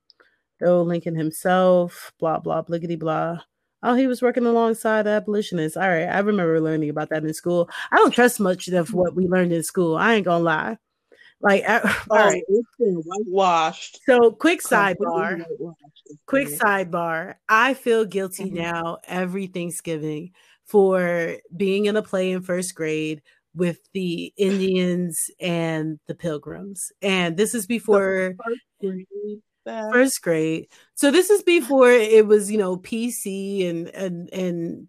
Though 0.60 0.82
Lincoln 0.82 1.14
himself, 1.14 2.12
blah 2.18 2.38
blah 2.38 2.62
bliggity 2.62 2.98
blah 2.98 3.40
Oh, 3.84 3.94
he 3.94 4.06
was 4.06 4.22
working 4.22 4.46
alongside 4.46 5.08
abolitionists. 5.08 5.76
All 5.76 5.88
right. 5.88 6.04
I 6.04 6.20
remember 6.20 6.60
learning 6.60 6.88
about 6.88 7.10
that 7.10 7.24
in 7.24 7.34
school. 7.34 7.68
I 7.90 7.96
don't 7.96 8.14
trust 8.14 8.38
much 8.38 8.68
of 8.68 8.88
mm. 8.88 8.94
what 8.94 9.16
we 9.16 9.26
learned 9.26 9.52
in 9.52 9.62
school. 9.62 9.96
I 9.96 10.14
ain't 10.14 10.24
gonna 10.24 10.44
lie. 10.44 10.78
Like, 11.40 11.64
I, 11.68 11.80
oh, 11.82 12.02
all 12.10 12.16
right. 12.18 12.42
It's 12.46 12.68
been 12.78 13.02
whitewashed. 13.04 14.00
So, 14.06 14.30
quick 14.30 14.62
sidebar. 14.62 15.44
Quick 16.26 16.48
sidebar. 16.48 17.34
I 17.48 17.74
feel 17.74 18.04
guilty 18.04 18.44
mm-hmm. 18.44 18.58
now 18.58 18.98
every 19.08 19.48
Thanksgiving 19.48 20.30
for 20.64 21.38
being 21.54 21.86
in 21.86 21.96
a 21.96 22.02
play 22.02 22.30
in 22.30 22.42
first 22.42 22.76
grade 22.76 23.22
with 23.54 23.78
the 23.92 24.32
Indians 24.36 25.18
and 25.40 25.98
the 26.06 26.14
Pilgrims. 26.14 26.90
And 27.02 27.36
this 27.36 27.54
is 27.54 27.66
before 27.66 28.34
first 29.64 30.22
grade. 30.22 30.68
So 30.94 31.10
this 31.10 31.30
is 31.30 31.42
before 31.42 31.90
it 31.90 32.26
was, 32.26 32.50
you 32.50 32.58
know, 32.58 32.76
PC 32.76 33.68
and 33.68 33.88
and 33.88 34.28
and 34.32 34.88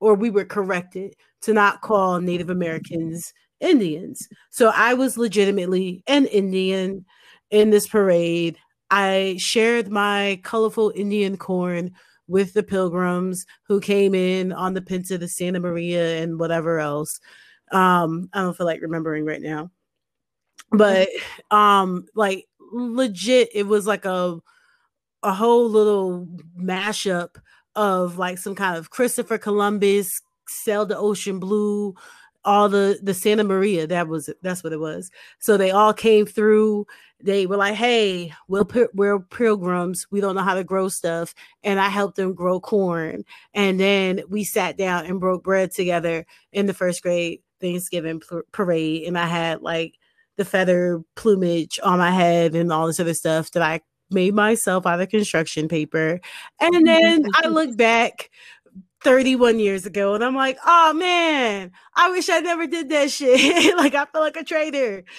or 0.00 0.14
we 0.14 0.30
were 0.30 0.44
corrected 0.44 1.14
to 1.42 1.52
not 1.52 1.82
call 1.82 2.20
Native 2.20 2.50
Americans 2.50 3.32
Indians. 3.60 4.26
So 4.50 4.70
I 4.74 4.94
was 4.94 5.16
legitimately 5.16 6.02
an 6.06 6.26
Indian 6.26 7.04
in 7.50 7.70
this 7.70 7.86
parade. 7.86 8.58
I 8.90 9.36
shared 9.38 9.90
my 9.90 10.40
colorful 10.44 10.92
Indian 10.94 11.36
corn 11.36 11.92
with 12.26 12.54
the 12.54 12.62
pilgrims 12.62 13.44
who 13.66 13.80
came 13.80 14.14
in 14.14 14.52
on 14.52 14.74
the 14.74 14.82
Pinta 14.82 15.18
the 15.18 15.28
Santa 15.28 15.60
Maria 15.60 16.22
and 16.22 16.38
whatever 16.38 16.78
else. 16.78 17.20
Um, 17.72 18.28
I 18.32 18.42
don't 18.42 18.56
feel 18.56 18.66
like 18.66 18.82
remembering 18.82 19.24
right 19.24 19.42
now. 19.42 19.70
But 20.70 21.08
um 21.50 22.06
like 22.14 22.46
legit 22.72 23.50
it 23.54 23.66
was 23.66 23.86
like 23.86 24.04
a 24.04 24.38
a 25.22 25.32
whole 25.32 25.68
little 25.68 26.26
mashup 26.58 27.36
of 27.76 28.18
like 28.18 28.38
some 28.38 28.54
kind 28.54 28.76
of 28.76 28.90
Christopher 28.90 29.38
Columbus 29.38 30.20
sailed 30.48 30.90
the 30.90 30.98
ocean 30.98 31.38
blue 31.38 31.94
all 32.44 32.68
the 32.68 32.98
the 33.02 33.14
Santa 33.14 33.44
Maria 33.44 33.86
that 33.86 34.08
was 34.08 34.28
that's 34.42 34.62
what 34.62 34.72
it 34.72 34.80
was. 34.80 35.10
So 35.38 35.56
they 35.56 35.70
all 35.70 35.94
came 35.94 36.26
through. 36.26 36.86
They 37.22 37.46
were 37.46 37.56
like 37.56 37.74
hey 37.74 38.32
we're 38.48 38.66
we're 38.92 39.20
pilgrims. 39.20 40.06
We 40.10 40.20
don't 40.20 40.34
know 40.34 40.42
how 40.42 40.54
to 40.54 40.64
grow 40.64 40.88
stuff. 40.88 41.34
And 41.62 41.80
I 41.80 41.88
helped 41.88 42.16
them 42.16 42.34
grow 42.34 42.60
corn. 42.60 43.24
And 43.54 43.80
then 43.80 44.22
we 44.28 44.44
sat 44.44 44.76
down 44.76 45.06
and 45.06 45.20
broke 45.20 45.42
bread 45.42 45.70
together 45.72 46.26
in 46.52 46.66
the 46.66 46.74
first 46.74 47.02
grade 47.02 47.40
Thanksgiving 47.64 48.20
parade 48.52 49.04
and 49.06 49.18
I 49.18 49.26
had 49.26 49.62
like 49.62 49.94
the 50.36 50.44
feather 50.44 51.02
plumage 51.16 51.80
on 51.82 51.98
my 51.98 52.10
head 52.10 52.54
and 52.54 52.70
all 52.70 52.86
this 52.86 53.00
other 53.00 53.14
stuff 53.14 53.50
that 53.52 53.62
I 53.62 53.80
made 54.10 54.34
myself 54.34 54.84
out 54.84 55.00
of 55.00 55.08
construction 55.08 55.66
paper. 55.66 56.20
And 56.60 56.86
then 56.86 57.24
I 57.34 57.48
look 57.48 57.74
back 57.76 58.30
31 59.02 59.58
years 59.60 59.86
ago 59.86 60.14
and 60.14 60.22
I'm 60.22 60.34
like, 60.34 60.58
oh 60.66 60.92
man, 60.92 61.72
I 61.94 62.10
wish 62.10 62.28
I 62.28 62.40
never 62.40 62.66
did 62.66 62.90
that 62.90 63.10
shit. 63.10 63.76
like 63.78 63.94
I 63.94 64.04
feel 64.04 64.20
like 64.20 64.36
a 64.36 64.44
traitor. 64.44 65.04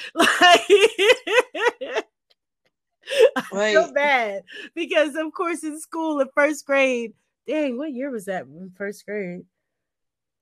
Like 3.54 3.62
I 3.62 3.72
feel 3.72 3.94
bad 3.94 4.42
because 4.74 5.16
of 5.16 5.32
course 5.32 5.64
in 5.64 5.80
school 5.80 6.20
in 6.20 6.28
first 6.34 6.66
grade, 6.66 7.14
dang, 7.48 7.78
what 7.78 7.94
year 7.94 8.10
was 8.10 8.26
that 8.26 8.46
in 8.46 8.72
first 8.76 9.06
grade? 9.06 9.46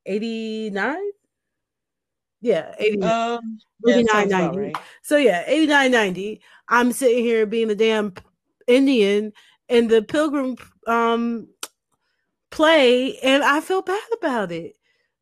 89? 0.06 0.95
Yeah, 2.44 2.76
80, 2.78 3.02
um, 3.04 3.58
89, 3.88 4.28
90. 4.28 4.58
Right. 4.58 4.78
So 5.02 5.16
yeah, 5.16 5.44
89, 5.48 5.91
90. 5.91 6.41
I'm 6.68 6.91
sitting 6.91 7.24
here 7.24 7.46
being 7.46 7.72
a 7.72 7.76
damn 7.76 8.14
Indian 8.68 9.32
in 9.70 9.88
the 9.88 10.02
pilgrim 10.02 10.58
um 10.86 11.48
play 12.52 13.18
and 13.20 13.44
I 13.44 13.62
feel 13.62 13.82
bad 13.82 14.04
about 14.12 14.52
it. 14.52 14.76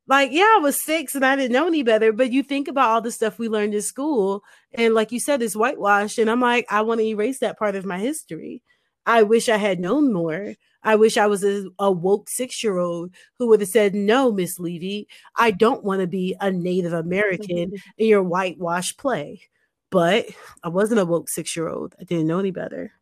Like, 0.07 0.31
yeah, 0.31 0.55
I 0.57 0.59
was 0.61 0.83
six 0.83 1.13
and 1.13 1.23
I 1.23 1.35
didn't 1.35 1.53
know 1.53 1.67
any 1.67 1.83
better, 1.83 2.11
but 2.11 2.31
you 2.31 2.41
think 2.41 2.67
about 2.67 2.89
all 2.89 3.01
the 3.01 3.11
stuff 3.11 3.37
we 3.37 3.47
learned 3.47 3.75
in 3.75 3.83
school, 3.83 4.43
and 4.73 4.95
like 4.95 5.11
you 5.11 5.19
said, 5.19 5.43
it's 5.43 5.55
whitewashed, 5.55 6.17
and 6.17 6.29
I'm 6.29 6.41
like, 6.41 6.65
I 6.69 6.81
want 6.81 6.99
to 7.01 7.05
erase 7.05 7.39
that 7.39 7.59
part 7.59 7.75
of 7.75 7.85
my 7.85 7.99
history. 7.99 8.63
I 9.05 9.23
wish 9.23 9.49
I 9.49 9.57
had 9.57 9.79
known 9.79 10.13
more. 10.13 10.55
I 10.83 10.95
wish 10.95 11.17
I 11.17 11.27
was 11.27 11.43
a, 11.43 11.65
a 11.79 11.91
woke 11.91 12.29
six 12.29 12.63
year 12.63 12.77
old 12.77 13.11
who 13.37 13.47
would 13.47 13.59
have 13.59 13.69
said, 13.69 13.93
No, 13.93 14.31
Miss 14.31 14.59
Levy, 14.59 15.07
I 15.35 15.51
don't 15.51 15.83
want 15.83 16.01
to 16.01 16.07
be 16.07 16.35
a 16.39 16.51
Native 16.51 16.93
American 16.93 17.73
in 17.97 18.07
your 18.07 18.23
whitewash 18.23 18.97
play. 18.97 19.41
But 19.89 20.27
I 20.63 20.69
wasn't 20.69 21.01
a 21.01 21.05
woke 21.05 21.29
six 21.29 21.55
year 21.55 21.67
old. 21.67 21.95
I 21.99 22.03
didn't 22.03 22.27
know 22.27 22.39
any 22.39 22.51
better. 22.51 22.93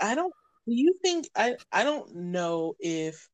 I 0.00 0.14
don't 0.14 0.34
do 0.66 0.74
you 0.74 0.94
think 1.02 1.28
I 1.36 1.56
I 1.72 1.84
don't 1.84 2.14
know 2.14 2.74
if 2.80 3.28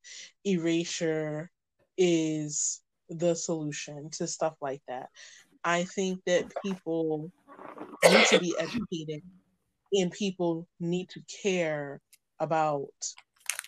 erasure 0.45 1.51
is 1.97 2.81
the 3.09 3.35
solution 3.35 4.11
to 4.11 4.27
stuff 4.27 4.55
like 4.61 4.83
that. 4.89 5.09
I 5.65 5.85
think 5.85 6.21
that 6.27 6.53
people 6.65 7.31
need 8.05 8.27
to 8.27 8.39
be 8.39 8.55
educated 8.59 9.23
and 9.93 10.11
people 10.11 10.66
need 10.78 11.09
to 11.11 11.20
care 11.43 12.01
about 12.38 12.88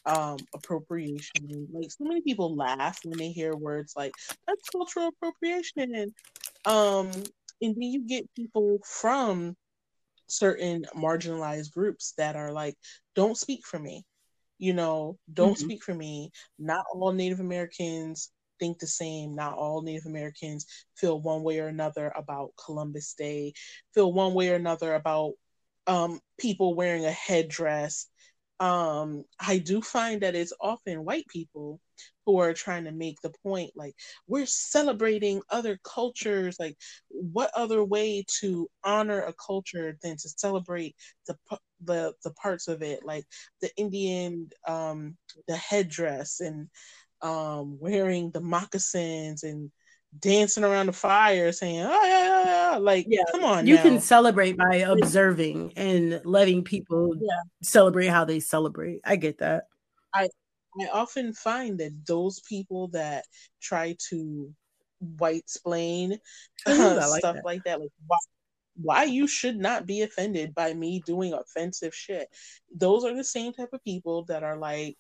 um 0.05 0.39
appropriation. 0.55 1.69
Like 1.73 1.91
so 1.91 2.05
many 2.05 2.23
people 2.23 2.57
laugh 2.57 2.99
when 3.05 3.19
they 3.19 3.31
hear 3.31 3.55
words 3.55 3.95
like 3.97 4.13
that's 4.47 4.69
cultural 4.71 5.09
appropriation. 5.09 6.13
Um 6.65 7.11
and 7.61 7.77
then 7.77 7.83
you 7.83 8.07
get 8.07 8.35
people 8.35 8.81
from 8.85 9.57
certain 10.27 10.85
marginalized 10.97 11.73
groups 11.73 12.15
that 12.19 12.35
are 12.35 12.53
like, 12.53 12.77
don't 13.15 13.37
speak 13.37 13.65
for 13.65 13.79
me. 13.79 14.05
You 14.59 14.73
know, 14.73 15.19
don't 15.33 15.53
mm-hmm. 15.53 15.65
speak 15.65 15.85
for 15.85 15.95
me. 15.95 16.31
Not 16.59 16.85
all 16.93 17.13
Native 17.13 17.41
Americans 17.41 18.31
think 18.59 18.79
the 18.79 18.87
same. 18.87 19.35
Not 19.35 19.55
all 19.55 19.83
Native 19.83 20.07
Americans 20.07 20.67
feel 20.97 21.21
one 21.21 21.43
way 21.43 21.59
or 21.59 21.69
another 21.69 22.13
about 22.17 22.53
Columbus 22.65 23.15
Day, 23.15 23.53
feel 23.95 24.13
one 24.13 24.35
way 24.35 24.51
or 24.51 24.55
another 24.55 24.95
about 24.95 25.33
um, 25.87 26.21
people 26.39 26.75
wearing 26.75 27.05
a 27.05 27.11
headdress. 27.11 28.07
Um, 28.61 29.25
I 29.41 29.59
do 29.59 29.83
find 29.83 30.21
that 30.23 30.37
it's 30.37 30.53
often 30.61 31.05
white 31.05 31.27
people 31.29 31.81
who 32.27 32.39
are 32.39 32.55
trying 32.55 32.85
to 32.85 32.93
make 32.93 33.21
the 33.21 33.33
point 33.43 33.73
like 33.75 33.95
we're 34.27 34.47
celebrating 34.47 35.43
other 35.51 35.79
cultures 35.85 36.57
like 36.61 36.77
what 37.09 37.51
other 37.55 37.85
way 37.85 38.25
to 38.41 38.69
honor 38.85 39.21
a 39.23 39.35
culture 39.35 39.97
than 40.03 40.17
to 40.17 40.29
celebrate 40.29 40.95
the 41.27 41.37
the 41.85 42.13
the 42.25 42.31
parts 42.35 42.69
of 42.69 42.83
it 42.83 43.01
like 43.05 43.25
the 43.61 43.71
indian 43.77 44.49
um 44.69 45.17
the 45.49 45.57
headdress 45.57 46.41
and 46.41 46.69
um 47.23 47.79
wearing 47.81 48.31
the 48.31 48.41
moccasins 48.41 49.43
and 49.43 49.71
dancing 50.19 50.65
around 50.65 50.87
the 50.87 50.93
fire 50.93 51.53
saying 51.53 51.81
oh 51.81 52.05
yeah 52.05 52.45
yeah, 52.45 52.73
yeah. 52.73 52.77
like 52.77 53.07
yeah 53.09 53.23
come 53.33 53.45
on 53.45 53.67
you 53.67 53.77
now. 53.77 53.83
can 53.83 54.01
celebrate 54.01 54.57
by 54.57 54.77
observing 54.77 55.73
and 55.77 56.21
letting 56.25 56.63
people 56.63 57.15
yeah. 57.19 57.41
celebrate 57.63 58.09
how 58.09 58.25
they 58.25 58.39
celebrate 58.39 59.01
i 59.05 59.17
get 59.17 59.39
that 59.39 59.65
i 60.15 60.29
I 60.81 60.89
often 60.93 61.33
find 61.35 61.79
that 61.81 62.07
those 62.07 62.41
people 62.41 62.89
that 62.89 63.25
try 63.61 63.97
to 64.09 64.53
white 65.19 65.49
splain 65.49 66.19
uh, 66.67 67.07
like 67.11 67.19
stuff 67.21 67.37
that. 67.37 67.45
like 67.45 67.65
that. 67.65 67.81
Like 67.81 67.91
why, 68.07 68.17
why 68.77 69.05
you 69.05 69.27
should 69.27 69.57
not 69.57 69.87
be 69.87 70.03
offended 70.03 70.55
by 70.55 70.73
me 70.73 71.03
doing 71.05 71.35
offensive 71.35 71.95
shit. 71.95 72.29
Those 72.75 73.05
are 73.05 73.15
the 73.15 73.25
same 73.25 73.53
type 73.53 73.71
of 73.73 73.85
people 73.85 74.25
that 74.25 74.43
are 74.43 74.57
like, 74.57 74.97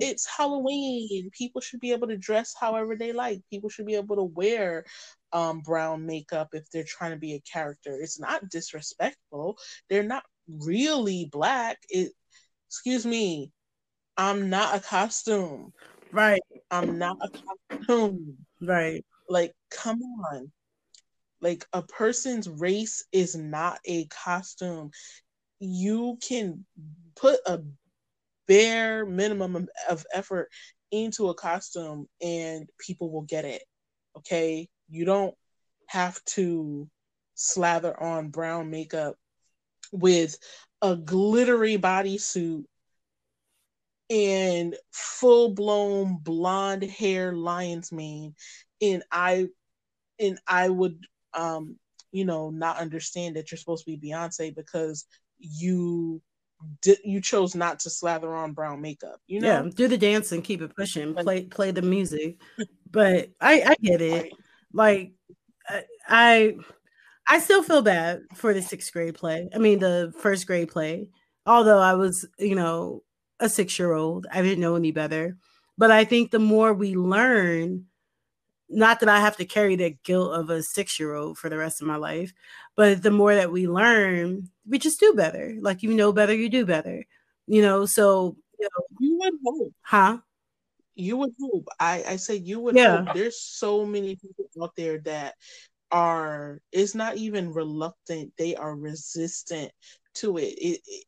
it's 0.00 0.26
Halloween. 0.26 1.30
People 1.36 1.60
should 1.60 1.80
be 1.80 1.92
able 1.92 2.08
to 2.08 2.16
dress 2.16 2.54
however 2.58 2.96
they 2.96 3.12
like. 3.12 3.40
People 3.50 3.70
should 3.70 3.86
be 3.86 3.94
able 3.94 4.16
to 4.16 4.24
wear 4.24 4.84
um, 5.32 5.60
brown 5.60 6.06
makeup 6.06 6.48
if 6.52 6.70
they're 6.70 6.84
trying 6.84 7.12
to 7.12 7.18
be 7.18 7.34
a 7.34 7.40
character. 7.40 7.96
It's 8.00 8.18
not 8.20 8.48
disrespectful. 8.48 9.58
They're 9.88 10.02
not 10.02 10.24
really 10.48 11.28
black. 11.30 11.78
It, 11.88 12.12
excuse 12.68 13.04
me, 13.06 13.52
I'm 14.16 14.50
not 14.50 14.76
a 14.76 14.80
costume. 14.80 15.72
Right. 16.12 16.40
I'm 16.70 16.98
not 16.98 17.16
a 17.20 17.30
costume. 17.76 18.36
Right. 18.60 19.04
Like, 19.28 19.52
come 19.70 20.00
on. 20.32 20.50
Like, 21.40 21.66
a 21.72 21.82
person's 21.82 22.48
race 22.48 23.04
is 23.12 23.36
not 23.36 23.78
a 23.84 24.06
costume. 24.06 24.90
You 25.60 26.18
can 26.26 26.64
put 27.14 27.38
a 27.46 27.60
bare 28.48 29.06
minimum 29.06 29.68
of 29.88 30.06
effort 30.12 30.48
into 30.90 31.28
a 31.28 31.34
costume 31.34 32.08
and 32.20 32.68
people 32.78 33.10
will 33.10 33.22
get 33.22 33.44
it. 33.44 33.62
Okay? 34.16 34.68
You 34.88 35.04
don't 35.04 35.34
have 35.86 36.22
to 36.24 36.88
slather 37.34 38.00
on 38.02 38.30
brown 38.30 38.70
makeup 38.70 39.16
with 39.92 40.36
a 40.82 40.96
glittery 40.96 41.78
bodysuit 41.78 42.64
and 44.10 44.74
full 44.92 45.54
blown 45.54 46.16
blonde 46.16 46.82
hair 46.82 47.32
lion's 47.32 47.92
mane 47.92 48.34
and 48.80 49.02
I 49.12 49.48
and 50.18 50.38
I 50.46 50.68
would 50.68 51.04
um 51.34 51.76
you 52.10 52.24
know 52.24 52.50
not 52.50 52.78
understand 52.78 53.36
that 53.36 53.50
you're 53.50 53.58
supposed 53.58 53.84
to 53.84 53.96
be 53.96 54.10
Beyonce 54.10 54.54
because 54.54 55.04
you 55.38 56.22
did 56.80 56.98
you 57.04 57.20
chose 57.20 57.54
not 57.54 57.78
to 57.78 57.90
slather 57.90 58.34
on 58.34 58.52
brown 58.52 58.80
makeup 58.80 59.20
you 59.26 59.40
know 59.40 59.64
yeah 59.64 59.70
do 59.74 59.88
the 59.88 59.98
dance 59.98 60.32
and 60.32 60.44
keep 60.44 60.60
it 60.60 60.74
pushing 60.74 61.14
play 61.14 61.44
play 61.44 61.70
the 61.70 61.82
music 61.82 62.36
but 62.90 63.30
I 63.40 63.62
I 63.62 63.74
get 63.80 64.00
it 64.00 64.32
like 64.72 65.12
I 66.08 66.56
I 67.26 67.38
still 67.40 67.62
feel 67.62 67.82
bad 67.82 68.22
for 68.34 68.52
the 68.52 68.62
sixth 68.62 68.92
grade 68.92 69.14
play 69.14 69.48
I 69.54 69.58
mean 69.58 69.78
the 69.78 70.12
first 70.18 70.46
grade 70.46 70.70
play 70.70 71.08
although 71.46 71.78
I 71.78 71.94
was 71.94 72.26
you 72.38 72.54
know 72.54 73.02
a 73.40 73.48
six 73.48 73.78
year 73.78 73.92
old. 73.92 74.26
I 74.32 74.42
didn't 74.42 74.60
know 74.60 74.76
any 74.76 74.92
better. 74.92 75.36
But 75.76 75.90
I 75.90 76.04
think 76.04 76.30
the 76.30 76.38
more 76.38 76.74
we 76.74 76.96
learn, 76.96 77.86
not 78.68 79.00
that 79.00 79.08
I 79.08 79.20
have 79.20 79.36
to 79.36 79.44
carry 79.44 79.76
the 79.76 79.96
guilt 80.04 80.34
of 80.34 80.50
a 80.50 80.62
six 80.62 80.98
year 80.98 81.14
old 81.14 81.38
for 81.38 81.48
the 81.48 81.56
rest 81.56 81.80
of 81.80 81.86
my 81.86 81.96
life, 81.96 82.32
but 82.76 83.02
the 83.02 83.10
more 83.10 83.34
that 83.34 83.52
we 83.52 83.66
learn, 83.66 84.48
we 84.66 84.78
just 84.78 85.00
do 85.00 85.14
better. 85.14 85.54
Like 85.60 85.82
you 85.82 85.94
know 85.94 86.12
better, 86.12 86.34
you 86.34 86.48
do 86.48 86.66
better. 86.66 87.04
You 87.46 87.62
know, 87.62 87.86
so 87.86 88.36
you, 88.58 88.68
know, 88.68 88.84
you 89.00 89.18
would 89.18 89.34
hope. 89.44 89.74
Huh? 89.82 90.18
You 90.94 91.16
would 91.16 91.32
hope. 91.40 91.68
I, 91.78 92.04
I 92.06 92.16
say 92.16 92.36
you 92.36 92.60
would 92.60 92.76
yeah. 92.76 93.04
hope. 93.04 93.14
There's 93.14 93.40
so 93.40 93.86
many 93.86 94.16
people 94.16 94.46
out 94.62 94.76
there 94.76 94.98
that 95.00 95.34
are 95.90 96.60
it's 96.72 96.94
not 96.94 97.16
even 97.16 97.52
reluctant, 97.52 98.32
they 98.36 98.54
are 98.54 98.74
resistant 98.74 99.72
to 100.14 100.38
it. 100.38 100.54
it, 100.58 100.80
it 100.86 101.04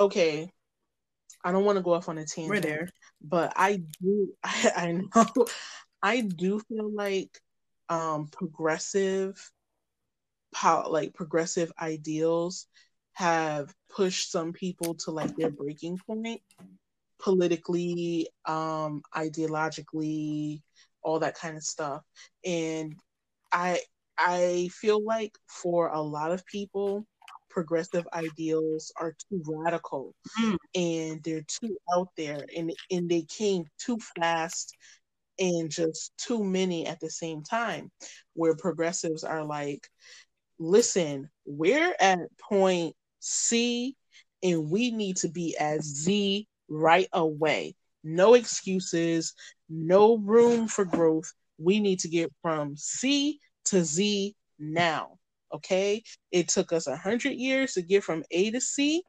okay 0.00 0.50
I 1.44 1.52
don't 1.52 1.64
want 1.64 1.76
to 1.76 1.82
go 1.82 1.92
off 1.92 2.08
on 2.08 2.18
a 2.18 2.24
tangent. 2.24 2.48
We're 2.50 2.60
there. 2.60 2.88
But 3.22 3.52
I 3.56 3.80
do 4.00 4.28
I, 4.42 4.72
I 4.76 4.92
know 4.92 5.46
I 6.02 6.20
do 6.20 6.60
feel 6.60 6.90
like 6.92 7.40
um 7.88 8.28
progressive 8.28 9.50
how 10.54 10.88
like 10.88 11.14
progressive 11.14 11.72
ideals 11.80 12.66
have 13.14 13.74
pushed 13.90 14.30
some 14.30 14.52
people 14.52 14.94
to 14.94 15.10
like 15.10 15.34
their 15.36 15.50
breaking 15.50 15.98
point 16.06 16.40
politically, 17.18 18.28
um, 18.46 19.02
ideologically, 19.14 20.62
all 21.02 21.18
that 21.20 21.36
kind 21.36 21.56
of 21.56 21.62
stuff. 21.62 22.02
And 22.44 22.94
I 23.52 23.80
I 24.16 24.68
feel 24.72 25.04
like 25.04 25.32
for 25.46 25.88
a 25.88 26.00
lot 26.00 26.32
of 26.32 26.44
people, 26.46 27.06
progressive 27.50 28.06
ideals 28.12 28.92
are 28.96 29.14
too 29.28 29.42
radical 29.46 30.14
mm. 30.40 30.56
and 30.74 31.22
they're 31.22 31.44
too 31.46 31.76
out 31.94 32.08
there 32.16 32.44
and 32.56 32.72
and 32.90 33.08
they 33.08 33.22
came 33.22 33.64
too 33.78 33.98
fast 34.16 34.76
and 35.38 35.70
just 35.70 36.12
too 36.18 36.42
many 36.42 36.86
at 36.86 37.00
the 37.00 37.10
same 37.10 37.42
time 37.42 37.90
where 38.34 38.54
progressives 38.56 39.24
are 39.24 39.44
like 39.44 39.88
listen 40.58 41.28
we're 41.46 41.94
at 42.00 42.18
point 42.38 42.94
c 43.20 43.96
and 44.42 44.70
we 44.70 44.90
need 44.90 45.16
to 45.16 45.28
be 45.28 45.56
at 45.58 45.82
z 45.82 46.46
right 46.68 47.08
away 47.12 47.74
no 48.04 48.34
excuses 48.34 49.34
no 49.68 50.18
room 50.18 50.68
for 50.68 50.84
growth 50.84 51.32
we 51.58 51.80
need 51.80 51.98
to 51.98 52.08
get 52.08 52.32
from 52.42 52.76
c 52.76 53.38
to 53.64 53.84
z 53.84 54.34
now 54.58 55.18
Okay. 55.52 56.02
It 56.30 56.48
took 56.48 56.72
us 56.72 56.86
a 56.86 56.96
hundred 56.96 57.32
years 57.32 57.74
to 57.74 57.82
get 57.82 58.04
from 58.04 58.24
A 58.30 58.50
to 58.50 58.60
C, 58.60 59.02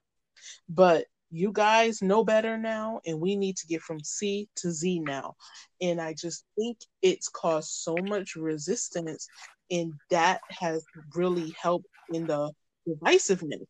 but 0.68 1.06
you 1.32 1.52
guys 1.52 2.02
know 2.02 2.24
better 2.24 2.58
now, 2.58 3.02
and 3.06 3.20
we 3.20 3.36
need 3.36 3.58
to 3.58 3.68
get 3.68 3.82
from 3.82 4.04
C 4.04 4.50
to 4.58 4.72
Z 4.72 5.00
now. 5.00 5.36
And 5.82 6.02
I 6.02 6.14
just 6.14 6.44
think 6.58 6.78
it's 7.02 7.30
caused 7.30 7.70
so 7.70 7.96
much 7.98 8.36
resistance, 8.36 9.28
and 9.70 9.94
that 10.10 10.42
has 10.50 10.84
really 11.16 11.54
helped 11.62 11.88
in 12.12 12.26
the 12.26 12.52
divisiveness 12.88 13.66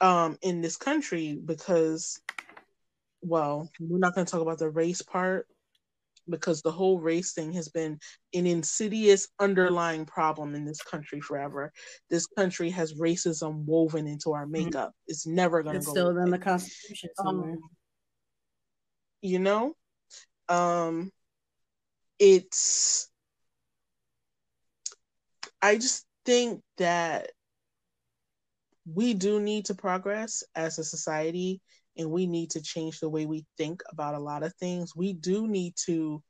um, 0.00 0.38
in 0.42 0.60
this 0.60 0.76
country 0.76 1.38
because, 1.44 2.20
well, 3.20 3.70
we're 3.78 3.98
not 3.98 4.14
going 4.14 4.26
to 4.26 4.30
talk 4.30 4.40
about 4.42 4.58
the 4.58 4.70
race 4.70 5.02
part 5.02 5.46
because 6.28 6.62
the 6.62 6.70
whole 6.70 7.00
race 7.00 7.32
thing 7.32 7.52
has 7.52 7.68
been 7.68 7.98
an 8.34 8.46
insidious 8.46 9.28
underlying 9.40 10.04
problem 10.04 10.54
in 10.54 10.64
this 10.64 10.82
country 10.82 11.20
forever. 11.20 11.72
This 12.10 12.26
country 12.26 12.70
has 12.70 12.94
racism 12.94 13.64
woven 13.64 14.06
into 14.06 14.32
our 14.32 14.44
mm-hmm. 14.44 14.64
makeup. 14.64 14.90
Mm-hmm. 14.90 15.08
It's 15.08 15.26
never 15.26 15.62
going 15.62 15.78
to 15.78 15.84
go. 15.84 15.90
Still 15.90 16.16
in 16.18 16.30
the 16.30 16.38
Constitution 16.38 17.10
somewhere. 17.16 17.52
Um, 17.52 17.58
you 19.20 19.38
know, 19.38 19.74
um, 20.48 21.10
it's. 22.18 23.08
I 25.60 25.76
just 25.76 26.04
think 26.24 26.60
that 26.78 27.30
we 28.84 29.14
do 29.14 29.38
need 29.38 29.66
to 29.66 29.74
progress 29.74 30.42
as 30.56 30.78
a 30.78 30.84
society 30.84 31.60
and 31.96 32.10
we 32.10 32.26
need 32.26 32.50
to 32.50 32.62
change 32.62 33.00
the 33.00 33.08
way 33.08 33.26
we 33.26 33.44
think 33.56 33.82
about 33.90 34.14
a 34.14 34.20
lot 34.20 34.42
of 34.42 34.54
things. 34.54 34.96
We 34.96 35.12
do 35.12 35.46
need 35.46 35.74
to 35.86 36.22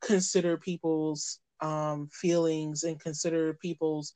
consider 0.00 0.56
people's 0.56 1.38
um, 1.60 2.08
feelings 2.12 2.82
and 2.82 3.00
consider 3.00 3.54
people's 3.54 4.14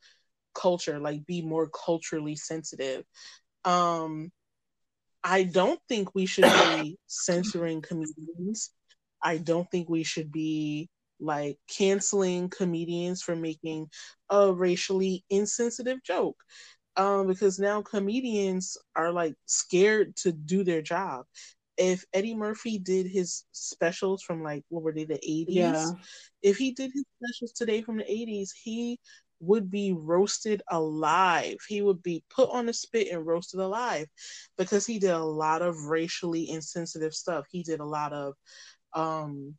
culture, 0.54 0.98
like 0.98 1.24
be 1.26 1.42
more 1.42 1.68
culturally 1.68 2.36
sensitive. 2.36 3.04
Um, 3.64 4.30
I 5.22 5.44
don't 5.44 5.80
think 5.88 6.14
we 6.14 6.26
should 6.26 6.44
be 6.44 6.98
censoring 7.06 7.82
comedians. 7.82 8.70
I 9.22 9.38
don't 9.38 9.70
think 9.70 9.88
we 9.88 10.04
should 10.04 10.30
be 10.30 10.88
like 11.20 11.58
canceling 11.68 12.48
comedians 12.48 13.22
for 13.22 13.34
making 13.34 13.88
a 14.30 14.52
racially 14.52 15.24
insensitive 15.30 16.02
joke 16.04 16.36
um, 16.98 17.28
because 17.28 17.58
now 17.58 17.80
comedians 17.80 18.76
are 18.96 19.12
like 19.12 19.34
scared 19.46 20.16
to 20.16 20.32
do 20.32 20.64
their 20.64 20.82
job. 20.82 21.24
If 21.78 22.04
Eddie 22.12 22.34
Murphy 22.34 22.78
did 22.80 23.06
his 23.06 23.44
specials 23.52 24.22
from 24.22 24.42
like 24.42 24.64
what 24.68 24.82
were 24.82 24.92
they 24.92 25.04
the 25.04 25.20
eighties? 25.22 25.54
Yeah. 25.54 25.92
If 26.42 26.58
he 26.58 26.72
did 26.72 26.90
his 26.92 27.04
specials 27.22 27.52
today 27.52 27.82
from 27.82 27.98
the 27.98 28.10
eighties, 28.10 28.52
he 28.52 28.98
would 29.40 29.70
be 29.70 29.92
roasted 29.92 30.60
alive. 30.68 31.58
He 31.68 31.80
would 31.80 32.02
be 32.02 32.24
put 32.34 32.50
on 32.50 32.68
a 32.68 32.72
spit 32.72 33.12
and 33.12 33.24
roasted 33.24 33.60
alive 33.60 34.08
because 34.58 34.84
he 34.84 34.98
did 34.98 35.12
a 35.12 35.18
lot 35.24 35.62
of 35.62 35.84
racially 35.84 36.50
insensitive 36.50 37.14
stuff. 37.14 37.46
He 37.48 37.62
did 37.62 37.78
a 37.78 37.84
lot 37.84 38.12
of 38.12 38.34
um 38.92 39.54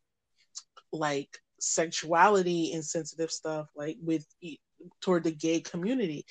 like 0.92 1.38
sexuality 1.58 2.72
insensitive 2.72 3.30
stuff 3.30 3.68
like 3.74 3.96
with 4.02 4.26
toward 5.00 5.24
the 5.24 5.30
gay 5.30 5.60
community 5.60 6.24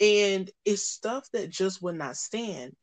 and 0.00 0.50
it's 0.64 0.82
stuff 0.82 1.28
that 1.32 1.50
just 1.50 1.82
would 1.82 1.96
not 1.96 2.16
stand. 2.16 2.74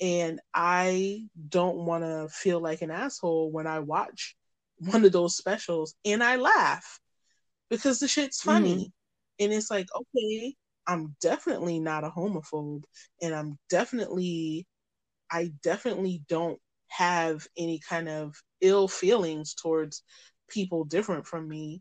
And 0.00 0.40
i 0.52 1.24
don't 1.48 1.76
want 1.76 2.02
to 2.02 2.28
feel 2.28 2.60
like 2.60 2.82
an 2.82 2.90
asshole 2.90 3.52
when 3.52 3.66
i 3.68 3.78
watch 3.78 4.34
one 4.78 5.04
of 5.04 5.12
those 5.12 5.36
specials 5.36 5.94
and 6.04 6.22
i 6.22 6.36
laugh 6.36 6.98
because 7.70 8.00
the 8.00 8.08
shit's 8.08 8.40
funny. 8.40 8.74
Mm-hmm. 8.74 9.44
and 9.44 9.52
it's 9.52 9.70
like 9.70 9.86
okay 9.94 10.54
i'm 10.86 11.14
definitely 11.20 11.78
not 11.78 12.02
a 12.04 12.10
homophobe 12.10 12.82
and 13.22 13.34
i'm 13.34 13.56
definitely 13.70 14.66
i 15.30 15.52
definitely 15.62 16.22
don't 16.28 16.58
have 16.88 17.46
any 17.56 17.80
kind 17.88 18.08
of 18.08 18.34
ill 18.60 18.88
feelings 18.88 19.54
towards 19.54 20.02
people 20.48 20.84
different 20.84 21.26
from 21.26 21.48
me 21.48 21.80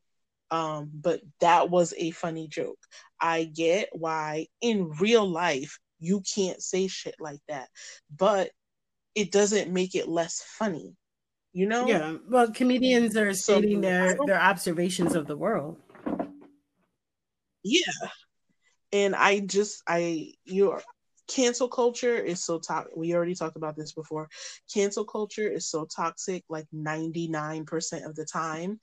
Um, 0.52 0.92
but 0.94 1.22
that 1.40 1.70
was 1.70 1.94
a 1.98 2.12
funny 2.12 2.48
joke. 2.48 2.80
I 3.20 3.46
get 3.46 3.90
why 3.92 4.48
in 4.62 4.92
real 5.00 5.28
life 5.28 5.80
you 6.00 6.22
can't 6.36 6.62
say 6.62 6.88
shit 6.88 7.16
like 7.20 7.40
that, 7.48 7.70
but 8.16 8.52
it 9.16 9.32
doesn't 9.32 9.72
make 9.72 9.96
it 9.96 10.08
less 10.08 10.44
funny. 10.46 10.96
You 11.54 11.68
know? 11.68 11.88
Yeah. 11.88 12.18
Well, 12.28 12.52
comedians 12.52 13.16
are 13.16 13.34
stating 13.34 13.78
so, 13.78 13.82
their 13.82 14.18
their 14.26 14.42
observations 14.42 15.16
of 15.16 15.28
the 15.28 15.38
world. 15.38 15.78
Yeah. 17.64 18.10
And 18.92 19.16
I 19.16 19.40
just 19.40 19.82
I 19.88 20.34
you're 20.46 20.82
cancel 21.28 21.68
culture 21.68 22.16
is 22.16 22.44
so 22.44 22.60
toxic. 22.60 22.96
We 22.96 23.14
already 23.16 23.36
talked 23.36 23.56
about 23.56 23.76
this 23.76 23.94
before. 23.94 24.30
Cancel 24.74 25.06
culture 25.06 25.48
is 25.50 25.70
so 25.70 25.86
toxic 25.86 26.44
like 26.50 26.68
99% 26.74 28.06
of 28.06 28.16
the 28.16 28.26
time. 28.26 28.80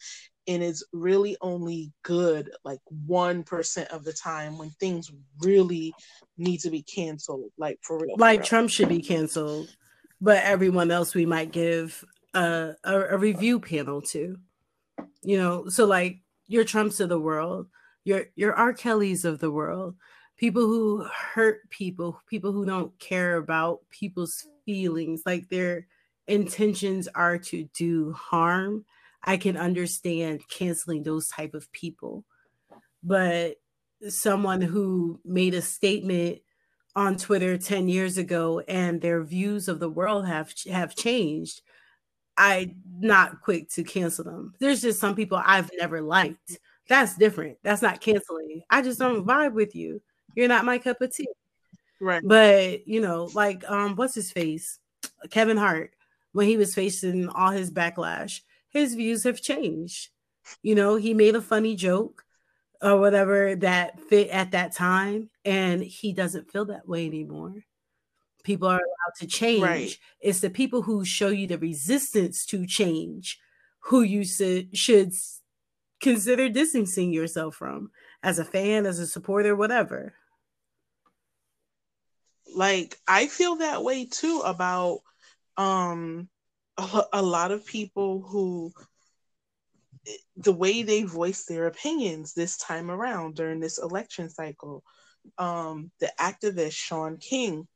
And 0.51 0.65
it's 0.65 0.83
really 0.93 1.37
only 1.41 1.93
good 2.03 2.51
like 2.65 2.81
1% 3.09 3.87
of 3.87 4.03
the 4.03 4.13
time 4.13 4.59
when 4.59 4.71
things 4.71 5.13
really 5.39 5.95
need 6.37 6.59
to 6.61 6.71
be 6.71 6.83
canceled, 6.83 7.53
like 7.57 7.79
for 7.83 7.99
real. 7.99 8.17
Like 8.19 8.41
for 8.41 8.41
real. 8.41 8.47
Trump 8.47 8.71
should 8.71 8.89
be 8.89 9.01
canceled, 9.01 9.69
but 10.21 10.43
everyone 10.43 10.91
else 10.91 11.15
we 11.15 11.25
might 11.25 11.53
give 11.53 12.05
a, 12.35 12.73
a, 12.83 13.01
a 13.11 13.17
review 13.17 13.61
panel 13.61 14.03
to. 14.03 14.37
You 15.23 15.39
know, 15.39 15.69
so 15.69 15.85
like 15.87 16.19
your 16.49 16.65
Trumps 16.65 16.99
of 16.99 17.09
the 17.09 17.21
world, 17.21 17.69
your 18.03 18.25
your 18.35 18.55
R. 18.55 18.73
Kellys 18.73 19.25
of 19.25 19.39
the 19.39 19.53
world, 19.53 19.95
people 20.37 20.63
who 20.63 21.05
hurt 21.05 21.71
people, 21.71 22.21
people 22.29 22.51
who 22.51 22.65
don't 22.65 22.99
care 22.99 23.37
about 23.37 23.81
people's 23.91 24.47
feelings, 24.65 25.23
like 25.25 25.49
their 25.49 25.87
intentions 26.27 27.09
are 27.15 27.39
to 27.39 27.69
do 27.75 28.13
harm, 28.13 28.85
I 29.23 29.37
can 29.37 29.57
understand 29.57 30.49
canceling 30.49 31.03
those 31.03 31.29
type 31.29 31.55
of 31.55 31.71
people. 31.73 32.25
But 33.03 33.57
someone 34.09 34.61
who 34.61 35.21
made 35.25 35.55
a 35.55 35.63
statement 35.63 36.41
on 36.97 37.17
Twitter 37.17 37.57
10 37.57 37.89
years 37.89 38.19
ago 38.19 38.61
and 38.61 39.01
their 39.01 39.23
views 39.23 39.69
of 39.69 39.79
the 39.79 39.91
world 39.91 40.27
have 40.27 40.53
have 40.71 40.97
changed, 40.97 41.63
I'm 42.37 42.77
not 42.99 43.43
quick 43.43 43.71
to 43.71 43.85
cancel 43.85 44.25
them. 44.25 44.55
There's 44.59 44.83
just 44.83 45.01
some 45.01 45.15
people 45.15 45.41
I've 45.45 45.71
never 45.79 46.01
liked. 46.01 46.59
That's 46.89 47.17
different. 47.17 47.59
That's 47.63 47.83
not 47.83 48.01
canceling. 48.01 48.63
I 48.71 48.83
just 48.83 48.99
don't 48.99 49.27
vibe 49.27 49.53
with 49.53 49.75
you. 49.75 50.03
You're 50.35 50.49
not 50.49 50.65
my 50.65 50.79
cup 50.79 51.01
of 51.01 51.15
tea. 51.15 51.29
Right. 52.01 52.23
But 52.25 52.87
you 52.89 53.01
know, 53.01 53.29
like 53.35 53.69
um, 53.71 53.95
what's 53.97 54.15
his 54.15 54.33
face? 54.33 54.79
Kevin 55.31 55.57
Hart, 55.57 55.93
when 56.33 56.49
he 56.49 56.57
was 56.57 56.75
facing 56.75 57.29
all 57.29 57.51
his 57.51 57.71
backlash, 57.71 58.41
his 58.71 58.95
views 58.95 59.25
have 59.25 59.41
changed. 59.41 60.09
You 60.63 60.75
know, 60.75 60.97
he 60.97 61.15
made 61.15 61.37
a 61.37 61.43
funny 61.43 61.77
joke 61.77 62.25
or 62.83 62.99
whatever 62.99 63.55
that 63.57 64.01
fit 64.01 64.31
at 64.31 64.53
that 64.53 64.75
time, 64.75 65.31
and 65.45 65.83
he 65.83 66.13
doesn't 66.13 66.51
feel 66.51 66.65
that 66.67 66.89
way 66.89 67.07
anymore. 67.07 67.55
People 68.43 68.69
are 68.69 68.79
allowed 68.79 69.15
to 69.19 69.27
change. 69.27 69.63
Right. 69.63 69.99
It's 70.21 70.41
the 70.41 70.49
people 70.51 70.83
who 70.83 71.05
show 71.05 71.29
you 71.29 71.47
the 71.47 71.59
resistance 71.59 72.47
to 72.47 72.67
change 72.67 73.39
who 73.81 74.03
you 74.03 74.25
should 74.25 74.77
should 74.77 75.13
consider 76.01 76.49
distancing 76.49 77.13
yourself 77.13 77.57
from 77.57 77.91
as 78.23 78.39
a 78.39 78.45
fan, 78.45 78.87
as 78.87 78.99
a 78.99 79.07
supporter, 79.07 79.55
whatever 79.55 80.15
like 82.55 82.99
i 83.07 83.27
feel 83.27 83.57
that 83.57 83.85
way 83.85 84.05
too 84.07 84.43
about 84.45 85.01
um 85.57 86.29
a, 87.13 87.23
lot 87.23 87.53
of 87.53 87.67
people 87.67 88.23
who 88.23 88.73
the 90.37 90.53
way 90.53 90.83
they 90.83 91.03
voice 91.03 91.45
their 91.45 91.67
opinions 91.67 92.33
this 92.33 92.57
time 92.57 92.91
around 92.91 93.35
during 93.35 93.61
this 93.61 93.79
election 93.79 94.31
cycle 94.31 94.83
um 95.39 95.91
the 96.01 96.11
activist 96.19 96.73
shaun 96.73 97.19
king 97.19 97.67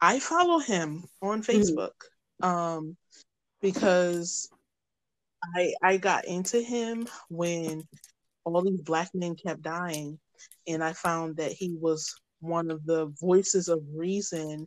i 0.00 0.18
follow 0.18 0.58
him 0.58 1.04
on 1.20 1.42
mm-hmm. 1.42 1.52
facebook 1.52 1.90
um 2.42 2.96
because 3.60 4.48
i 5.54 5.74
i 5.82 5.96
got 5.98 6.24
into 6.24 6.60
him 6.60 7.06
when 7.28 7.82
all 8.44 8.62
these 8.62 8.80
black 8.80 9.10
men 9.12 9.34
kept 9.34 9.60
dying 9.60 10.18
and 10.66 10.82
i 10.82 10.92
found 10.94 11.36
that 11.36 11.52
he 11.52 11.76
was 11.78 12.14
one 12.40 12.70
of 12.70 12.84
the 12.86 13.12
voices 13.20 13.68
of 13.68 13.80
reason 13.94 14.66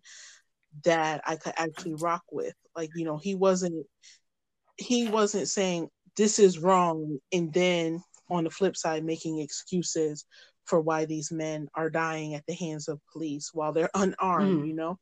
that 0.83 1.21
I 1.25 1.35
could 1.35 1.53
actually 1.57 1.95
rock 1.95 2.23
with. 2.31 2.53
Like, 2.75 2.91
you 2.95 3.05
know, 3.05 3.17
he 3.17 3.35
wasn't 3.35 3.85
he 4.77 5.07
wasn't 5.07 5.49
saying 5.49 5.89
this 6.15 6.39
is 6.39 6.59
wrong 6.59 7.19
and 7.33 7.53
then 7.53 8.01
on 8.29 8.45
the 8.45 8.49
flip 8.49 8.77
side 8.77 9.03
making 9.03 9.39
excuses 9.39 10.25
for 10.65 10.79
why 10.79 11.05
these 11.05 11.31
men 11.31 11.67
are 11.75 11.89
dying 11.89 12.35
at 12.35 12.43
the 12.47 12.53
hands 12.53 12.87
of 12.87 12.99
police 13.11 13.49
while 13.53 13.73
they're 13.73 13.89
unarmed, 13.93 14.63
mm. 14.63 14.67
you 14.67 14.73
know. 14.73 14.97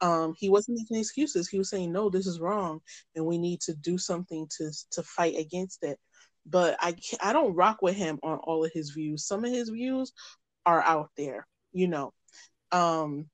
Um, 0.00 0.34
he 0.36 0.48
wasn't 0.48 0.78
making 0.78 0.98
excuses. 0.98 1.48
He 1.48 1.58
was 1.58 1.70
saying, 1.70 1.92
"No, 1.92 2.08
this 2.08 2.26
is 2.26 2.40
wrong, 2.40 2.80
and 3.16 3.26
we 3.26 3.36
need 3.36 3.60
to 3.62 3.74
do 3.74 3.98
something 3.98 4.46
to 4.58 4.70
to 4.92 5.02
fight 5.02 5.36
against 5.36 5.82
it." 5.82 5.98
But 6.46 6.76
I 6.80 6.94
I 7.20 7.32
don't 7.32 7.54
rock 7.54 7.82
with 7.82 7.96
him 7.96 8.18
on 8.22 8.38
all 8.38 8.64
of 8.64 8.70
his 8.72 8.90
views. 8.90 9.26
Some 9.26 9.44
of 9.44 9.50
his 9.50 9.70
views 9.70 10.12
are 10.66 10.82
out 10.82 11.10
there, 11.16 11.46
you 11.72 11.88
know 11.88 12.12
um 12.72 13.26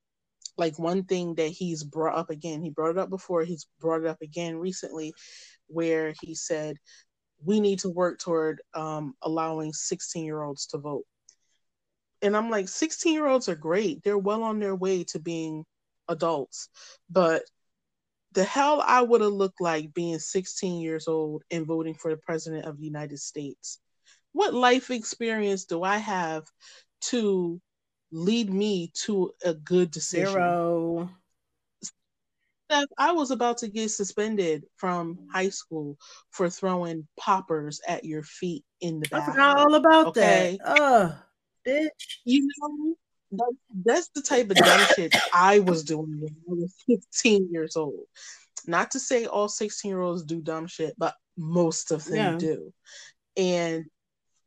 like 0.57 0.78
one 0.78 1.05
thing 1.05 1.34
that 1.34 1.48
he's 1.48 1.82
brought 1.82 2.16
up 2.16 2.30
again 2.30 2.62
he 2.62 2.70
brought 2.70 2.90
it 2.90 2.98
up 2.98 3.11
before 3.11 3.42
he's 3.42 3.66
brought 3.80 4.00
it 4.02 4.07
up 4.07 4.20
again 4.22 4.57
recently 4.57 5.12
where 5.68 6.14
he 6.22 6.34
said 6.34 6.76
we 7.44 7.61
need 7.61 7.80
to 7.80 7.90
work 7.90 8.18
toward 8.18 8.62
um, 8.74 9.14
allowing 9.22 9.72
16 9.72 10.24
year 10.24 10.42
olds 10.42 10.66
to 10.66 10.78
vote. 10.78 11.05
And 12.22 12.36
i'm 12.36 12.50
like 12.50 12.68
16 12.68 13.12
year 13.12 13.26
olds 13.26 13.48
are 13.48 13.57
great. 13.57 14.02
They're 14.02 14.18
well 14.18 14.42
on 14.42 14.59
their 14.59 14.74
way 14.74 15.05
to 15.05 15.18
being 15.18 15.64
adults. 16.09 16.68
But 17.11 17.42
the 18.32 18.44
hell 18.44 18.82
i 18.84 19.00
would 19.00 19.20
have 19.20 19.32
looked 19.32 19.61
like 19.61 19.94
being 19.94 20.18
16 20.18 20.80
years 20.80 21.07
old 21.07 21.42
and 21.50 21.66
voting 21.66 21.94
for 21.94 22.11
the 22.11 22.16
president 22.16 22.64
of 22.64 22.78
the 22.78 22.84
united 22.84 23.18
states. 23.18 23.78
What 24.32 24.55
life 24.55 24.90
experience 24.90 25.66
do 25.66 25.82
i 25.82 25.98
have 25.98 26.44
to 27.11 27.61
lead 28.14 28.48
me 28.48 28.92
to 28.94 29.34
a 29.44 29.52
good 29.52 29.90
decision. 29.90 30.32
Zero. 30.32 31.10
I 32.96 33.12
was 33.12 33.30
about 33.30 33.58
to 33.58 33.68
get 33.68 33.90
suspended 33.90 34.64
from 34.76 35.18
high 35.32 35.50
school 35.50 35.98
for 36.30 36.48
throwing 36.48 37.06
poppers 37.18 37.80
at 37.86 38.04
your 38.04 38.22
feet 38.22 38.64
in 38.80 39.00
the 39.00 39.08
bathroom. 39.08 39.28
I 39.28 39.32
forgot 39.32 39.58
all 39.58 39.74
about 39.74 40.06
okay? 40.08 40.58
that. 40.64 40.80
Ugh, 40.80 41.12
bitch. 41.66 41.88
You 42.24 42.48
know, 42.58 42.94
that, 43.32 43.52
that's 43.84 44.08
the 44.14 44.22
type 44.22 44.50
of 44.50 44.56
dumb 44.56 44.86
shit 44.96 45.14
I 45.34 45.60
was 45.60 45.84
doing 45.84 46.20
when 46.20 46.58
I 46.58 46.62
was 46.62 46.74
15 46.86 47.48
years 47.52 47.76
old. 47.76 48.06
Not 48.66 48.92
to 48.92 49.00
say 49.00 49.26
all 49.26 49.48
16 49.48 49.88
year 49.88 50.00
olds 50.00 50.24
do 50.24 50.40
dumb 50.40 50.66
shit, 50.66 50.94
but 50.96 51.14
most 51.36 51.90
of 51.90 52.04
them 52.04 52.34
yeah. 52.34 52.38
do. 52.38 52.72
And 53.36 53.84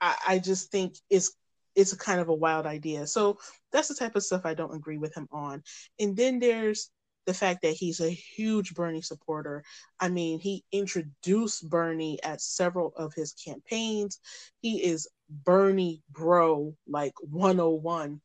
I, 0.01 0.15
I 0.27 0.39
just 0.39 0.71
think 0.71 0.95
it's 1.09 1.33
it's 1.77 1.93
a 1.93 1.97
kind 1.97 2.19
of 2.19 2.27
a 2.27 2.33
wild 2.33 2.65
idea. 2.65 3.05
So 3.05 3.37
that's 3.71 3.87
the 3.87 3.93
type 3.93 4.15
of 4.15 4.23
stuff 4.23 4.41
I 4.45 4.55
don't 4.55 4.75
agree 4.75 4.97
with 4.97 5.15
him 5.15 5.27
on. 5.31 5.63
And 5.99 6.17
then 6.17 6.39
there's 6.39 6.89
the 7.27 7.35
fact 7.35 7.61
that 7.61 7.73
he's 7.73 7.99
a 7.99 8.09
huge 8.09 8.73
Bernie 8.73 9.03
supporter. 9.03 9.63
I 9.99 10.09
mean, 10.09 10.39
he 10.39 10.63
introduced 10.71 11.69
Bernie 11.69 12.19
at 12.23 12.41
several 12.41 12.93
of 12.97 13.13
his 13.13 13.33
campaigns. 13.33 14.19
He 14.59 14.83
is 14.83 15.07
Bernie 15.29 16.01
bro, 16.09 16.75
like 16.87 17.13
101. 17.19 18.21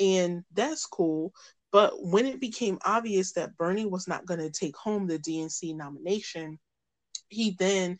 And 0.00 0.44
that's 0.54 0.86
cool. 0.86 1.32
But 1.72 2.02
when 2.02 2.24
it 2.24 2.40
became 2.40 2.78
obvious 2.82 3.32
that 3.32 3.56
Bernie 3.58 3.84
was 3.84 4.08
not 4.08 4.24
going 4.24 4.40
to 4.40 4.50
take 4.50 4.76
home 4.76 5.06
the 5.06 5.18
DNC 5.18 5.76
nomination, 5.76 6.58
he 7.28 7.56
then 7.58 7.98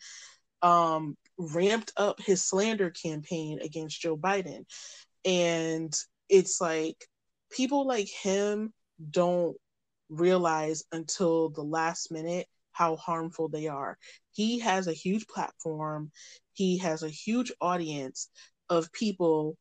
um, 0.63 1.17
ramped 1.37 1.91
up 1.97 2.19
his 2.21 2.43
slander 2.43 2.89
campaign 2.89 3.59
against 3.61 4.01
Joe 4.01 4.17
Biden. 4.17 4.65
And 5.25 5.93
it's 6.29 6.59
like 6.59 6.97
people 7.51 7.87
like 7.87 8.09
him 8.09 8.73
don't 9.11 9.55
realize 10.09 10.83
until 10.91 11.49
the 11.49 11.63
last 11.63 12.11
minute 12.11 12.47
how 12.71 12.95
harmful 12.95 13.49
they 13.49 13.67
are. 13.67 13.97
He 14.31 14.59
has 14.59 14.87
a 14.87 14.93
huge 14.93 15.27
platform, 15.27 16.11
he 16.53 16.77
has 16.79 17.03
a 17.03 17.09
huge 17.09 17.51
audience 17.61 18.29
of 18.69 18.91
people. 18.91 19.57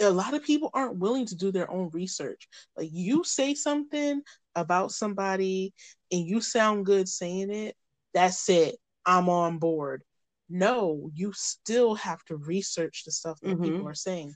A 0.00 0.10
lot 0.10 0.34
of 0.34 0.44
people 0.44 0.70
aren't 0.74 1.00
willing 1.00 1.26
to 1.26 1.34
do 1.34 1.50
their 1.50 1.68
own 1.68 1.90
research. 1.92 2.48
Like 2.76 2.90
you 2.92 3.24
say 3.24 3.54
something 3.54 4.22
about 4.54 4.92
somebody 4.92 5.74
and 6.12 6.24
you 6.24 6.40
sound 6.40 6.86
good 6.86 7.08
saying 7.08 7.50
it, 7.50 7.74
that's 8.14 8.48
it. 8.48 8.76
I'm 9.04 9.28
on 9.28 9.58
board 9.58 10.04
no, 10.48 11.10
you 11.14 11.32
still 11.34 11.94
have 11.94 12.24
to 12.24 12.36
research 12.36 13.04
the 13.04 13.12
stuff 13.12 13.38
that 13.40 13.50
mm-hmm. 13.50 13.64
people 13.64 13.88
are 13.88 13.94
saying. 13.94 14.34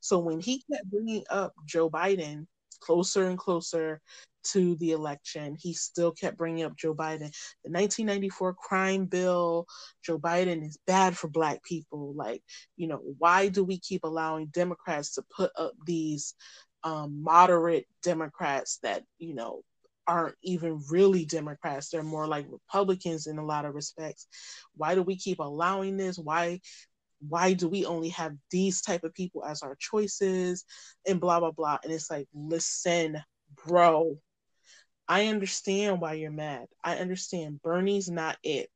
So 0.00 0.18
when 0.18 0.40
he 0.40 0.62
kept 0.70 0.90
bringing 0.90 1.24
up 1.30 1.52
Joe 1.66 1.88
Biden, 1.88 2.46
closer 2.80 3.28
and 3.28 3.38
closer 3.38 4.00
to 4.44 4.74
the 4.76 4.90
election, 4.90 5.56
he 5.58 5.72
still 5.72 6.10
kept 6.10 6.36
bringing 6.36 6.64
up 6.64 6.76
Joe 6.76 6.94
Biden. 6.94 7.30
The 7.62 7.70
1994 7.70 8.54
crime 8.54 9.06
bill, 9.06 9.66
Joe 10.04 10.18
Biden 10.18 10.66
is 10.66 10.78
bad 10.86 11.16
for 11.16 11.28
Black 11.28 11.62
people. 11.62 12.12
Like, 12.14 12.42
you 12.76 12.88
know, 12.88 13.00
why 13.18 13.48
do 13.48 13.62
we 13.62 13.78
keep 13.78 14.02
allowing 14.04 14.46
Democrats 14.46 15.14
to 15.14 15.24
put 15.34 15.52
up 15.56 15.74
these 15.86 16.34
um, 16.82 17.22
moderate 17.22 17.86
Democrats 18.02 18.80
that, 18.82 19.04
you 19.18 19.34
know, 19.34 19.62
aren't 20.06 20.36
even 20.42 20.82
really 20.90 21.24
Democrats. 21.24 21.90
They're 21.90 22.02
more 22.02 22.26
like 22.26 22.46
Republicans 22.50 23.26
in 23.26 23.38
a 23.38 23.44
lot 23.44 23.64
of 23.64 23.74
respects. 23.74 24.26
Why 24.76 24.94
do 24.94 25.02
we 25.02 25.16
keep 25.16 25.38
allowing 25.38 25.96
this? 25.96 26.18
Why 26.18 26.60
why 27.28 27.52
do 27.52 27.68
we 27.68 27.86
only 27.86 28.08
have 28.08 28.32
these 28.50 28.82
type 28.82 29.04
of 29.04 29.14
people 29.14 29.44
as 29.44 29.62
our 29.62 29.76
choices? 29.78 30.64
And 31.06 31.20
blah 31.20 31.40
blah 31.40 31.52
blah. 31.52 31.78
And 31.82 31.92
it's 31.92 32.10
like 32.10 32.26
listen 32.34 33.22
bro 33.66 34.18
i 35.08 35.26
understand 35.26 36.00
why 36.00 36.14
you're 36.14 36.30
mad. 36.30 36.66
I 36.82 36.96
understand. 36.96 37.60
Bernie's 37.62 38.08
not 38.08 38.38
it. 38.42 38.70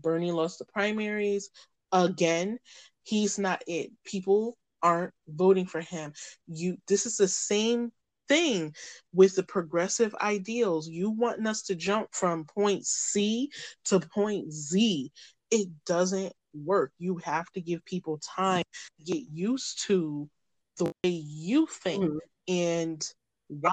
Bernie 0.00 0.30
lost 0.30 0.58
the 0.58 0.64
primaries 0.66 1.50
again. 1.90 2.58
He's 3.02 3.38
not 3.38 3.62
it. 3.66 3.90
People 4.04 4.56
aren't 4.82 5.14
voting 5.26 5.66
for 5.66 5.80
him. 5.80 6.12
You 6.46 6.76
this 6.86 7.06
is 7.06 7.16
the 7.16 7.28
same 7.28 7.90
thing 8.28 8.74
with 9.12 9.34
the 9.34 9.42
progressive 9.42 10.14
ideals 10.20 10.88
you 10.88 11.10
wanting 11.10 11.46
us 11.46 11.62
to 11.62 11.74
jump 11.74 12.08
from 12.12 12.44
point 12.44 12.84
c 12.84 13.50
to 13.84 13.98
point 14.00 14.52
z 14.52 15.10
it 15.50 15.68
doesn't 15.86 16.32
work. 16.54 16.92
You 16.98 17.16
have 17.18 17.50
to 17.52 17.60
give 17.60 17.84
people 17.84 18.18
time 18.18 18.64
to 18.98 19.04
get 19.04 19.22
used 19.32 19.84
to 19.86 20.28
the 20.78 20.86
way 20.86 21.10
you 21.10 21.66
think 21.66 22.04
mm-hmm. 22.04 22.18
and 22.48 23.12
why 23.48 23.72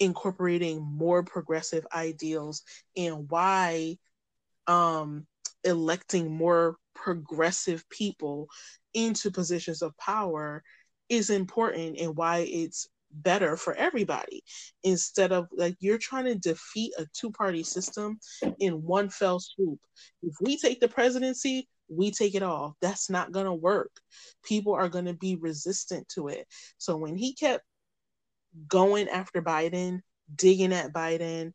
incorporating 0.00 0.80
more 0.80 1.24
progressive 1.24 1.84
ideals 1.92 2.62
and 2.96 3.28
why 3.28 3.96
um 4.68 5.26
electing 5.64 6.30
more 6.30 6.76
progressive 6.94 7.88
people 7.88 8.46
into 8.94 9.28
positions 9.28 9.82
of 9.82 9.96
power 9.96 10.62
is 11.08 11.30
important 11.30 11.98
and 11.98 12.14
why 12.14 12.38
it's 12.48 12.86
better 13.10 13.56
for 13.56 13.74
everybody 13.74 14.42
instead 14.84 15.32
of 15.32 15.48
like 15.56 15.76
you're 15.80 15.98
trying 15.98 16.24
to 16.24 16.34
defeat 16.34 16.92
a 16.98 17.06
two 17.12 17.30
party 17.30 17.62
system 17.62 18.18
in 18.60 18.82
one 18.82 19.08
fell 19.08 19.40
swoop. 19.40 19.80
If 20.22 20.34
we 20.40 20.58
take 20.58 20.80
the 20.80 20.88
presidency, 20.88 21.68
we 21.88 22.10
take 22.10 22.34
it 22.34 22.42
all. 22.42 22.76
That's 22.80 23.08
not 23.10 23.32
going 23.32 23.46
to 23.46 23.54
work. 23.54 23.90
People 24.44 24.74
are 24.74 24.88
going 24.88 25.06
to 25.06 25.14
be 25.14 25.36
resistant 25.36 26.08
to 26.10 26.28
it. 26.28 26.46
So 26.76 26.96
when 26.96 27.16
he 27.16 27.34
kept 27.34 27.64
going 28.68 29.08
after 29.08 29.42
Biden, 29.42 30.00
digging 30.34 30.72
at 30.72 30.92
Biden, 30.92 31.52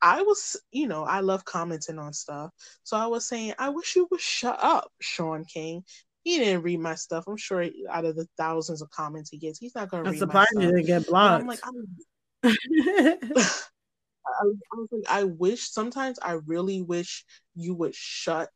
I 0.00 0.22
was, 0.22 0.60
you 0.70 0.86
know, 0.86 1.02
I 1.04 1.20
love 1.20 1.44
commenting 1.44 1.98
on 1.98 2.12
stuff. 2.12 2.50
So 2.82 2.96
I 2.96 3.06
was 3.06 3.26
saying, 3.26 3.54
I 3.58 3.70
wish 3.70 3.96
you 3.96 4.06
would 4.10 4.20
shut 4.20 4.58
up, 4.62 4.90
Shaun 5.00 5.44
King 5.46 5.82
he 6.24 6.38
didn't 6.38 6.62
read 6.62 6.80
my 6.80 6.94
stuff. 6.94 7.24
I'm 7.28 7.36
sure 7.36 7.64
out 7.90 8.06
of 8.06 8.16
the 8.16 8.26
thousands 8.36 8.82
of 8.82 8.90
comments 8.90 9.30
he 9.30 9.38
gets, 9.38 9.58
he's 9.58 9.74
not 9.74 9.90
going 9.90 10.04
to 10.04 10.10
read 10.10 10.18
surprised 10.18 10.54
my 10.54 10.62
stuff. 10.62 10.70
you 10.70 10.76
didn't 10.78 10.86
get 10.86 11.06
blocked. 11.06 11.42
I'm 11.42 11.46
like, 11.46 11.60
I'm, 11.64 12.56
I, 14.26 14.42
I 14.42 14.76
was 14.76 14.88
like, 14.90 15.04
I 15.08 15.24
wish 15.24 15.70
sometimes 15.70 16.18
I 16.20 16.32
really 16.46 16.82
wish 16.82 17.24
you 17.54 17.74
would 17.74 17.94
shut 17.94 18.48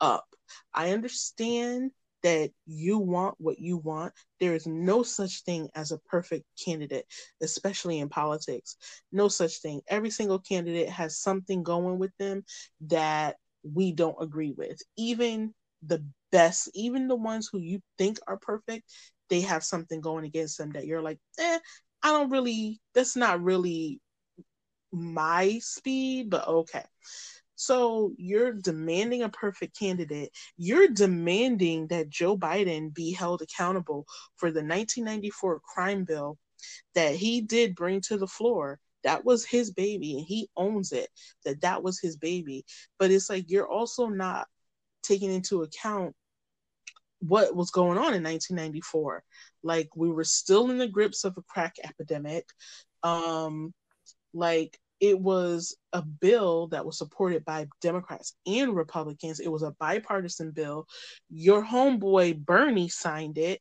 up. 0.00 0.26
I 0.74 0.90
understand 0.90 1.92
that 2.24 2.50
you 2.66 2.98
want 2.98 3.36
what 3.38 3.58
you 3.58 3.76
want. 3.76 4.12
There 4.40 4.54
is 4.54 4.66
no 4.66 5.02
such 5.04 5.42
thing 5.44 5.68
as 5.74 5.92
a 5.92 5.98
perfect 5.98 6.44
candidate, 6.64 7.06
especially 7.40 8.00
in 8.00 8.08
politics. 8.08 8.76
No 9.12 9.28
such 9.28 9.60
thing. 9.60 9.80
Every 9.88 10.10
single 10.10 10.38
candidate 10.38 10.88
has 10.88 11.20
something 11.20 11.62
going 11.62 11.98
with 11.98 12.12
them 12.18 12.44
that 12.82 13.36
we 13.62 13.92
don't 13.92 14.20
agree 14.20 14.52
with. 14.56 14.80
Even 14.96 15.54
the 15.86 16.04
best, 16.30 16.70
even 16.74 17.08
the 17.08 17.16
ones 17.16 17.48
who 17.50 17.58
you 17.58 17.80
think 17.98 18.18
are 18.26 18.38
perfect, 18.38 18.84
they 19.28 19.40
have 19.42 19.64
something 19.64 20.00
going 20.00 20.24
against 20.24 20.58
them 20.58 20.70
that 20.72 20.86
you're 20.86 21.02
like, 21.02 21.18
eh, 21.38 21.58
I 22.02 22.08
don't 22.08 22.30
really, 22.30 22.80
that's 22.94 23.16
not 23.16 23.42
really 23.42 24.00
my 24.92 25.58
speed, 25.60 26.30
but 26.30 26.46
okay. 26.46 26.84
So 27.54 28.12
you're 28.16 28.52
demanding 28.52 29.22
a 29.22 29.28
perfect 29.28 29.78
candidate. 29.78 30.30
You're 30.56 30.88
demanding 30.88 31.86
that 31.88 32.10
Joe 32.10 32.36
Biden 32.36 32.92
be 32.92 33.12
held 33.12 33.42
accountable 33.42 34.06
for 34.36 34.50
the 34.50 34.62
1994 34.62 35.60
crime 35.60 36.04
bill 36.04 36.38
that 36.94 37.14
he 37.14 37.40
did 37.40 37.74
bring 37.74 38.00
to 38.02 38.16
the 38.18 38.26
floor. 38.26 38.80
That 39.04 39.24
was 39.24 39.44
his 39.44 39.70
baby 39.72 40.16
and 40.16 40.26
he 40.26 40.48
owns 40.56 40.92
it. 40.92 41.08
That 41.44 41.60
that 41.62 41.82
was 41.82 42.00
his 42.00 42.16
baby. 42.16 42.64
But 42.98 43.10
it's 43.10 43.30
like 43.30 43.46
you're 43.48 43.68
also 43.68 44.08
not 44.08 44.48
taking 45.02 45.32
into 45.32 45.62
account 45.62 46.14
what 47.20 47.54
was 47.54 47.70
going 47.70 47.98
on 47.98 48.14
in 48.14 48.22
1994. 48.22 49.22
Like 49.62 49.90
we 49.94 50.10
were 50.10 50.24
still 50.24 50.70
in 50.70 50.78
the 50.78 50.88
grips 50.88 51.24
of 51.24 51.34
a 51.36 51.42
crack 51.42 51.76
epidemic. 51.82 52.44
Um, 53.02 53.72
like 54.34 54.78
it 55.00 55.18
was 55.18 55.76
a 55.92 56.02
bill 56.02 56.68
that 56.68 56.86
was 56.86 56.96
supported 56.96 57.44
by 57.44 57.66
Democrats 57.80 58.36
and 58.46 58.74
Republicans. 58.74 59.40
It 59.40 59.50
was 59.50 59.62
a 59.62 59.74
bipartisan 59.80 60.52
bill. 60.52 60.86
Your 61.28 61.64
homeboy 61.64 62.38
Bernie 62.38 62.88
signed 62.88 63.36
it. 63.36 63.60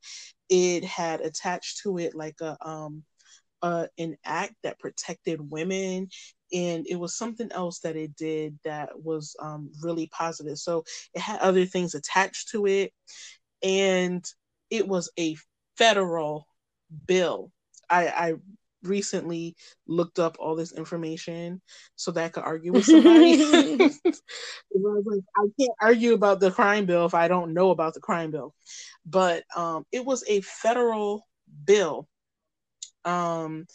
It 0.49 0.83
had 0.85 1.21
attached 1.21 1.79
to 1.83 1.97
it 1.97 2.15
like 2.15 2.41
a 2.41 2.57
um 2.67 3.03
uh, 3.63 3.87
an 3.97 4.17
act 4.25 4.55
that 4.63 4.79
protected 4.79 5.51
women 5.51 6.09
and 6.53 6.85
it 6.87 6.95
was 6.95 7.15
something 7.15 7.51
else 7.51 7.79
that 7.79 7.95
it 7.95 8.15
did 8.15 8.57
that 8.63 8.89
was 9.01 9.35
um, 9.39 9.71
really 9.81 10.07
positive 10.07 10.57
so 10.57 10.83
it 11.13 11.21
had 11.21 11.39
other 11.39 11.65
things 11.65 11.95
attached 11.95 12.49
to 12.49 12.65
it 12.65 12.91
and 13.63 14.25
it 14.69 14.87
was 14.87 15.11
a 15.19 15.35
federal 15.77 16.47
bill. 17.07 17.51
I, 17.89 18.07
I 18.07 18.33
recently 18.83 19.55
looked 19.85 20.17
up 20.17 20.37
all 20.39 20.55
this 20.55 20.71
information 20.71 21.61
so 21.95 22.11
that 22.11 22.23
I 22.23 22.29
could 22.29 22.43
argue 22.43 22.71
with 22.71 22.85
somebody. 22.85 23.33
I 23.43 23.89
was 24.73 25.05
like, 25.05 25.23
I 25.37 25.47
can't 25.59 25.77
argue 25.81 26.13
about 26.13 26.39
the 26.39 26.51
crime 26.51 26.85
bill 26.85 27.05
if 27.05 27.13
I 27.13 27.27
don't 27.27 27.53
know 27.53 27.71
about 27.71 27.93
the 27.93 27.99
crime 27.99 28.31
bill. 28.31 28.55
But 29.05 29.43
um, 29.55 29.85
it 29.91 30.05
was 30.05 30.23
a 30.27 30.41
federal 30.41 31.27
bill. 31.65 32.07
Um, 33.05 33.65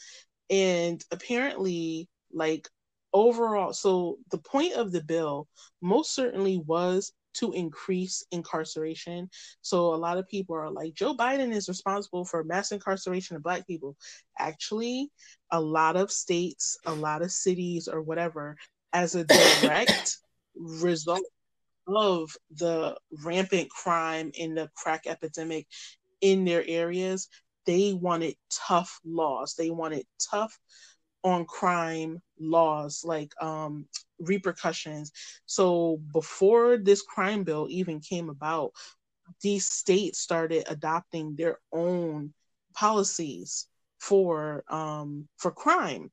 and 0.49 1.05
apparently, 1.11 2.09
like 2.37 2.69
overall, 3.13 3.73
so 3.73 4.19
the 4.31 4.39
point 4.39 4.75
of 4.75 4.93
the 4.93 5.03
bill 5.03 5.49
most 5.81 6.15
certainly 6.15 6.63
was 6.67 7.13
to 7.35 7.53
increase 7.53 8.25
incarceration. 8.31 9.29
So 9.63 9.95
a 9.95 9.97
lot 9.97 10.19
of 10.19 10.29
people 10.29 10.57
are 10.57 10.71
like, 10.71 10.95
Joe 10.95 11.15
Biden 11.15 11.53
is 11.53 11.69
responsible 11.69 12.25
for 12.25 12.45
mass 12.45 12.73
incarceration 12.73 13.37
of 13.37 13.43
Black 13.43 13.67
people. 13.67 13.97
Actually, 14.39 15.11
a 15.51 15.61
lot 15.61 15.97
of 15.97 16.11
states, 16.11 16.79
a 16.87 16.95
lot 16.95 17.23
of 17.23 17.33
cities, 17.33 17.89
or 17.89 18.03
whatever, 18.03 18.57
as 18.93 19.15
a 19.15 19.25
direct 19.25 20.19
result 20.57 21.25
of 21.89 22.31
the 22.51 22.97
rampant 23.23 23.71
crime 23.71 24.31
in 24.35 24.55
the 24.55 24.69
crack 24.75 25.03
epidemic 25.07 25.67
in 26.21 26.45
their 26.45 26.65
areas, 26.67 27.29
they 27.67 27.93
wanted 27.93 28.35
tough 28.51 29.01
laws. 29.05 29.55
They 29.57 29.71
wanted 29.71 30.07
tough 30.31 30.59
on 31.27 31.45
crime 31.45 32.23
laws 32.39 33.03
like 33.05 33.33
um, 33.43 33.85
repercussions. 34.21 35.11
So 35.45 36.01
before 36.13 36.79
this 36.79 37.03
crime 37.03 37.43
bill 37.43 37.67
even 37.69 37.99
came 37.99 38.31
about, 38.31 38.71
these 39.43 39.67
states 39.67 40.21
started 40.21 40.65
adopting 40.69 41.35
their 41.35 41.59
own 41.73 42.33
policies 42.75 43.67
for 43.99 44.63
um, 44.69 45.27
for 45.37 45.51
crime. 45.51 46.13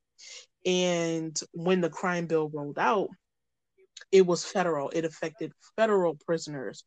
And 0.66 1.38
when 1.52 1.80
the 1.80 1.90
crime 1.90 2.26
bill 2.26 2.50
rolled 2.52 2.78
out, 2.80 3.08
it 4.10 4.26
was 4.26 4.44
federal. 4.44 4.90
It 4.90 5.04
affected 5.04 5.52
federal 5.76 6.16
prisoners 6.26 6.82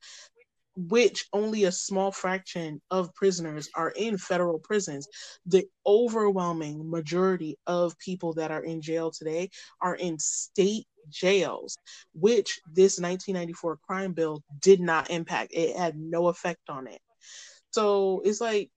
which 0.78 1.26
only 1.34 1.64
a 1.64 1.72
small 1.72 2.12
fraction 2.12 2.80
of 2.92 3.14
prisoners 3.16 3.68
are 3.76 3.90
in 3.90 4.18
federal 4.18 4.60
prisons. 4.60 5.08
The 5.48 5.66
overwhelming 5.86 6.90
majority 6.90 7.58
of 7.66 7.98
people 7.98 8.34
that 8.36 8.52
are 8.52 8.64
in 8.64 8.82
jail 8.82 9.12
today 9.12 9.50
are 9.82 9.96
in 9.96 10.20
state 10.20 10.86
jails, 11.10 11.78
which 12.14 12.60
this 12.68 13.00
1994 13.00 13.78
crime 13.78 14.14
bill 14.14 14.44
did 14.60 14.80
not 14.80 15.10
impact. 15.10 15.52
It 15.54 15.76
had 15.76 15.98
no 15.98 16.28
effect 16.28 16.70
on 16.70 16.88
it. 16.88 17.02
So 17.72 18.22
it's 18.24 18.40
like, 18.40 18.70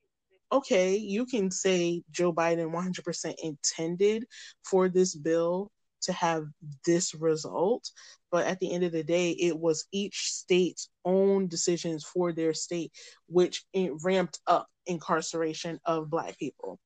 okay, 0.52 0.96
you 0.96 1.26
can 1.26 1.50
say 1.50 2.02
Joe 2.10 2.32
Biden 2.32 2.72
100% 2.72 3.34
intended 3.42 4.24
for 4.64 4.88
this 4.88 5.14
bill 5.14 5.70
to 6.02 6.12
have 6.12 6.44
this 6.86 7.14
result. 7.14 7.90
But 8.30 8.46
at 8.46 8.58
the 8.60 8.72
end 8.72 8.84
of 8.84 8.92
the 8.92 9.04
day, 9.04 9.30
it 9.32 9.58
was 9.58 9.86
each 9.92 10.30
state's 10.30 10.88
own 11.04 11.48
decisions 11.48 12.04
for 12.04 12.32
their 12.32 12.54
state, 12.54 12.92
which 13.26 13.64
ramped 14.02 14.40
up 14.46 14.66
incarceration 14.86 15.80
of 15.84 16.10
Black 16.10 16.38
people. 16.38 16.78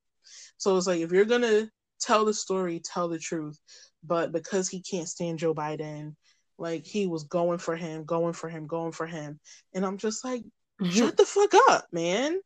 So 0.56 0.76
it's 0.76 0.86
like 0.86 1.00
if 1.00 1.12
you're 1.12 1.24
gonna 1.24 1.68
tell 2.00 2.24
the 2.24 2.34
story, 2.34 2.80
tell 2.84 3.08
the 3.08 3.18
truth. 3.18 3.58
But 4.02 4.32
because 4.32 4.68
he 4.68 4.82
can't 4.82 5.08
stand 5.08 5.38
Joe 5.38 5.54
Biden, 5.54 6.14
like 6.58 6.86
he 6.86 7.06
was 7.06 7.24
going 7.24 7.58
for 7.58 7.76
him, 7.76 8.04
going 8.04 8.34
for 8.34 8.48
him, 8.48 8.66
going 8.66 8.92
for 8.92 9.06
him. 9.06 9.40
And 9.74 9.84
I'm 9.84 9.96
just 9.96 10.24
like, 10.24 10.42
mm-hmm. 10.42 10.90
shut 10.90 11.16
the 11.16 11.24
fuck 11.24 11.52
up, 11.68 11.86
man. 11.92 12.38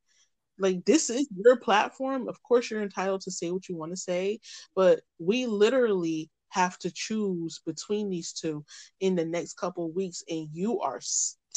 Like 0.58 0.84
this 0.84 1.10
is 1.10 1.28
your 1.36 1.56
platform. 1.56 2.28
Of 2.28 2.42
course 2.42 2.70
you're 2.70 2.82
entitled 2.82 3.22
to 3.22 3.30
say 3.30 3.50
what 3.50 3.68
you 3.68 3.76
want 3.76 3.92
to 3.92 3.96
say, 3.96 4.40
but 4.74 5.00
we 5.18 5.46
literally 5.46 6.30
have 6.50 6.78
to 6.78 6.90
choose 6.90 7.60
between 7.66 8.08
these 8.08 8.32
two 8.32 8.64
in 9.00 9.14
the 9.14 9.24
next 9.24 9.54
couple 9.54 9.90
weeks 9.92 10.22
and 10.28 10.48
you 10.52 10.80
are 10.80 11.00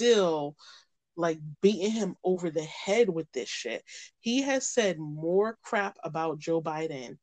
still 0.02 0.56
like 1.16 1.40
beating 1.62 1.92
him 1.92 2.16
over 2.24 2.50
the 2.50 2.64
head 2.64 3.10
with 3.10 3.32
this 3.34 3.50
shit. 3.50 3.84
He 4.20 4.42
has 4.42 4.74
said 4.74 4.98
more 4.98 5.58
crap 5.62 5.98
about 6.04 6.40
Joe 6.40 6.62
Biden 6.62 7.18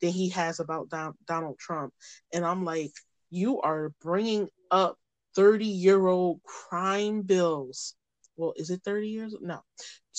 than 0.00 0.10
he 0.10 0.28
has 0.30 0.60
about 0.60 0.88
Don- 0.88 1.16
Donald 1.26 1.58
Trump. 1.58 1.92
And 2.32 2.44
I'm 2.44 2.64
like, 2.64 2.92
you 3.30 3.60
are 3.62 3.92
bringing 4.00 4.48
up 4.70 4.96
30 5.34 5.66
year 5.66 6.06
old 6.06 6.40
crime 6.44 7.22
bills. 7.22 7.94
Well, 8.36 8.52
is 8.56 8.70
it 8.70 8.82
30 8.84 9.08
years? 9.08 9.34
No, 9.40 9.60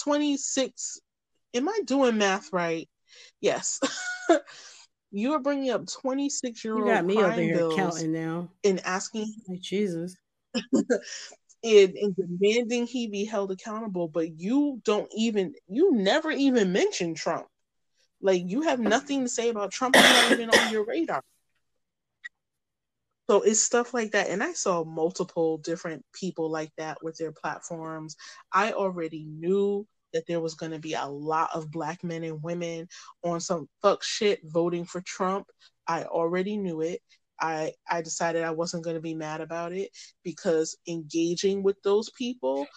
26. 0.03 0.99
Am 1.53 1.69
I 1.69 1.79
doing 1.85 2.17
math 2.17 2.51
right? 2.51 2.89
Yes. 3.39 3.79
you 5.11 5.33
are 5.33 5.39
bringing 5.39 5.69
up 5.69 5.87
26 5.87 6.65
year 6.65 6.73
old. 6.73 6.87
You 6.87 6.93
got 6.93 7.05
me 7.05 7.23
over 7.23 7.41
here 7.41 7.67
counting 7.73 8.11
now 8.11 8.49
and 8.63 8.81
asking. 8.85 9.33
Jesus. 9.61 10.15
and, 11.63 11.95
and 11.95 12.15
demanding 12.15 12.87
he 12.87 13.07
be 13.07 13.25
held 13.25 13.51
accountable, 13.51 14.07
but 14.07 14.39
you 14.39 14.81
don't 14.83 15.11
even, 15.15 15.53
you 15.67 15.93
never 15.93 16.31
even 16.31 16.71
mention 16.71 17.13
Trump. 17.13 17.47
Like 18.21 18.43
you 18.45 18.61
have 18.63 18.79
nothing 18.79 19.23
to 19.23 19.29
say 19.29 19.49
about 19.49 19.71
Trump, 19.71 19.95
not 19.95 20.31
even 20.31 20.49
on 20.49 20.71
your 20.71 20.85
radar. 20.85 21.21
So 23.29 23.41
it's 23.41 23.61
stuff 23.61 23.93
like 23.93 24.11
that. 24.11 24.29
And 24.29 24.43
I 24.43 24.53
saw 24.53 24.83
multiple 24.83 25.57
different 25.59 26.03
people 26.13 26.51
like 26.51 26.71
that 26.77 26.97
with 27.01 27.17
their 27.17 27.31
platforms. 27.31 28.15
I 28.51 28.73
already 28.73 29.23
knew 29.23 29.87
that 30.13 30.27
there 30.27 30.41
was 30.41 30.55
going 30.55 30.73
to 30.73 30.79
be 30.79 30.93
a 30.93 31.05
lot 31.05 31.49
of 31.53 31.71
black 31.71 32.03
men 32.03 32.23
and 32.23 32.43
women 32.43 32.87
on 33.23 33.39
some 33.39 33.69
fuck 33.81 34.03
shit 34.03 34.41
voting 34.43 34.85
for 34.85 35.01
Trump. 35.01 35.47
I 35.87 36.03
already 36.03 36.57
knew 36.57 36.81
it. 36.81 37.01
I 37.41 37.73
I 37.89 38.01
decided 38.01 38.43
I 38.43 38.51
wasn't 38.51 38.83
going 38.83 38.95
to 38.95 39.01
be 39.01 39.15
mad 39.15 39.41
about 39.41 39.73
it 39.73 39.89
because 40.23 40.77
engaging 40.87 41.63
with 41.63 41.81
those 41.83 42.09
people, 42.11 42.67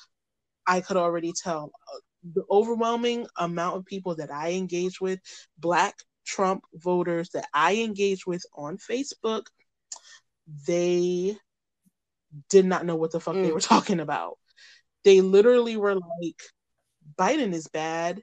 I 0.67 0.81
could 0.81 0.97
already 0.97 1.33
tell 1.33 1.71
uh, 1.93 1.99
the 2.33 2.45
overwhelming 2.51 3.27
amount 3.37 3.77
of 3.77 3.85
people 3.85 4.17
that 4.17 4.33
I 4.33 4.53
engage 4.53 5.01
with, 5.01 5.21
black 5.59 5.95
Trump 6.25 6.65
voters 6.75 7.29
that 7.35 7.47
I 7.53 7.77
engage 7.77 8.27
with 8.27 8.45
on 8.57 8.79
Facebook, 8.79 9.47
they 10.67 11.37
did 12.49 12.65
not 12.65 12.87
know 12.87 12.97
what 12.97 13.13
the 13.13 13.21
fuck 13.21 13.37
mm. 13.37 13.45
they 13.45 13.53
were 13.53 13.61
talking 13.75 14.01
about. 14.01 14.39
They 15.05 15.21
literally 15.21 15.77
were 15.77 15.95
like, 15.95 16.41
Biden 17.19 17.53
is 17.53 17.69
bad. 17.69 18.23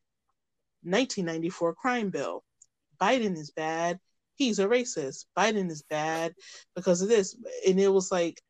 1994 0.83 1.75
crime 1.75 2.09
bill. 2.09 2.43
Biden 2.99 3.37
is 3.37 3.51
bad 3.51 3.99
he's 4.45 4.59
a 4.59 4.67
racist. 4.67 5.25
Biden 5.37 5.69
is 5.69 5.83
bad 5.89 6.33
because 6.75 7.01
of 7.01 7.09
this. 7.09 7.35
And 7.67 7.79
it 7.79 7.89
was 7.89 8.11
like, 8.11 8.41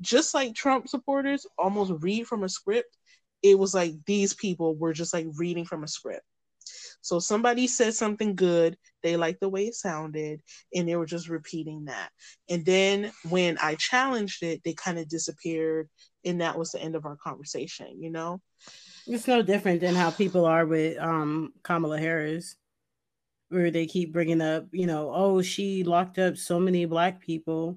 just 0.00 0.34
like 0.34 0.54
Trump 0.54 0.88
supporters 0.88 1.46
almost 1.58 1.92
read 2.00 2.26
from 2.26 2.44
a 2.44 2.48
script, 2.48 2.96
it 3.42 3.58
was 3.58 3.74
like 3.74 3.94
these 4.06 4.34
people 4.34 4.76
were 4.76 4.92
just 4.92 5.14
like 5.14 5.26
reading 5.36 5.64
from 5.64 5.82
a 5.82 5.88
script. 5.88 6.24
So 7.02 7.18
somebody 7.18 7.66
said 7.66 7.94
something 7.94 8.34
good, 8.34 8.76
they 9.02 9.16
liked 9.16 9.40
the 9.40 9.48
way 9.48 9.64
it 9.66 9.74
sounded, 9.74 10.42
and 10.74 10.86
they 10.86 10.96
were 10.96 11.06
just 11.06 11.30
repeating 11.30 11.86
that. 11.86 12.10
And 12.50 12.64
then 12.66 13.12
when 13.30 13.56
I 13.62 13.76
challenged 13.76 14.42
it, 14.42 14.60
they 14.62 14.74
kind 14.74 14.98
of 14.98 15.08
disappeared, 15.08 15.88
and 16.24 16.42
that 16.42 16.58
was 16.58 16.72
the 16.72 16.82
end 16.82 16.96
of 16.96 17.06
our 17.06 17.16
conversation, 17.16 18.02
you 18.02 18.10
know? 18.10 18.42
It's 19.06 19.26
no 19.26 19.40
different 19.40 19.80
than 19.80 19.94
how 19.94 20.10
people 20.10 20.44
are 20.44 20.66
with 20.66 20.98
um 20.98 21.54
Kamala 21.62 21.98
Harris 21.98 22.56
where 23.50 23.70
they 23.70 23.86
keep 23.86 24.12
bringing 24.12 24.40
up, 24.40 24.66
you 24.72 24.86
know, 24.86 25.12
oh, 25.12 25.42
she 25.42 25.84
locked 25.84 26.18
up 26.18 26.36
so 26.36 26.58
many 26.58 26.84
black 26.86 27.20
people. 27.20 27.76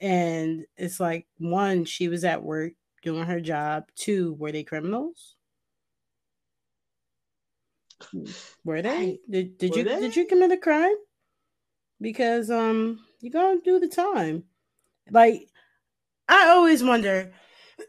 And 0.00 0.64
it's 0.76 0.98
like, 0.98 1.26
one, 1.38 1.84
she 1.84 2.08
was 2.08 2.24
at 2.24 2.42
work 2.42 2.72
doing 3.02 3.24
her 3.24 3.40
job. 3.40 3.84
Two, 3.96 4.34
were 4.34 4.52
they 4.52 4.62
criminals? 4.62 5.36
Were 8.64 8.82
they? 8.82 9.18
Did, 9.28 9.58
did 9.58 9.72
were 9.72 9.78
you 9.78 9.84
they? 9.84 10.00
did 10.00 10.16
you 10.16 10.26
commit 10.26 10.52
a 10.52 10.56
crime? 10.56 10.94
Because 12.00 12.50
um 12.50 13.04
you're 13.20 13.32
gonna 13.32 13.60
do 13.60 13.78
the 13.78 13.88
time. 13.88 14.44
Like 15.10 15.48
I 16.28 16.48
always 16.48 16.82
wonder 16.82 17.32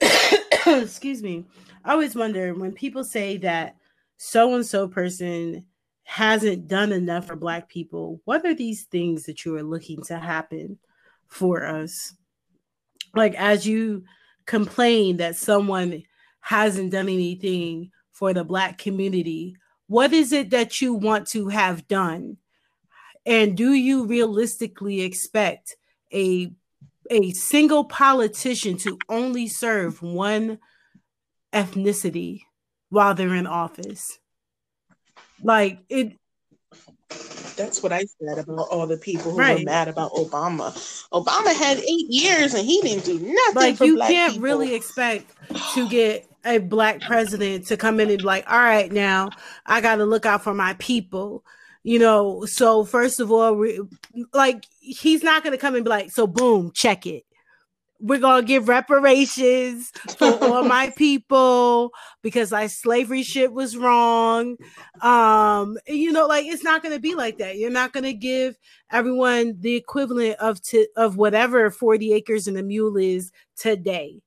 excuse 0.68 1.24
me. 1.24 1.46
I 1.86 1.94
always 1.94 2.16
wonder 2.16 2.54
when 2.54 2.74
people 2.74 3.04
say 3.04 3.38
that 3.38 3.78
so 4.18 4.54
and 4.54 4.66
so 4.66 4.88
person 4.88 5.66
hasn't 6.12 6.68
done 6.68 6.92
enough 6.92 7.28
for 7.28 7.38
black 7.38 7.70
people 7.70 8.20
what 8.26 8.46
are 8.46 8.54
these 8.54 8.84
things 8.84 9.24
that 9.24 9.46
you 9.46 9.56
are 9.56 9.64
looking 9.64 10.04
to 10.04 10.20
happen 10.20 10.78
for 11.30 11.66
us? 11.66 12.14
Like 13.16 13.34
as 13.36 13.66
you 13.66 14.04
complain 14.46 15.18
that 15.18 15.38
someone 15.38 16.04
hasn't 16.42 16.92
done 16.92 17.08
anything 17.08 17.92
for 18.12 18.34
the 18.34 18.44
black 18.44 18.78
community 18.78 19.56
what 19.88 20.12
is 20.12 20.34
it 20.34 20.50
that 20.50 20.82
you 20.82 20.94
want 20.94 21.28
to 21.28 21.48
have 21.48 21.88
done? 21.88 22.36
And 23.26 23.56
do 23.56 23.72
you 23.72 24.06
realistically 24.06 25.02
expect 25.02 25.78
a 26.14 26.52
a 27.10 27.32
single 27.32 27.86
politician 27.86 28.76
to 28.80 28.98
only 29.08 29.48
serve 29.48 30.02
one 30.02 30.60
ethnicity 31.54 32.42
while 32.90 33.16
they're 33.16 33.34
in 33.34 33.48
office 33.48 34.20
like 35.44 35.80
it 35.90 36.14
that's 37.56 37.84
what 37.84 37.92
I 37.92 38.06
said 38.20 38.38
about 38.38 38.68
all 38.70 38.88
the 38.88 38.98
people 38.98 39.32
who 39.32 39.38
right. 39.38 39.60
were 39.60 39.66
mad 39.66 39.88
about 39.88 40.12
Obama. 40.14 40.72
Obama 41.12 41.54
had 41.56 41.78
eight 41.78 42.08
years 42.10 42.54
and 42.54 42.66
he 42.66 42.82
didn't 42.82 43.06
do 43.06 43.20
nothing. 43.20 43.54
Like 43.54 43.80
you 43.80 43.98
can't 44.00 44.34
people. 44.34 44.44
really 44.44 44.74
expect 44.74 45.32
to 45.76 45.88
get 45.90 46.28
a 46.46 46.58
black 46.58 47.02
president 47.02 47.68
to 47.68 47.78
come 47.78 48.00
in 48.00 48.10
and 48.10 48.18
be 48.18 48.24
like, 48.24 48.50
all 48.50 48.58
right, 48.58 48.92
now 48.92 49.30
I 49.66 49.82
got 49.82 49.98
to 49.98 50.06
look 50.06 50.26
out 50.26 50.44
for 50.44 50.54
my 50.54 50.76
people. 50.80 51.44
You 51.84 52.00
know, 52.00 52.46
so 52.46 52.86
first 52.86 53.20
of 53.20 53.32
all, 53.32 53.56
we, 53.56 53.80
like 54.34 54.66
he's 54.80 55.24
not 55.24 55.44
going 55.44 55.52
to 55.52 55.58
come 55.58 55.76
and 55.76 55.84
be 55.84 55.90
like, 55.90 56.12
so 56.12 56.28
boom, 56.28 56.72
check 56.74 57.06
it 57.06 57.24
we're 58.02 58.20
gonna 58.20 58.46
give 58.46 58.68
reparations 58.68 59.92
for 60.18 60.26
all 60.44 60.64
my 60.64 60.92
people 60.98 61.92
because 62.22 62.52
like 62.52 62.70
slavery 62.70 63.24
shit 63.24 63.54
was 63.54 63.78
wrong. 63.78 64.58
Um 65.02 65.78
you 65.88 66.12
know 66.12 66.26
like 66.26 66.46
it's 66.46 66.64
not 66.64 66.84
gonna 66.84 67.00
be 67.00 67.16
like 67.16 67.38
that. 67.38 67.58
You're 67.58 67.70
not 67.70 67.94
gonna 67.94 68.14
give 68.14 68.58
everyone 68.92 69.56
the 69.60 69.76
equivalent 69.76 70.38
of 70.40 70.62
to 70.64 70.88
of 70.96 71.18
whatever 71.18 71.70
40 71.70 72.14
acres 72.14 72.48
and 72.48 72.58
a 72.58 72.64
mule 72.64 72.98
is 72.98 73.32
today. 73.56 74.22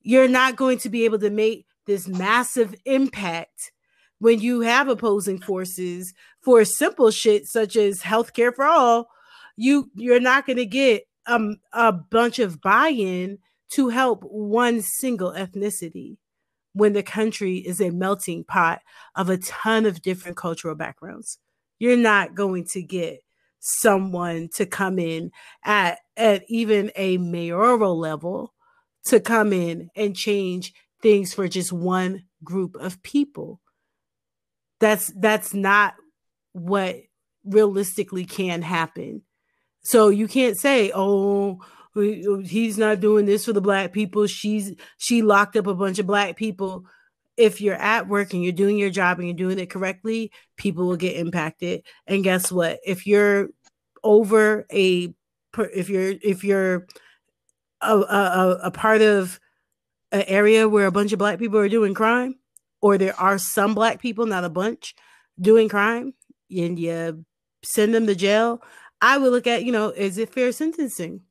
You're 0.00 0.28
not 0.28 0.56
going 0.56 0.78
to 0.78 0.88
be 0.88 1.04
able 1.04 1.18
to 1.20 1.30
make 1.30 1.66
this 1.86 2.08
massive 2.08 2.74
impact 2.84 3.72
when 4.18 4.40
you 4.40 4.60
have 4.60 4.88
opposing 4.88 5.38
forces 5.38 6.14
for 6.40 6.64
simple 6.64 7.10
shit 7.10 7.46
such 7.46 7.76
as 7.76 8.00
healthcare 8.00 8.54
for 8.54 8.64
all. 8.64 9.08
You 9.56 9.90
you're 9.94 10.20
not 10.20 10.46
going 10.46 10.56
to 10.56 10.66
get 10.66 11.04
um, 11.26 11.56
a 11.72 11.92
bunch 11.92 12.38
of 12.38 12.60
buy-in 12.60 13.38
to 13.70 13.88
help 13.88 14.22
one 14.24 14.82
single 14.82 15.32
ethnicity 15.32 16.16
when 16.74 16.92
the 16.92 17.02
country 17.02 17.58
is 17.58 17.80
a 17.80 17.90
melting 17.90 18.44
pot 18.44 18.80
of 19.14 19.28
a 19.28 19.38
ton 19.38 19.86
of 19.86 20.02
different 20.02 20.36
cultural 20.36 20.74
backgrounds. 20.74 21.38
You're 21.78 21.96
not 21.96 22.34
going 22.34 22.64
to 22.66 22.82
get 22.82 23.20
someone 23.60 24.48
to 24.54 24.66
come 24.66 24.98
in 24.98 25.30
at 25.64 25.98
at 26.16 26.42
even 26.48 26.90
a 26.96 27.16
mayoral 27.18 27.98
level 27.98 28.52
to 29.04 29.20
come 29.20 29.52
in 29.52 29.88
and 29.94 30.16
change 30.16 30.72
things 31.00 31.32
for 31.32 31.48
just 31.48 31.72
one 31.72 32.24
group 32.44 32.76
of 32.76 33.02
people. 33.02 33.60
That's 34.80 35.12
that's 35.16 35.54
not 35.54 35.94
what 36.52 36.96
realistically 37.44 38.24
can 38.24 38.62
happen 38.62 39.22
so 39.82 40.08
you 40.08 40.28
can't 40.28 40.56
say, 40.56 40.92
"Oh, 40.94 41.60
he's 41.94 42.78
not 42.78 43.00
doing 43.00 43.26
this 43.26 43.44
for 43.44 43.52
the 43.52 43.60
black 43.60 43.92
people. 43.92 44.26
She's 44.26 44.74
she 44.98 45.22
locked 45.22 45.56
up 45.56 45.66
a 45.66 45.74
bunch 45.74 45.98
of 45.98 46.06
black 46.06 46.36
people." 46.36 46.84
If 47.36 47.60
you're 47.62 47.76
at 47.76 48.08
work 48.08 48.34
and 48.34 48.44
you're 48.44 48.52
doing 48.52 48.76
your 48.78 48.90
job 48.90 49.18
and 49.18 49.26
you're 49.26 49.36
doing 49.36 49.58
it 49.58 49.70
correctly, 49.70 50.30
people 50.56 50.86
will 50.86 50.96
get 50.96 51.16
impacted. 51.16 51.82
And 52.06 52.22
guess 52.22 52.52
what? 52.52 52.78
If 52.84 53.06
you're 53.06 53.48
over 54.04 54.66
a 54.72 55.14
if 55.74 55.88
you're 55.88 56.14
if 56.22 56.44
you're 56.44 56.86
a, 57.80 57.96
a, 57.98 58.58
a 58.64 58.70
part 58.70 59.02
of 59.02 59.40
an 60.12 60.22
area 60.22 60.68
where 60.68 60.86
a 60.86 60.92
bunch 60.92 61.12
of 61.12 61.18
black 61.18 61.38
people 61.38 61.58
are 61.58 61.68
doing 61.68 61.94
crime, 61.94 62.36
or 62.80 62.98
there 62.98 63.18
are 63.18 63.38
some 63.38 63.74
black 63.74 64.00
people, 64.00 64.26
not 64.26 64.44
a 64.44 64.50
bunch, 64.50 64.94
doing 65.40 65.68
crime, 65.68 66.14
and 66.50 66.78
you 66.78 67.24
send 67.64 67.94
them 67.94 68.06
to 68.06 68.14
jail, 68.14 68.60
I 69.02 69.18
would 69.18 69.32
look 69.32 69.48
at, 69.48 69.64
you 69.64 69.72
know, 69.72 69.88
is 69.90 70.16
it 70.16 70.32
fair 70.32 70.52
sentencing? 70.52 71.22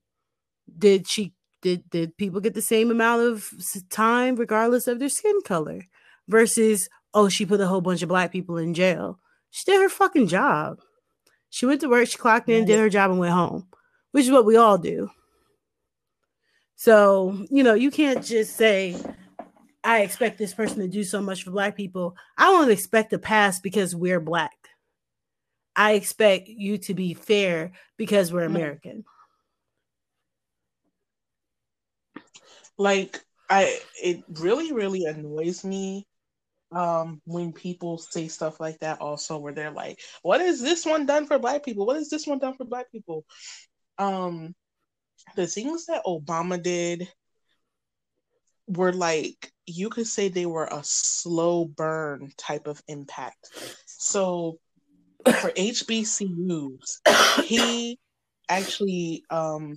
Did 0.78 1.08
she 1.08 1.34
did 1.62 1.90
did 1.90 2.18
people 2.18 2.42
get 2.42 2.54
the 2.54 2.62
same 2.62 2.92
amount 2.92 3.22
of 3.22 3.50
time 3.90 4.36
regardless 4.36 4.88
of 4.88 5.00
their 5.00 5.10
skin 5.10 5.40
color 5.46 5.84
versus 6.28 6.90
oh 7.14 7.30
she 7.30 7.46
put 7.46 7.62
a 7.62 7.68
whole 7.68 7.82
bunch 7.82 8.02
of 8.02 8.10
black 8.10 8.32
people 8.32 8.58
in 8.58 8.74
jail? 8.74 9.20
She 9.50 9.64
did 9.66 9.82
her 9.82 9.90
fucking 9.90 10.28
job. 10.28 10.80
She 11.50 11.66
went 11.66 11.82
to 11.82 11.90
work 11.90 12.08
she 12.08 12.18
clocked 12.18 12.50
in 12.50 12.66
did 12.66 12.80
her 12.80 12.90
job 12.90 13.10
and 13.10 13.20
went 13.20 13.34
home 13.34 13.68
which 14.12 14.26
is 14.26 14.32
what 14.32 14.46
we 14.46 14.58
all 14.58 14.78
do. 14.78 15.10
So 16.76 17.46
you 17.50 17.64
know 17.64 17.74
you 17.74 17.92
can't 17.92 18.24
just 18.24 18.56
say 18.56 18.96
i 19.84 20.02
expect 20.02 20.38
this 20.38 20.54
person 20.54 20.78
to 20.78 20.88
do 20.88 21.04
so 21.04 21.22
much 21.22 21.44
for 21.44 21.52
black 21.52 21.76
people. 21.76 22.16
I 22.38 22.46
don't 22.46 22.72
expect 22.72 23.14
a 23.14 23.20
pass 23.20 23.60
because 23.60 23.96
we're 23.96 24.20
black 24.20 24.61
i 25.76 25.94
expect 25.94 26.48
you 26.48 26.78
to 26.78 26.94
be 26.94 27.14
fair 27.14 27.72
because 27.98 28.32
we're 28.32 28.44
american. 28.44 29.04
Like 32.78 33.22
I 33.48 33.80
it 34.02 34.24
really 34.40 34.74
really 34.74 35.06
annoys 35.06 35.64
me 35.64 36.08
um 36.72 37.22
when 37.26 37.54
people 37.54 38.00
say 38.00 38.28
stuff 38.28 38.60
like 38.60 38.80
that 38.80 39.00
also 39.02 39.38
where 39.38 39.54
they're 39.54 39.70
like 39.70 40.00
what 40.24 40.42
is 40.42 40.62
this 40.62 40.84
one 40.84 41.06
done 41.06 41.28
for 41.28 41.38
black 41.38 41.64
people? 41.64 41.86
What 41.86 41.98
is 41.98 42.10
this 42.10 42.26
one 42.26 42.40
done 42.40 42.56
for 42.56 42.66
black 42.66 42.92
people? 42.92 43.24
Um 44.00 44.56
the 45.36 45.46
things 45.46 45.86
that 45.86 46.04
obama 46.06 46.62
did 46.62 47.08
were 48.68 48.94
like 48.94 49.52
you 49.68 49.90
could 49.90 50.08
say 50.08 50.28
they 50.28 50.48
were 50.48 50.70
a 50.72 50.82
slow 50.84 51.66
burn 51.66 52.32
type 52.36 52.66
of 52.66 52.82
impact. 52.88 53.50
So 53.86 54.60
for 55.26 55.52
hbcus 55.52 56.98
he 57.44 58.00
actually 58.50 59.24
um 59.30 59.76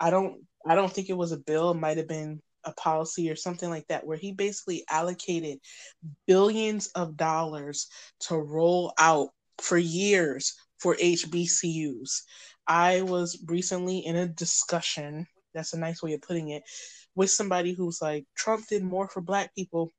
i 0.00 0.10
don't 0.10 0.42
I 0.66 0.74
don't 0.74 0.92
think 0.92 1.08
it 1.08 1.16
was 1.16 1.32
a 1.32 1.38
bill, 1.38 1.72
it 1.72 1.76
might 1.76 1.96
have 1.96 2.08
been 2.08 2.40
a 2.64 2.72
policy 2.72 3.30
or 3.30 3.36
something 3.36 3.68
like 3.68 3.86
that, 3.88 4.06
where 4.06 4.16
he 4.16 4.32
basically 4.32 4.84
allocated 4.88 5.58
billions 6.26 6.88
of 6.88 7.16
dollars 7.16 7.88
to 8.20 8.36
roll 8.36 8.92
out 8.98 9.30
for 9.58 9.76
years 9.76 10.54
for 10.78 10.94
HBCUs. 10.94 12.22
I 12.66 13.02
was 13.02 13.42
recently 13.46 13.98
in 13.98 14.16
a 14.16 14.28
discussion, 14.28 15.26
that's 15.54 15.72
a 15.72 15.78
nice 15.78 16.02
way 16.02 16.12
of 16.12 16.22
putting 16.22 16.50
it, 16.50 16.62
with 17.14 17.30
somebody 17.30 17.72
who's 17.72 18.00
like, 18.00 18.24
Trump 18.36 18.66
did 18.68 18.84
more 18.84 19.08
for 19.08 19.20
Black 19.20 19.54
people 19.54 19.90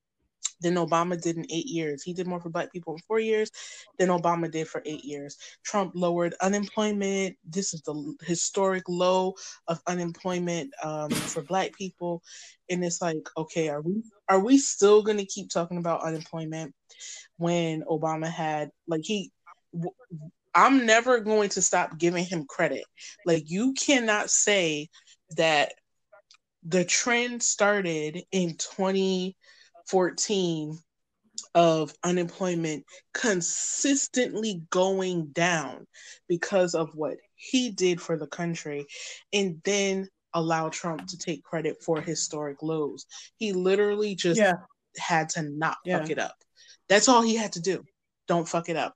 than 0.64 0.76
Obama 0.76 1.22
did 1.22 1.38
in 1.38 1.46
eight 1.52 1.68
years. 1.68 2.02
He 2.04 2.14
did 2.14 2.28
more 2.28 2.40
for 2.40 2.50
Black 2.50 2.72
people 2.72 2.94
in 2.96 3.02
four 3.08 3.20
years 3.20 3.52
than 4.00 4.10
Obama 4.10 4.50
did 4.50 4.68
for 4.68 4.82
eight 4.86 5.04
years. 5.04 5.38
Trump 5.64 5.92
lowered 5.96 6.34
unemployment. 6.42 7.38
This 7.46 7.74
is 7.74 7.82
the 7.82 8.16
historic 8.24 8.84
low 8.88 9.36
of 9.68 9.82
unemployment 9.88 10.74
um, 10.84 11.12
for 11.12 11.44
Black 11.44 11.74
people, 11.74 12.24
and 12.70 12.84
it's 12.84 13.02
like, 13.02 13.30
okay, 13.38 13.70
are 13.70 13.82
we 13.82 14.04
are 14.30 14.40
we 14.40 14.58
still 14.58 15.04
to 15.04 15.26
keep 15.26 15.50
talking 15.50 15.78
about 15.78 16.04
unemployment 16.04 16.74
when 17.38 17.84
Obama 17.84 18.28
had 18.28 18.72
like 18.88 19.02
he? 19.04 19.32
W- 19.74 19.94
I'm 20.56 20.86
never 20.86 21.20
going 21.20 21.50
to 21.50 21.62
stop 21.64 21.98
giving 21.98 22.26
him 22.26 22.46
credit. 22.48 22.86
Like 23.26 23.50
you 23.50 23.74
cannot 23.74 24.30
say 24.30 24.90
that 25.36 25.74
the 26.64 26.86
trend 26.86 27.44
started 27.44 28.24
in 28.32 28.56
20 28.56 29.36
14 29.88 30.78
of 31.56 31.94
unemployment 32.04 32.86
consistently 33.14 34.64
going 34.70 35.28
down 35.28 35.86
because 36.28 36.74
of 36.74 36.90
what 36.96 37.18
he 37.36 37.70
did 37.70 38.02
for 38.02 38.18
the 38.18 38.28
country 38.28 38.86
and 39.32 39.62
then 39.64 40.08
allow 40.34 40.70
Trump 40.70 41.08
to 41.08 41.18
take 41.18 41.44
credit 41.44 41.78
for 41.84 42.02
historic 42.02 42.62
lows. 42.62 43.06
He 43.38 43.54
literally 43.54 44.16
just 44.16 44.40
yeah. 44.40 44.54
had 44.98 45.30
to 45.30 45.44
not 45.44 45.78
yeah. 45.86 46.00
fuck 46.00 46.10
it 46.10 46.20
up. 46.20 46.36
That's 46.90 47.08
all 47.08 47.22
he 47.22 47.36
had 47.36 47.54
to 47.54 47.62
do. 47.62 47.84
Don't 48.28 48.48
fuck 48.48 48.70
it 48.70 48.78
up. 48.78 48.96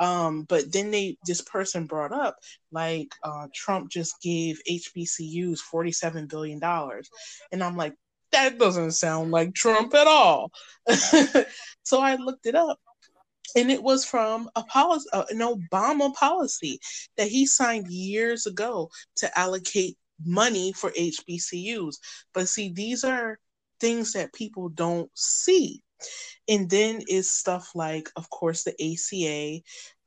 Um, 0.00 0.42
but 0.48 0.72
then 0.72 0.90
they 0.90 1.18
this 1.24 1.40
person 1.40 1.86
brought 1.86 2.12
up 2.12 2.36
like 2.72 3.08
uh, 3.22 3.46
Trump 3.54 3.90
just 3.90 4.20
gave 4.20 4.58
HBCUs 4.68 5.60
forty 5.60 5.92
seven 5.92 6.26
billion 6.26 6.58
dollars, 6.58 7.08
and 7.52 7.62
I'm 7.62 7.76
like, 7.76 7.94
that 8.34 8.58
doesn't 8.58 8.92
sound 8.92 9.30
like 9.30 9.54
Trump 9.54 9.94
at 9.94 10.06
all. 10.06 10.50
so 11.82 12.00
I 12.00 12.16
looked 12.16 12.46
it 12.46 12.54
up 12.54 12.78
and 13.56 13.70
it 13.70 13.82
was 13.82 14.04
from 14.04 14.50
a 14.56 14.62
policy, 14.64 15.08
uh, 15.12 15.24
an 15.30 15.38
Obama 15.38 16.12
policy 16.14 16.80
that 17.16 17.28
he 17.28 17.46
signed 17.46 17.88
years 17.88 18.46
ago 18.46 18.90
to 19.16 19.38
allocate 19.38 19.96
money 20.24 20.72
for 20.72 20.90
HBCUs. 20.90 21.96
But 22.32 22.48
see, 22.48 22.72
these 22.72 23.04
are 23.04 23.38
things 23.80 24.12
that 24.12 24.34
people 24.34 24.68
don't 24.68 25.10
see. 25.14 25.82
And 26.48 26.68
then 26.68 27.02
is 27.08 27.30
stuff 27.30 27.70
like, 27.74 28.10
of 28.16 28.28
course, 28.28 28.64
the 28.64 28.74
ACA, 28.82 29.62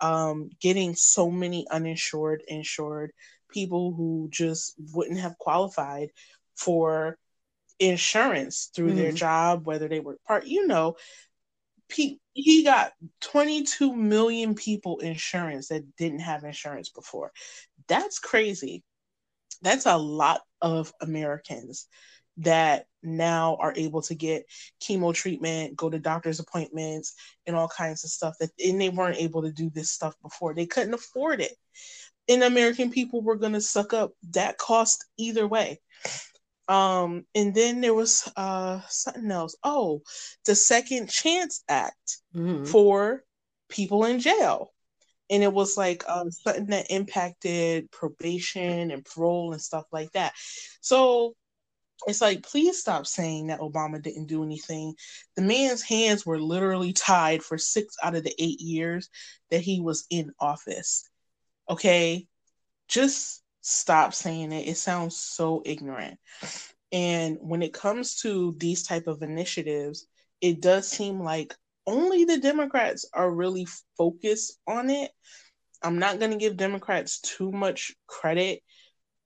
um, 0.05 0.49
getting 0.61 0.95
so 0.95 1.31
many 1.31 1.65
uninsured, 1.71 2.43
insured 2.47 3.11
people 3.49 3.93
who 3.93 4.27
just 4.31 4.75
wouldn't 4.93 5.19
have 5.19 5.37
qualified 5.37 6.09
for 6.55 7.17
insurance 7.79 8.69
through 8.75 8.89
mm-hmm. 8.89 8.97
their 8.97 9.11
job, 9.11 9.65
whether 9.65 9.87
they 9.87 9.99
work 9.99 10.19
part, 10.25 10.45
you 10.45 10.67
know, 10.67 10.95
he, 11.93 12.19
he 12.33 12.63
got 12.63 12.91
22 13.21 13.95
million 13.95 14.55
people 14.55 14.99
insurance 14.99 15.69
that 15.69 15.95
didn't 15.95 16.19
have 16.19 16.43
insurance 16.43 16.89
before. 16.89 17.31
That's 17.87 18.19
crazy. 18.19 18.83
That's 19.61 19.85
a 19.85 19.97
lot 19.97 20.41
of 20.61 20.91
Americans 21.01 21.87
that 22.37 22.85
now 23.01 23.57
are 23.59 23.73
able 23.75 24.01
to 24.03 24.15
get 24.15 24.45
chemo 24.81 25.13
treatment, 25.13 25.75
go 25.75 25.89
to 25.89 25.97
doctor's 25.97 26.39
appointments, 26.39 27.15
and 27.45 27.55
all 27.55 27.67
kinds 27.67 28.03
of 28.03 28.11
stuff 28.11 28.35
that 28.39 28.51
and 28.63 28.79
they 28.79 28.89
weren't 28.89 29.17
able 29.17 29.41
to 29.41 29.51
do 29.51 29.69
this 29.69 29.89
stuff 29.89 30.15
before. 30.21 30.53
They 30.53 30.65
couldn't 30.65 30.93
afford 30.93 31.41
it. 31.41 31.53
And 32.29 32.43
American 32.43 32.91
people 32.91 33.21
were 33.21 33.37
going 33.37 33.53
to 33.53 33.61
suck 33.61 33.93
up 33.93 34.11
that 34.31 34.57
cost 34.57 35.05
either 35.17 35.47
way. 35.47 35.79
Um, 36.67 37.25
and 37.33 37.53
then 37.55 37.81
there 37.81 37.93
was 37.93 38.29
uh 38.35 38.81
something 38.89 39.31
else. 39.31 39.55
Oh, 39.63 40.01
the 40.45 40.55
Second 40.55 41.09
Chance 41.09 41.63
Act 41.69 42.17
mm-hmm. 42.35 42.65
for 42.65 43.23
people 43.69 44.05
in 44.05 44.19
jail. 44.19 44.71
And 45.29 45.43
it 45.43 45.51
was 45.51 45.75
like 45.75 46.07
um, 46.07 46.31
something 46.31 46.67
that 46.67 46.89
impacted 46.89 47.91
probation 47.91 48.91
and 48.91 49.03
parole 49.03 49.51
and 49.51 49.61
stuff 49.61 49.83
like 49.91 50.11
that. 50.13 50.33
So 50.79 51.35
it's 52.07 52.21
like, 52.21 52.43
please 52.43 52.79
stop 52.79 53.07
saying 53.07 53.47
that 53.47 53.59
Obama 53.59 54.01
didn't 54.01 54.27
do 54.27 54.43
anything. 54.43 54.93
The 55.35 55.41
man's 55.41 55.81
hands 55.81 56.25
were 56.25 56.39
literally 56.39 56.93
tied 56.93 57.43
for 57.43 57.57
six 57.57 57.95
out 58.01 58.15
of 58.15 58.23
the 58.23 58.33
eight 58.39 58.61
years 58.61 59.09
that 59.51 59.61
he 59.61 59.81
was 59.81 60.05
in 60.09 60.31
office. 60.39 61.09
Okay. 61.69 62.27
Just 62.87 63.43
stop 63.67 64.13
saying 64.13 64.53
it. 64.53 64.67
It 64.67 64.77
sounds 64.77 65.17
so 65.17 65.61
ignorant. 65.65 66.17
And 66.91 67.37
when 67.41 67.61
it 67.61 67.73
comes 67.73 68.15
to 68.21 68.55
these 68.57 68.83
type 68.83 69.07
of 69.07 69.21
initiatives, 69.21 70.07
it 70.39 70.61
does 70.61 70.87
seem 70.87 71.19
like 71.19 71.53
only 71.85 72.23
the 72.23 72.39
Democrats 72.39 73.05
are 73.13 73.29
really 73.29 73.67
focused 73.97 74.57
on 74.67 74.89
it. 74.89 75.11
I'm 75.83 75.99
not 75.99 76.19
going 76.19 76.31
to 76.31 76.37
give 76.37 76.55
Democrats 76.55 77.19
too 77.19 77.51
much 77.51 77.93
credit 78.07 78.61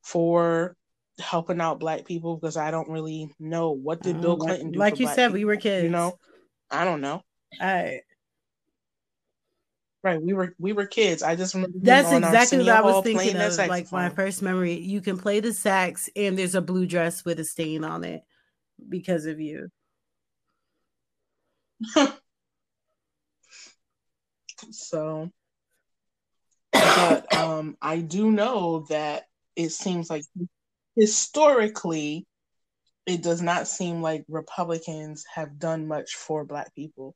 for 0.03 0.76
helping 1.19 1.61
out 1.61 1.80
black 1.80 2.05
people 2.05 2.35
because 2.35 2.57
I 2.57 2.72
don't 2.72 2.89
really 2.89 3.31
know 3.39 3.72
what 3.72 4.01
did 4.01 4.18
mm, 4.18 4.22
Bill 4.22 4.38
Clinton 4.38 4.72
do. 4.72 4.80
Like 4.80 4.99
you 4.99 5.07
said, 5.07 5.27
people, 5.27 5.34
we 5.34 5.45
were 5.45 5.57
kids. 5.57 5.84
You 5.84 5.89
know, 5.91 6.18
I 6.72 6.84
don't 6.84 7.01
know. 7.01 7.22
I 7.59 8.01
Right, 10.03 10.19
we 10.19 10.33
were 10.33 10.55
we 10.57 10.73
were 10.73 10.87
kids. 10.87 11.21
I 11.21 11.35
just 11.35 11.53
remember 11.53 11.77
that's 11.79 12.11
exactly 12.11 12.57
what 12.59 12.69
I 12.69 12.81
was 12.81 13.03
thinking 13.03 13.35
of. 13.35 13.55
Like 13.57 13.91
my 13.91 14.09
first 14.09 14.41
memory, 14.41 14.73
you 14.73 14.99
can 14.99 15.17
play 15.17 15.39
the 15.41 15.53
sax, 15.53 16.09
and 16.15 16.37
there's 16.37 16.55
a 16.55 16.61
blue 16.61 16.87
dress 16.87 17.23
with 17.23 17.39
a 17.39 17.45
stain 17.45 17.83
on 17.83 18.03
it 18.03 18.23
because 18.89 19.27
of 19.27 19.39
you. 19.39 19.69
so, 24.71 25.29
but 26.71 27.35
um, 27.35 27.77
I 27.79 27.99
do 27.99 28.31
know 28.31 28.87
that 28.89 29.25
it 29.55 29.69
seems 29.69 30.09
like 30.09 30.23
historically, 30.95 32.25
it 33.05 33.21
does 33.21 33.43
not 33.43 33.67
seem 33.67 34.01
like 34.01 34.25
Republicans 34.27 35.25
have 35.31 35.59
done 35.59 35.87
much 35.87 36.15
for 36.15 36.43
Black 36.43 36.73
people. 36.73 37.15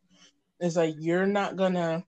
It's 0.59 0.75
like 0.75 0.93
you're 0.99 1.25
not 1.25 1.55
gonna 1.55 2.03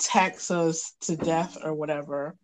tax 0.00 0.50
us 0.50 0.94
to 1.02 1.16
death 1.16 1.58
or 1.62 1.74
whatever 1.74 2.36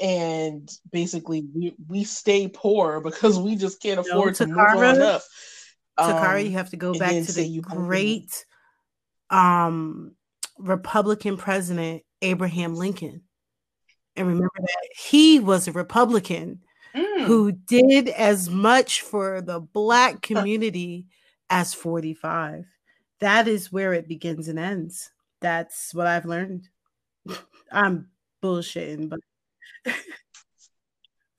and 0.00 0.70
basically 0.90 1.44
we 1.54 1.74
we 1.88 2.04
stay 2.04 2.48
poor 2.48 3.00
because 3.00 3.38
we 3.38 3.54
just 3.54 3.82
can't 3.82 4.00
afford 4.00 4.28
no, 4.28 4.32
to 4.32 4.46
Takara, 4.46 4.74
move 4.74 4.82
on 4.82 5.02
up. 5.02 5.22
Um, 5.98 6.12
Takara, 6.12 6.44
you 6.44 6.52
have 6.52 6.70
to 6.70 6.76
go 6.76 6.94
back 6.94 7.10
to 7.10 7.32
the 7.32 7.60
great 7.60 8.44
um 9.28 10.12
Republican 10.58 11.36
president 11.36 12.02
Abraham 12.22 12.74
Lincoln. 12.74 13.22
And 14.16 14.26
remember 14.26 14.50
that 14.58 14.88
he 14.96 15.38
was 15.38 15.68
a 15.68 15.72
Republican 15.72 16.60
mm. 16.94 17.24
who 17.24 17.52
did 17.52 18.08
as 18.08 18.50
much 18.50 19.02
for 19.02 19.40
the 19.40 19.60
black 19.60 20.20
community 20.22 21.06
as 21.48 21.74
45. 21.74 22.66
That 23.20 23.48
is 23.48 23.70
where 23.70 23.92
it 23.92 24.08
begins 24.08 24.48
and 24.48 24.58
ends. 24.58 25.10
That's 25.40 25.94
what 25.94 26.06
I've 26.06 26.26
learned. 26.26 26.68
I'm 27.72 28.08
bullshitting, 28.42 29.08
but 29.08 29.20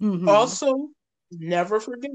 mm-hmm. 0.02 0.28
also 0.28 0.90
never 1.32 1.80
forget 1.80 2.12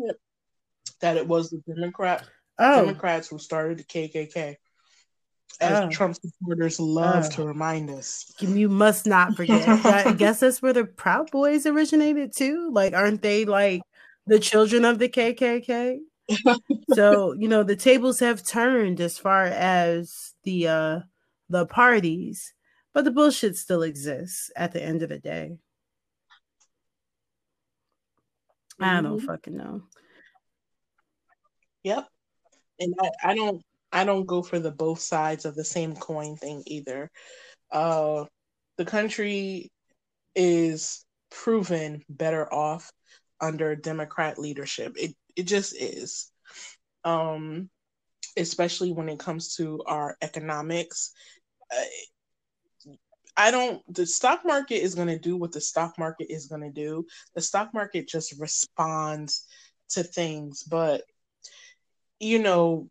that 1.00 1.16
it 1.16 1.26
was 1.26 1.50
the 1.50 1.62
Democrat 1.74 2.26
oh. 2.58 2.84
Democrats 2.84 3.28
who 3.28 3.38
started 3.38 3.78
the 3.78 3.84
KKK. 3.84 4.56
As 5.58 5.84
oh. 5.84 5.88
Trump 5.90 6.16
supporters 6.16 6.78
love 6.78 7.24
oh. 7.26 7.30
to 7.30 7.44
remind 7.44 7.88
us. 7.88 8.30
You 8.40 8.68
must 8.68 9.06
not 9.06 9.36
forget. 9.36 9.66
I 9.86 10.12
guess 10.12 10.40
that's 10.40 10.60
where 10.60 10.74
the 10.74 10.84
Proud 10.84 11.30
Boys 11.30 11.64
originated 11.66 12.34
too. 12.36 12.70
Like, 12.72 12.92
aren't 12.92 13.22
they 13.22 13.44
like 13.46 13.80
the 14.26 14.38
children 14.38 14.84
of 14.84 14.98
the 14.98 15.08
KKK? 15.08 15.98
so 16.94 17.32
you 17.34 17.46
know 17.46 17.62
the 17.62 17.76
tables 17.76 18.18
have 18.18 18.42
turned 18.42 19.00
as 19.00 19.16
far 19.16 19.44
as 19.44 20.34
the 20.42 20.66
uh 20.66 21.00
the 21.48 21.66
parties, 21.66 22.52
but 22.94 23.05
the 23.05 23.10
bullshit 23.10 23.56
still 23.56 23.82
exists 23.82 24.51
at 24.56 24.73
the 24.73 24.82
end 24.82 25.02
of 25.02 25.10
the 25.10 25.18
day. 25.18 25.59
I 28.81 29.01
don't 29.01 29.18
mm-hmm. 29.18 29.27
fucking 29.27 29.56
know. 29.56 29.82
Yep. 31.82 32.06
And 32.81 32.94
I, 33.01 33.10
I 33.31 33.35
don't 33.35 33.62
I 33.93 34.05
don't 34.05 34.27
go 34.27 34.43
for 34.43 34.59
the 34.59 34.70
both 34.70 35.01
sides 35.01 35.44
of 35.44 35.55
the 35.55 35.64
same 35.64 35.94
coin 35.94 36.36
thing 36.36 36.62
either. 36.66 37.10
Uh 37.70 38.24
the 38.77 38.85
country 38.85 39.70
is 40.35 41.05
proven 41.31 42.05
better 42.09 42.52
off 42.52 42.93
under 43.40 43.74
Democrat 43.77 44.39
leadership. 44.39 44.94
It 44.98 45.14
it 45.36 45.44
just 45.44 45.74
is. 45.81 46.31
Um 47.05 47.70
especially 48.36 48.93
when 48.93 49.09
it 49.09 49.18
comes 49.18 49.55
to 49.56 49.82
our 49.86 50.16
economics. 50.20 51.12
I 53.36 53.51
don't, 53.51 53.82
the 53.93 54.07
stock 54.07 54.44
market 54.44 54.82
is 54.82 54.94
going 54.94 55.09
to 55.09 55.19
do 55.19 55.36
what 55.36 55.53
the 55.53 55.61
stock 55.61 55.98
market 55.98 56.32
is 56.32 56.47
going 56.47 56.62
to 56.62 56.70
do. 56.70 57.07
The 57.35 57.43
stock 57.43 57.74
market 57.74 58.09
just 58.09 58.39
responds 58.40 59.44
to 59.90 60.03
things, 60.03 60.62
but 60.62 61.03
you 62.19 62.39
know, 62.39 62.89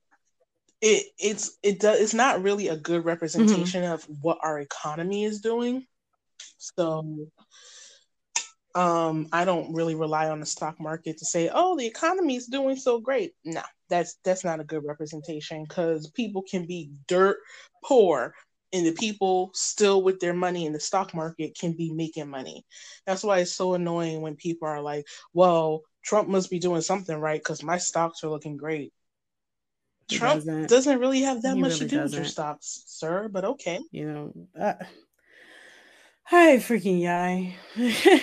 it 0.82 1.08
it's 1.18 1.58
it 1.64 1.80
does 1.80 2.00
it's 2.00 2.14
not 2.14 2.44
really 2.44 2.68
a 2.68 2.78
good 2.78 3.06
representation 3.06 3.84
mm-hmm. 3.84 3.94
of 3.94 4.06
what 4.22 4.38
our 4.44 4.60
economy 4.60 5.24
is 5.24 5.42
doing. 5.42 5.86
So 6.58 7.28
um 8.76 9.28
I 9.32 9.46
don't 9.46 9.74
really 9.74 9.96
rely 9.96 10.30
on 10.30 10.40
the 10.40 10.46
stock 10.46 10.80
market 10.80 11.18
to 11.20 11.26
say, 11.26 11.50
"Oh, 11.52 11.78
the 11.78 11.88
economy 11.88 12.36
is 12.36 12.48
doing 12.48 12.76
so 12.76 13.00
great." 13.00 13.34
No, 13.44 13.64
that's 13.90 14.18
that's 14.24 14.44
not 14.44 14.60
a 14.60 14.66
good 14.66 14.84
representation 14.86 15.66
cuz 15.66 16.12
people 16.12 16.44
can 16.44 16.66
be 16.66 16.92
dirt 17.08 17.38
poor 17.84 18.36
and 18.76 18.86
the 18.86 18.92
people 18.92 19.52
still 19.54 20.04
with 20.04 20.20
their 20.20 20.34
money 20.34 20.66
in 20.66 20.74
the 20.74 20.80
stock 20.80 21.14
market 21.14 21.58
can 21.58 21.72
be 21.72 21.94
making 21.94 22.30
money. 22.30 22.66
That's 23.06 23.24
why 23.24 23.40
it's 23.40 23.54
so 23.54 23.74
annoying 23.74 24.22
when 24.22 24.36
people 24.36 24.68
are 24.68 24.82
like, 24.82 25.08
"Well, 25.34 25.84
Trump 26.04 26.28
must 26.28 26.50
be 26.50 26.60
doing 26.60 26.82
something 26.82 27.18
right 27.18 27.42
cuz 27.42 27.64
my 27.64 27.78
stocks 27.78 28.24
are 28.24 28.30
looking 28.30 28.58
great." 28.58 28.94
Trump 30.12 30.44
doesn't, 30.44 30.70
doesn't, 30.70 31.00
really 31.00 31.22
have 31.22 31.42
that 31.44 31.58
much 31.58 31.72
really 31.72 31.80
to 31.80 31.88
do 31.88 31.98
doesn't. 31.98 32.20
with 32.20 32.26
your 32.26 32.32
stocks, 32.32 32.84
sir, 32.86 33.30
but 33.30 33.46
okay. 33.46 33.80
You 33.92 34.12
know, 34.12 34.34
uh, 34.60 34.74
hi, 36.24 36.58
freaking 36.58 37.02
yai. 37.02 37.56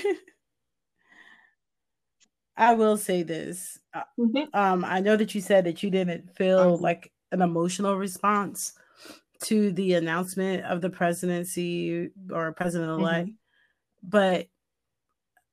I 2.57 2.75
will 2.75 2.99
say 2.99 3.23
this. 3.23 3.81
Uh, 3.93 4.03
mm-hmm. 4.21 4.55
Um, 4.55 4.85
I 4.85 5.01
know 5.01 5.17
that 5.17 5.35
you 5.35 5.41
said 5.41 5.65
that 5.65 5.83
you 5.83 5.91
didn't 5.91 6.37
feel 6.37 6.75
um, 6.75 6.81
like 6.81 7.11
an 7.33 7.43
emotional 7.43 7.97
response 7.97 8.75
to 9.43 9.73
the 9.73 9.95
announcement 9.95 10.65
of 10.65 10.81
the 10.81 10.91
presidency 10.91 12.11
or 12.33 12.53
president 12.53 12.91
elect, 12.91 13.29
mm-hmm. 13.29 14.09
but 14.09 14.47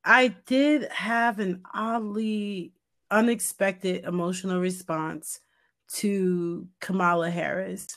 I 0.03 0.29
did 0.45 0.89
have 0.91 1.39
an 1.39 1.61
oddly 1.73 2.73
unexpected 3.11 4.05
emotional 4.05 4.59
response 4.59 5.39
to 5.95 6.67
Kamala 6.79 7.29
Harris. 7.29 7.87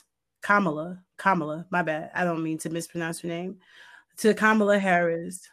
Kamala, 0.41 1.01
Kamala, 1.17 1.65
my 1.69 1.83
bad. 1.83 2.11
I 2.13 2.23
don't 2.23 2.43
mean 2.43 2.57
to 2.59 2.69
mispronounce 2.69 3.21
her 3.21 3.27
name. 3.27 3.57
To 4.17 4.33
Kamala 4.33 4.77
Harris. 4.77 5.47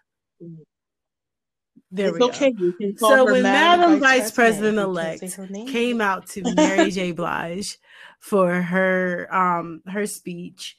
There 1.92 2.08
it's 2.08 2.18
we 2.18 2.24
okay. 2.26 2.52
go. 2.52 2.72
So 2.96 3.24
when 3.24 3.42
Madam 3.42 4.00
Vice 4.00 4.30
President 4.30 4.78
elect 4.78 5.22
came 5.68 6.00
out 6.00 6.26
to 6.28 6.54
Mary 6.54 6.90
J. 6.90 7.12
Blige 7.12 7.78
for 8.20 8.62
her 8.62 9.28
um 9.34 9.82
her 9.86 10.06
speech, 10.06 10.76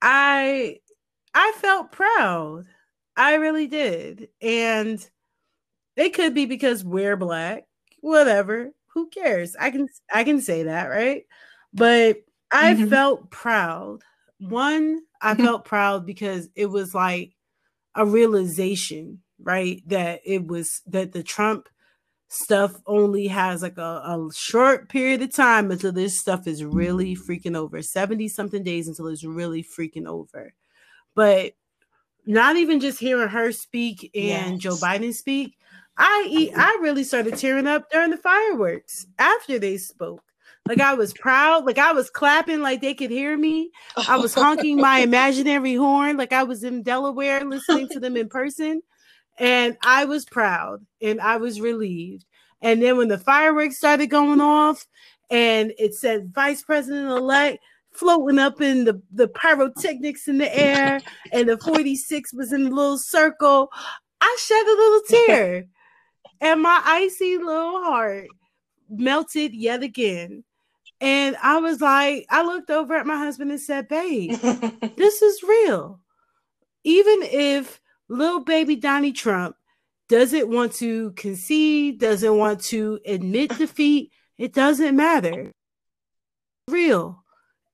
I 0.00 0.78
I 1.34 1.52
felt 1.56 1.92
proud. 1.92 2.64
I 3.16 3.34
really 3.34 3.66
did. 3.66 4.28
And 4.40 5.04
it 5.96 6.14
could 6.14 6.34
be 6.34 6.46
because 6.46 6.84
we're 6.84 7.16
black, 7.16 7.64
whatever 8.00 8.72
who 8.96 9.08
cares? 9.10 9.54
I 9.60 9.70
can 9.70 9.88
I 10.12 10.24
can 10.24 10.40
say 10.40 10.64
that, 10.64 10.86
right? 10.86 11.24
But 11.74 12.24
I 12.50 12.72
mm-hmm. 12.72 12.88
felt 12.88 13.30
proud. 13.30 14.00
One, 14.38 15.02
I 15.20 15.34
mm-hmm. 15.34 15.44
felt 15.44 15.64
proud 15.66 16.06
because 16.06 16.48
it 16.54 16.66
was 16.66 16.94
like 16.94 17.32
a 17.94 18.06
realization, 18.06 19.20
right? 19.38 19.82
That 19.88 20.20
it 20.24 20.46
was 20.46 20.80
that 20.86 21.12
the 21.12 21.22
Trump 21.22 21.68
stuff 22.28 22.74
only 22.86 23.28
has 23.28 23.62
like 23.62 23.78
a, 23.78 23.80
a 23.80 24.28
short 24.34 24.88
period 24.88 25.22
of 25.22 25.32
time 25.32 25.70
until 25.70 25.92
this 25.92 26.18
stuff 26.18 26.46
is 26.46 26.64
really 26.64 27.14
mm-hmm. 27.14 27.30
freaking 27.30 27.56
over 27.56 27.82
70 27.82 28.28
something 28.28 28.62
days 28.62 28.88
until 28.88 29.08
it's 29.08 29.24
really 29.24 29.62
freaking 29.62 30.06
over. 30.06 30.52
But 31.14 31.52
not 32.26 32.56
even 32.56 32.80
just 32.80 32.98
hearing 32.98 33.28
her 33.28 33.52
speak 33.52 34.10
and 34.14 34.54
yes. 34.54 34.58
Joe 34.58 34.74
Biden 34.74 35.14
speak, 35.14 35.56
I 35.96 36.28
mm-hmm. 36.28 36.60
I 36.60 36.78
really 36.80 37.04
started 37.04 37.36
tearing 37.38 37.66
up 37.66 37.90
during 37.90 38.10
the 38.10 38.16
fireworks 38.16 39.06
after 39.18 39.58
they 39.58 39.78
spoke. 39.78 40.22
Like 40.68 40.80
I 40.80 40.94
was 40.94 41.12
proud, 41.12 41.64
like 41.64 41.78
I 41.78 41.92
was 41.92 42.10
clapping 42.10 42.60
like 42.60 42.80
they 42.80 42.92
could 42.92 43.10
hear 43.10 43.36
me. 43.36 43.70
I 44.08 44.16
was 44.16 44.34
honking 44.34 44.78
my 44.78 44.98
imaginary 45.10 45.76
horn 45.76 46.16
like 46.16 46.32
I 46.32 46.42
was 46.42 46.64
in 46.64 46.82
Delaware 46.82 47.44
listening 47.44 47.88
to 47.90 48.00
them 48.00 48.16
in 48.16 48.28
person. 48.28 48.82
And 49.38 49.76
I 49.82 50.04
was 50.04 50.24
proud 50.24 50.84
and 51.00 51.20
I 51.20 51.36
was 51.36 51.60
relieved. 51.60 52.24
And 52.62 52.82
then 52.82 52.96
when 52.96 53.08
the 53.08 53.18
fireworks 53.18 53.76
started 53.76 54.06
going 54.06 54.40
off 54.40 54.86
and 55.30 55.72
it 55.78 55.94
said 55.94 56.32
Vice 56.34 56.62
President 56.62 57.10
elect 57.10 57.58
floating 57.92 58.38
up 58.38 58.60
in 58.60 58.84
the, 58.84 59.00
the 59.12 59.28
pyrotechnics 59.28 60.28
in 60.28 60.38
the 60.38 60.58
air 60.58 61.00
and 61.32 61.48
the 61.48 61.58
46 61.58 62.32
was 62.32 62.52
in 62.52 62.66
a 62.66 62.70
little 62.70 62.98
circle, 62.98 63.70
I 64.20 64.36
shed 64.40 64.66
a 64.66 64.80
little 64.80 65.26
tear 65.26 65.66
and 66.40 66.62
my 66.62 66.80
icy 66.84 67.38
little 67.38 67.82
heart 67.82 68.28
melted 68.88 69.54
yet 69.54 69.82
again. 69.82 70.44
And 71.00 71.36
I 71.42 71.58
was 71.58 71.80
like, 71.80 72.26
I 72.30 72.42
looked 72.42 72.70
over 72.70 72.94
at 72.94 73.06
my 73.06 73.18
husband 73.18 73.50
and 73.50 73.60
said, 73.60 73.88
Babe, 73.88 74.30
this 74.96 75.20
is 75.20 75.42
real. 75.42 76.00
Even 76.84 77.18
if 77.22 77.80
little 78.08 78.40
baby 78.40 78.76
Donnie 78.76 79.12
Trump 79.12 79.56
doesn't 80.08 80.48
want 80.48 80.72
to 80.74 81.12
concede, 81.12 81.98
doesn't 81.98 82.36
want 82.36 82.60
to 82.64 83.00
admit 83.04 83.56
defeat, 83.56 84.12
it 84.38 84.52
doesn't 84.52 84.96
matter. 84.96 85.50
Real. 86.68 87.24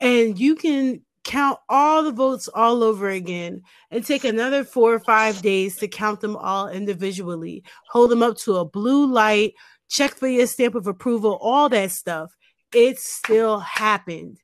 And 0.00 0.38
you 0.38 0.54
can 0.54 1.02
count 1.24 1.58
all 1.68 2.02
the 2.02 2.12
votes 2.12 2.48
all 2.48 2.82
over 2.82 3.08
again 3.08 3.62
and 3.90 4.04
take 4.04 4.24
another 4.24 4.64
four 4.64 4.92
or 4.92 5.00
five 5.00 5.40
days 5.42 5.76
to 5.76 5.88
count 5.88 6.20
them 6.20 6.36
all 6.36 6.68
individually, 6.68 7.62
hold 7.88 8.10
them 8.10 8.22
up 8.22 8.36
to 8.38 8.56
a 8.56 8.64
blue 8.64 9.06
light, 9.06 9.54
check 9.88 10.14
for 10.14 10.26
your 10.26 10.46
stamp 10.46 10.74
of 10.74 10.86
approval, 10.86 11.38
all 11.40 11.68
that 11.68 11.90
stuff. 11.90 12.34
It 12.74 12.98
still 12.98 13.60
happened. 13.60 14.41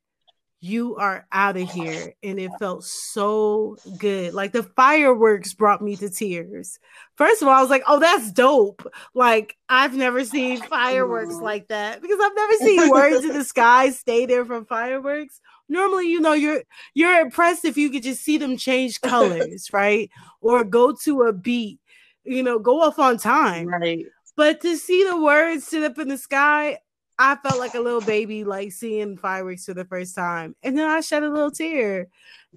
You 0.60 0.96
are 0.96 1.26
out 1.30 1.56
of 1.56 1.70
here. 1.70 2.14
And 2.22 2.38
it 2.38 2.50
felt 2.58 2.84
so 2.84 3.76
good. 3.96 4.34
Like 4.34 4.52
the 4.52 4.64
fireworks 4.64 5.54
brought 5.54 5.82
me 5.82 5.96
to 5.96 6.10
tears. 6.10 6.78
First 7.16 7.42
of 7.42 7.48
all, 7.48 7.54
I 7.54 7.60
was 7.60 7.70
like, 7.70 7.84
oh, 7.86 8.00
that's 8.00 8.32
dope. 8.32 8.86
Like, 9.14 9.56
I've 9.68 9.94
never 9.94 10.24
seen 10.24 10.60
fireworks 10.62 11.36
like 11.36 11.68
that 11.68 12.02
because 12.02 12.18
I've 12.20 12.34
never 12.34 12.54
seen 12.54 12.90
words 12.90 13.24
in 13.24 13.34
the 13.34 13.44
sky 13.44 13.90
stay 13.90 14.26
there 14.26 14.44
from 14.44 14.66
fireworks 14.66 15.40
normally 15.68 16.08
you 16.08 16.20
know 16.20 16.32
you're 16.32 16.62
you're 16.94 17.20
impressed 17.20 17.64
if 17.64 17.76
you 17.76 17.90
could 17.90 18.02
just 18.02 18.22
see 18.22 18.38
them 18.38 18.56
change 18.56 19.00
colors 19.00 19.68
right 19.72 20.10
or 20.40 20.64
go 20.64 20.92
to 20.92 21.22
a 21.22 21.32
beat 21.32 21.78
you 22.24 22.42
know 22.42 22.58
go 22.58 22.80
off 22.80 22.98
on 22.98 23.16
time 23.16 23.66
right 23.68 24.06
but 24.36 24.60
to 24.60 24.76
see 24.76 25.04
the 25.04 25.20
words 25.20 25.66
sit 25.66 25.82
up 25.82 25.98
in 25.98 26.08
the 26.08 26.18
sky 26.18 26.78
I 27.18 27.36
felt 27.36 27.58
like 27.58 27.74
a 27.74 27.80
little 27.80 28.00
baby, 28.00 28.44
like 28.44 28.72
seeing 28.72 29.16
fireworks 29.16 29.64
for 29.64 29.74
the 29.74 29.84
first 29.84 30.14
time. 30.14 30.54
And 30.62 30.78
then 30.78 30.88
I 30.88 31.00
shed 31.00 31.24
a 31.24 31.30
little 31.30 31.50
tear. 31.50 32.08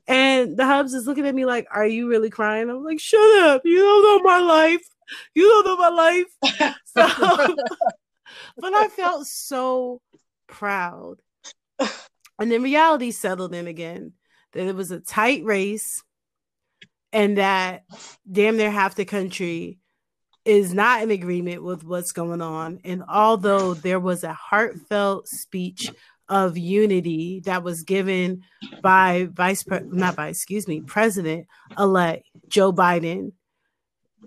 And 0.08 0.56
the 0.56 0.66
hubs 0.66 0.94
is 0.94 1.08
looking 1.08 1.26
at 1.26 1.36
me 1.36 1.46
like, 1.46 1.68
Are 1.72 1.86
you 1.86 2.08
really 2.08 2.30
crying? 2.30 2.70
I'm 2.70 2.84
like, 2.84 3.00
Shut 3.00 3.44
up. 3.44 3.62
You 3.66 3.80
don't 3.80 4.04
know 4.04 4.30
my 4.30 4.40
life. 4.40 4.88
You 5.34 5.48
don't 5.48 5.66
know 5.66 5.78
my 5.78 5.90
life. 5.90 6.76
So, 6.86 7.08
but 8.58 8.74
I 8.74 8.88
felt 8.90 9.28
so 9.28 10.02
proud. 10.48 11.18
And 11.80 12.52
then 12.52 12.64
reality 12.64 13.12
settled 13.12 13.54
in 13.54 13.68
again 13.68 14.14
that 14.54 14.68
it 14.68 14.76
was 14.76 14.92
a 14.92 15.00
tight 15.00 15.44
race 15.44 16.04
and 17.14 17.38
that 17.38 17.84
damn 18.30 18.58
near 18.58 18.72
half 18.72 18.96
the 18.96 19.06
country 19.06 19.80
is 20.46 20.74
not 20.74 21.04
in 21.04 21.12
agreement 21.12 21.64
with 21.64 21.84
what's 21.84 22.12
going 22.12 22.42
on. 22.42 22.80
And 22.84 23.04
although 23.08 23.74
there 23.74 24.00
was 24.00 24.24
a 24.24 24.34
heartfelt 24.34 25.28
speech 25.28 25.92
of 26.32 26.58
unity 26.58 27.42
that 27.42 27.62
was 27.62 27.84
given 27.84 28.42
by 28.82 29.28
vice 29.34 29.64
pre- 29.64 29.82
not 29.84 30.16
by 30.16 30.30
excuse 30.30 30.66
me 30.66 30.80
president 30.80 31.46
elect 31.78 32.26
Joe 32.48 32.72
Biden 32.72 33.34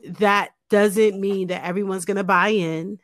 that 0.04 0.50
doesn't 0.68 1.18
mean 1.18 1.48
that 1.48 1.64
everyone's 1.64 2.04
going 2.04 2.18
to 2.18 2.24
buy 2.24 2.48
in 2.48 2.98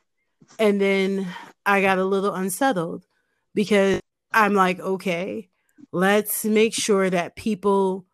and 0.59 0.79
then 0.79 1.27
I 1.65 1.81
got 1.81 1.97
a 1.97 2.05
little 2.05 2.35
unsettled 2.35 3.07
because 3.55 4.03
I'm 4.33 4.53
like 4.53 4.81
okay 4.81 5.49
let's 5.93 6.45
make 6.45 6.75
sure 6.75 7.09
that 7.09 7.37
people 7.37 8.05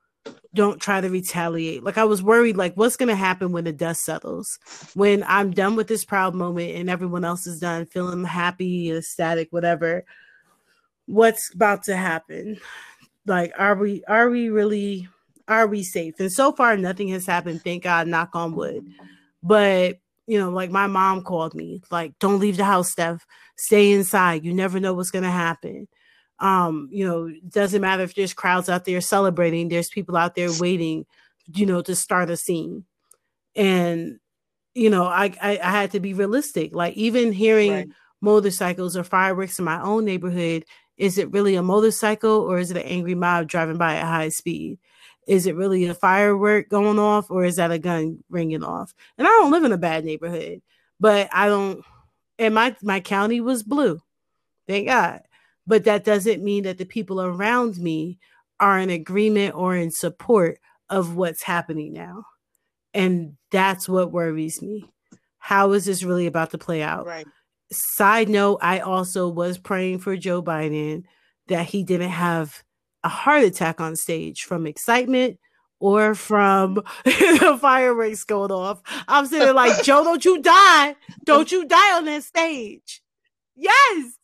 don't 0.56 0.80
try 0.80 1.00
to 1.00 1.08
retaliate. 1.08 1.84
Like 1.84 1.98
I 1.98 2.04
was 2.04 2.22
worried, 2.22 2.56
like 2.56 2.74
what's 2.74 2.96
gonna 2.96 3.14
happen 3.14 3.52
when 3.52 3.64
the 3.64 3.72
dust 3.72 4.04
settles, 4.04 4.58
when 4.94 5.24
I'm 5.28 5.52
done 5.52 5.76
with 5.76 5.86
this 5.86 6.04
proud 6.04 6.34
moment 6.34 6.74
and 6.74 6.90
everyone 6.90 7.24
else 7.24 7.46
is 7.46 7.60
done, 7.60 7.86
feeling 7.86 8.24
happy, 8.24 8.90
ecstatic, 8.90 9.48
whatever. 9.52 10.04
What's 11.06 11.54
about 11.54 11.84
to 11.84 11.96
happen? 11.96 12.58
Like, 13.26 13.52
are 13.58 13.76
we 13.76 14.02
are 14.06 14.28
we 14.28 14.48
really 14.48 15.08
are 15.46 15.68
we 15.68 15.84
safe? 15.84 16.18
And 16.18 16.32
so 16.32 16.50
far, 16.52 16.76
nothing 16.76 17.08
has 17.08 17.26
happened. 17.26 17.62
Thank 17.62 17.84
God, 17.84 18.08
knock 18.08 18.30
on 18.34 18.56
wood. 18.56 18.84
But 19.42 19.98
you 20.26 20.40
know, 20.40 20.50
like 20.50 20.70
my 20.70 20.88
mom 20.88 21.22
called 21.22 21.54
me, 21.54 21.82
like, 21.90 22.18
don't 22.18 22.40
leave 22.40 22.56
the 22.56 22.64
house, 22.64 22.90
Steph. 22.90 23.24
Stay 23.56 23.92
inside. 23.92 24.44
You 24.44 24.52
never 24.52 24.80
know 24.80 24.94
what's 24.94 25.12
gonna 25.12 25.30
happen 25.30 25.86
um 26.38 26.88
you 26.90 27.06
know 27.06 27.30
doesn't 27.48 27.80
matter 27.80 28.02
if 28.02 28.14
there's 28.14 28.34
crowds 28.34 28.68
out 28.68 28.84
there 28.84 29.00
celebrating 29.00 29.68
there's 29.68 29.88
people 29.88 30.16
out 30.16 30.34
there 30.34 30.50
waiting 30.60 31.06
you 31.54 31.66
know 31.66 31.80
to 31.82 31.94
start 31.94 32.30
a 32.30 32.36
scene. 32.36 32.84
And 33.54 34.18
you 34.74 34.90
know 34.90 35.06
i 35.06 35.32
i, 35.40 35.58
I 35.62 35.70
had 35.70 35.92
to 35.92 36.00
be 36.00 36.14
realistic. 36.14 36.74
Like 36.74 36.94
even 36.94 37.32
hearing 37.32 37.72
right. 37.72 37.88
motorcycles 38.20 38.96
or 38.96 39.04
fireworks 39.04 39.58
in 39.58 39.64
my 39.64 39.80
own 39.82 40.04
neighborhood 40.04 40.64
is 40.96 41.18
it 41.18 41.30
really 41.30 41.56
a 41.56 41.62
motorcycle 41.62 42.40
or 42.40 42.58
is 42.58 42.70
it 42.70 42.78
an 42.78 42.82
angry 42.84 43.14
mob 43.14 43.48
driving 43.48 43.76
by 43.76 43.96
at 43.96 44.06
high 44.06 44.30
speed? 44.30 44.78
Is 45.28 45.46
it 45.46 45.56
really 45.56 45.84
a 45.86 45.94
firework 45.94 46.70
going 46.70 46.98
off 46.98 47.30
or 47.30 47.44
is 47.44 47.56
that 47.56 47.70
a 47.70 47.78
gun 47.78 48.22
ringing 48.30 48.64
off? 48.64 48.94
And 49.18 49.26
i 49.26 49.30
don't 49.30 49.50
live 49.50 49.64
in 49.64 49.72
a 49.72 49.78
bad 49.78 50.04
neighborhood 50.04 50.62
but 51.00 51.28
i 51.32 51.46
don't 51.46 51.84
and 52.38 52.54
my 52.54 52.76
my 52.82 53.00
county 53.00 53.40
was 53.40 53.62
blue. 53.62 54.00
Thank 54.66 54.88
god 54.88 55.22
but 55.66 55.84
that 55.84 56.04
doesn't 56.04 56.42
mean 56.42 56.64
that 56.64 56.78
the 56.78 56.84
people 56.84 57.20
around 57.20 57.78
me 57.78 58.18
are 58.60 58.78
in 58.78 58.90
agreement 58.90 59.54
or 59.54 59.76
in 59.76 59.90
support 59.90 60.58
of 60.88 61.16
what's 61.16 61.42
happening 61.42 61.92
now. 61.92 62.24
And 62.94 63.36
that's 63.50 63.88
what 63.88 64.12
worries 64.12 64.62
me. 64.62 64.88
How 65.38 65.72
is 65.72 65.84
this 65.84 66.02
really 66.02 66.26
about 66.26 66.50
to 66.52 66.58
play 66.58 66.82
out? 66.82 67.06
Right. 67.06 67.26
Side 67.70 68.28
note, 68.28 68.58
I 68.62 68.78
also 68.80 69.28
was 69.28 69.58
praying 69.58 69.98
for 69.98 70.16
Joe 70.16 70.42
Biden 70.42 71.04
that 71.48 71.66
he 71.66 71.82
didn't 71.82 72.10
have 72.10 72.62
a 73.04 73.08
heart 73.08 73.44
attack 73.44 73.80
on 73.80 73.96
stage 73.96 74.42
from 74.44 74.66
excitement 74.66 75.38
or 75.78 76.14
from 76.14 76.74
the 77.04 77.58
fireworks 77.60 78.24
going 78.24 78.50
off. 78.50 78.80
I'm 79.08 79.26
sitting 79.26 79.54
like, 79.54 79.82
Joe, 79.84 80.02
don't 80.02 80.24
you 80.24 80.40
die. 80.40 80.96
Don't 81.24 81.50
you 81.52 81.66
die 81.66 81.96
on 81.96 82.06
that 82.06 82.22
stage. 82.24 83.02
Yes. 83.54 84.14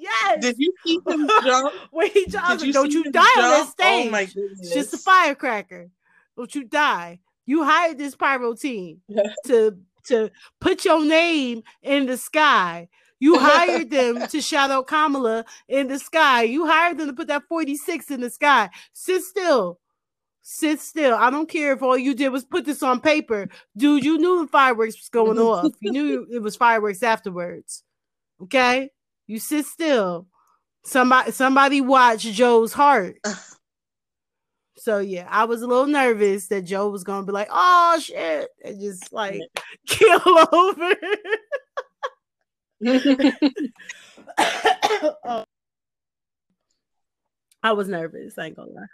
Yes. 0.00 0.40
Did 0.40 0.56
you 0.58 0.72
see 0.84 0.98
him 1.06 1.28
jump? 1.44 1.74
when 1.90 2.10
he 2.10 2.26
jumps, 2.26 2.64
don't 2.72 2.90
you 2.92 3.04
die 3.10 3.22
jump? 3.22 3.36
on 3.36 3.50
that 3.50 3.68
stage. 3.68 4.06
Oh 4.06 4.10
my 4.10 4.24
goodness. 4.24 4.60
It's 4.60 4.74
just 4.74 4.94
a 4.94 4.98
firecracker. 4.98 5.90
Don't 6.36 6.54
you 6.54 6.64
die. 6.64 7.20
You 7.44 7.64
hired 7.64 7.98
this 7.98 8.16
pyro 8.16 8.54
team 8.54 9.02
to 9.46 9.76
to 10.04 10.30
put 10.60 10.84
your 10.84 11.04
name 11.04 11.62
in 11.82 12.06
the 12.06 12.16
sky. 12.16 12.88
You 13.18 13.38
hired 13.38 13.90
them 13.90 14.26
to 14.28 14.40
shout 14.40 14.70
out 14.70 14.86
Kamala 14.86 15.44
in 15.68 15.88
the 15.88 15.98
sky. 15.98 16.44
You 16.44 16.66
hired 16.66 16.96
them 16.96 17.08
to 17.08 17.12
put 17.12 17.28
that 17.28 17.42
46 17.48 18.10
in 18.10 18.22
the 18.22 18.30
sky. 18.30 18.70
Sit 18.94 19.22
still. 19.22 19.78
Sit 20.40 20.80
still. 20.80 21.14
I 21.14 21.28
don't 21.28 21.48
care 21.48 21.74
if 21.74 21.82
all 21.82 21.98
you 21.98 22.14
did 22.14 22.30
was 22.30 22.46
put 22.46 22.64
this 22.64 22.82
on 22.82 23.00
paper. 23.00 23.48
Dude, 23.76 24.04
you 24.04 24.16
knew 24.16 24.40
the 24.40 24.48
fireworks 24.48 24.96
was 24.96 25.10
going 25.10 25.38
off. 25.38 25.70
You 25.80 25.92
knew 25.92 26.26
it 26.32 26.40
was 26.40 26.56
fireworks 26.56 27.02
afterwards. 27.02 27.84
Okay? 28.42 28.90
You 29.30 29.38
sit 29.38 29.64
still. 29.64 30.26
Somebody 30.82 31.30
somebody 31.30 31.80
watch 31.80 32.22
Joe's 32.22 32.72
heart. 32.72 33.14
so 34.76 34.98
yeah, 34.98 35.28
I 35.30 35.44
was 35.44 35.62
a 35.62 35.68
little 35.68 35.86
nervous 35.86 36.48
that 36.48 36.62
Joe 36.62 36.88
was 36.88 37.04
gonna 37.04 37.24
be 37.24 37.30
like, 37.30 37.46
oh 37.48 38.00
shit, 38.02 38.48
and 38.64 38.80
just 38.80 39.12
like 39.12 39.40
kill 39.86 40.20
over. 40.52 40.96
oh. 45.24 45.44
I 47.62 47.70
was 47.70 47.86
nervous, 47.86 48.36
I 48.36 48.46
ain't 48.46 48.56
gonna 48.56 48.72
lie. 48.72 48.86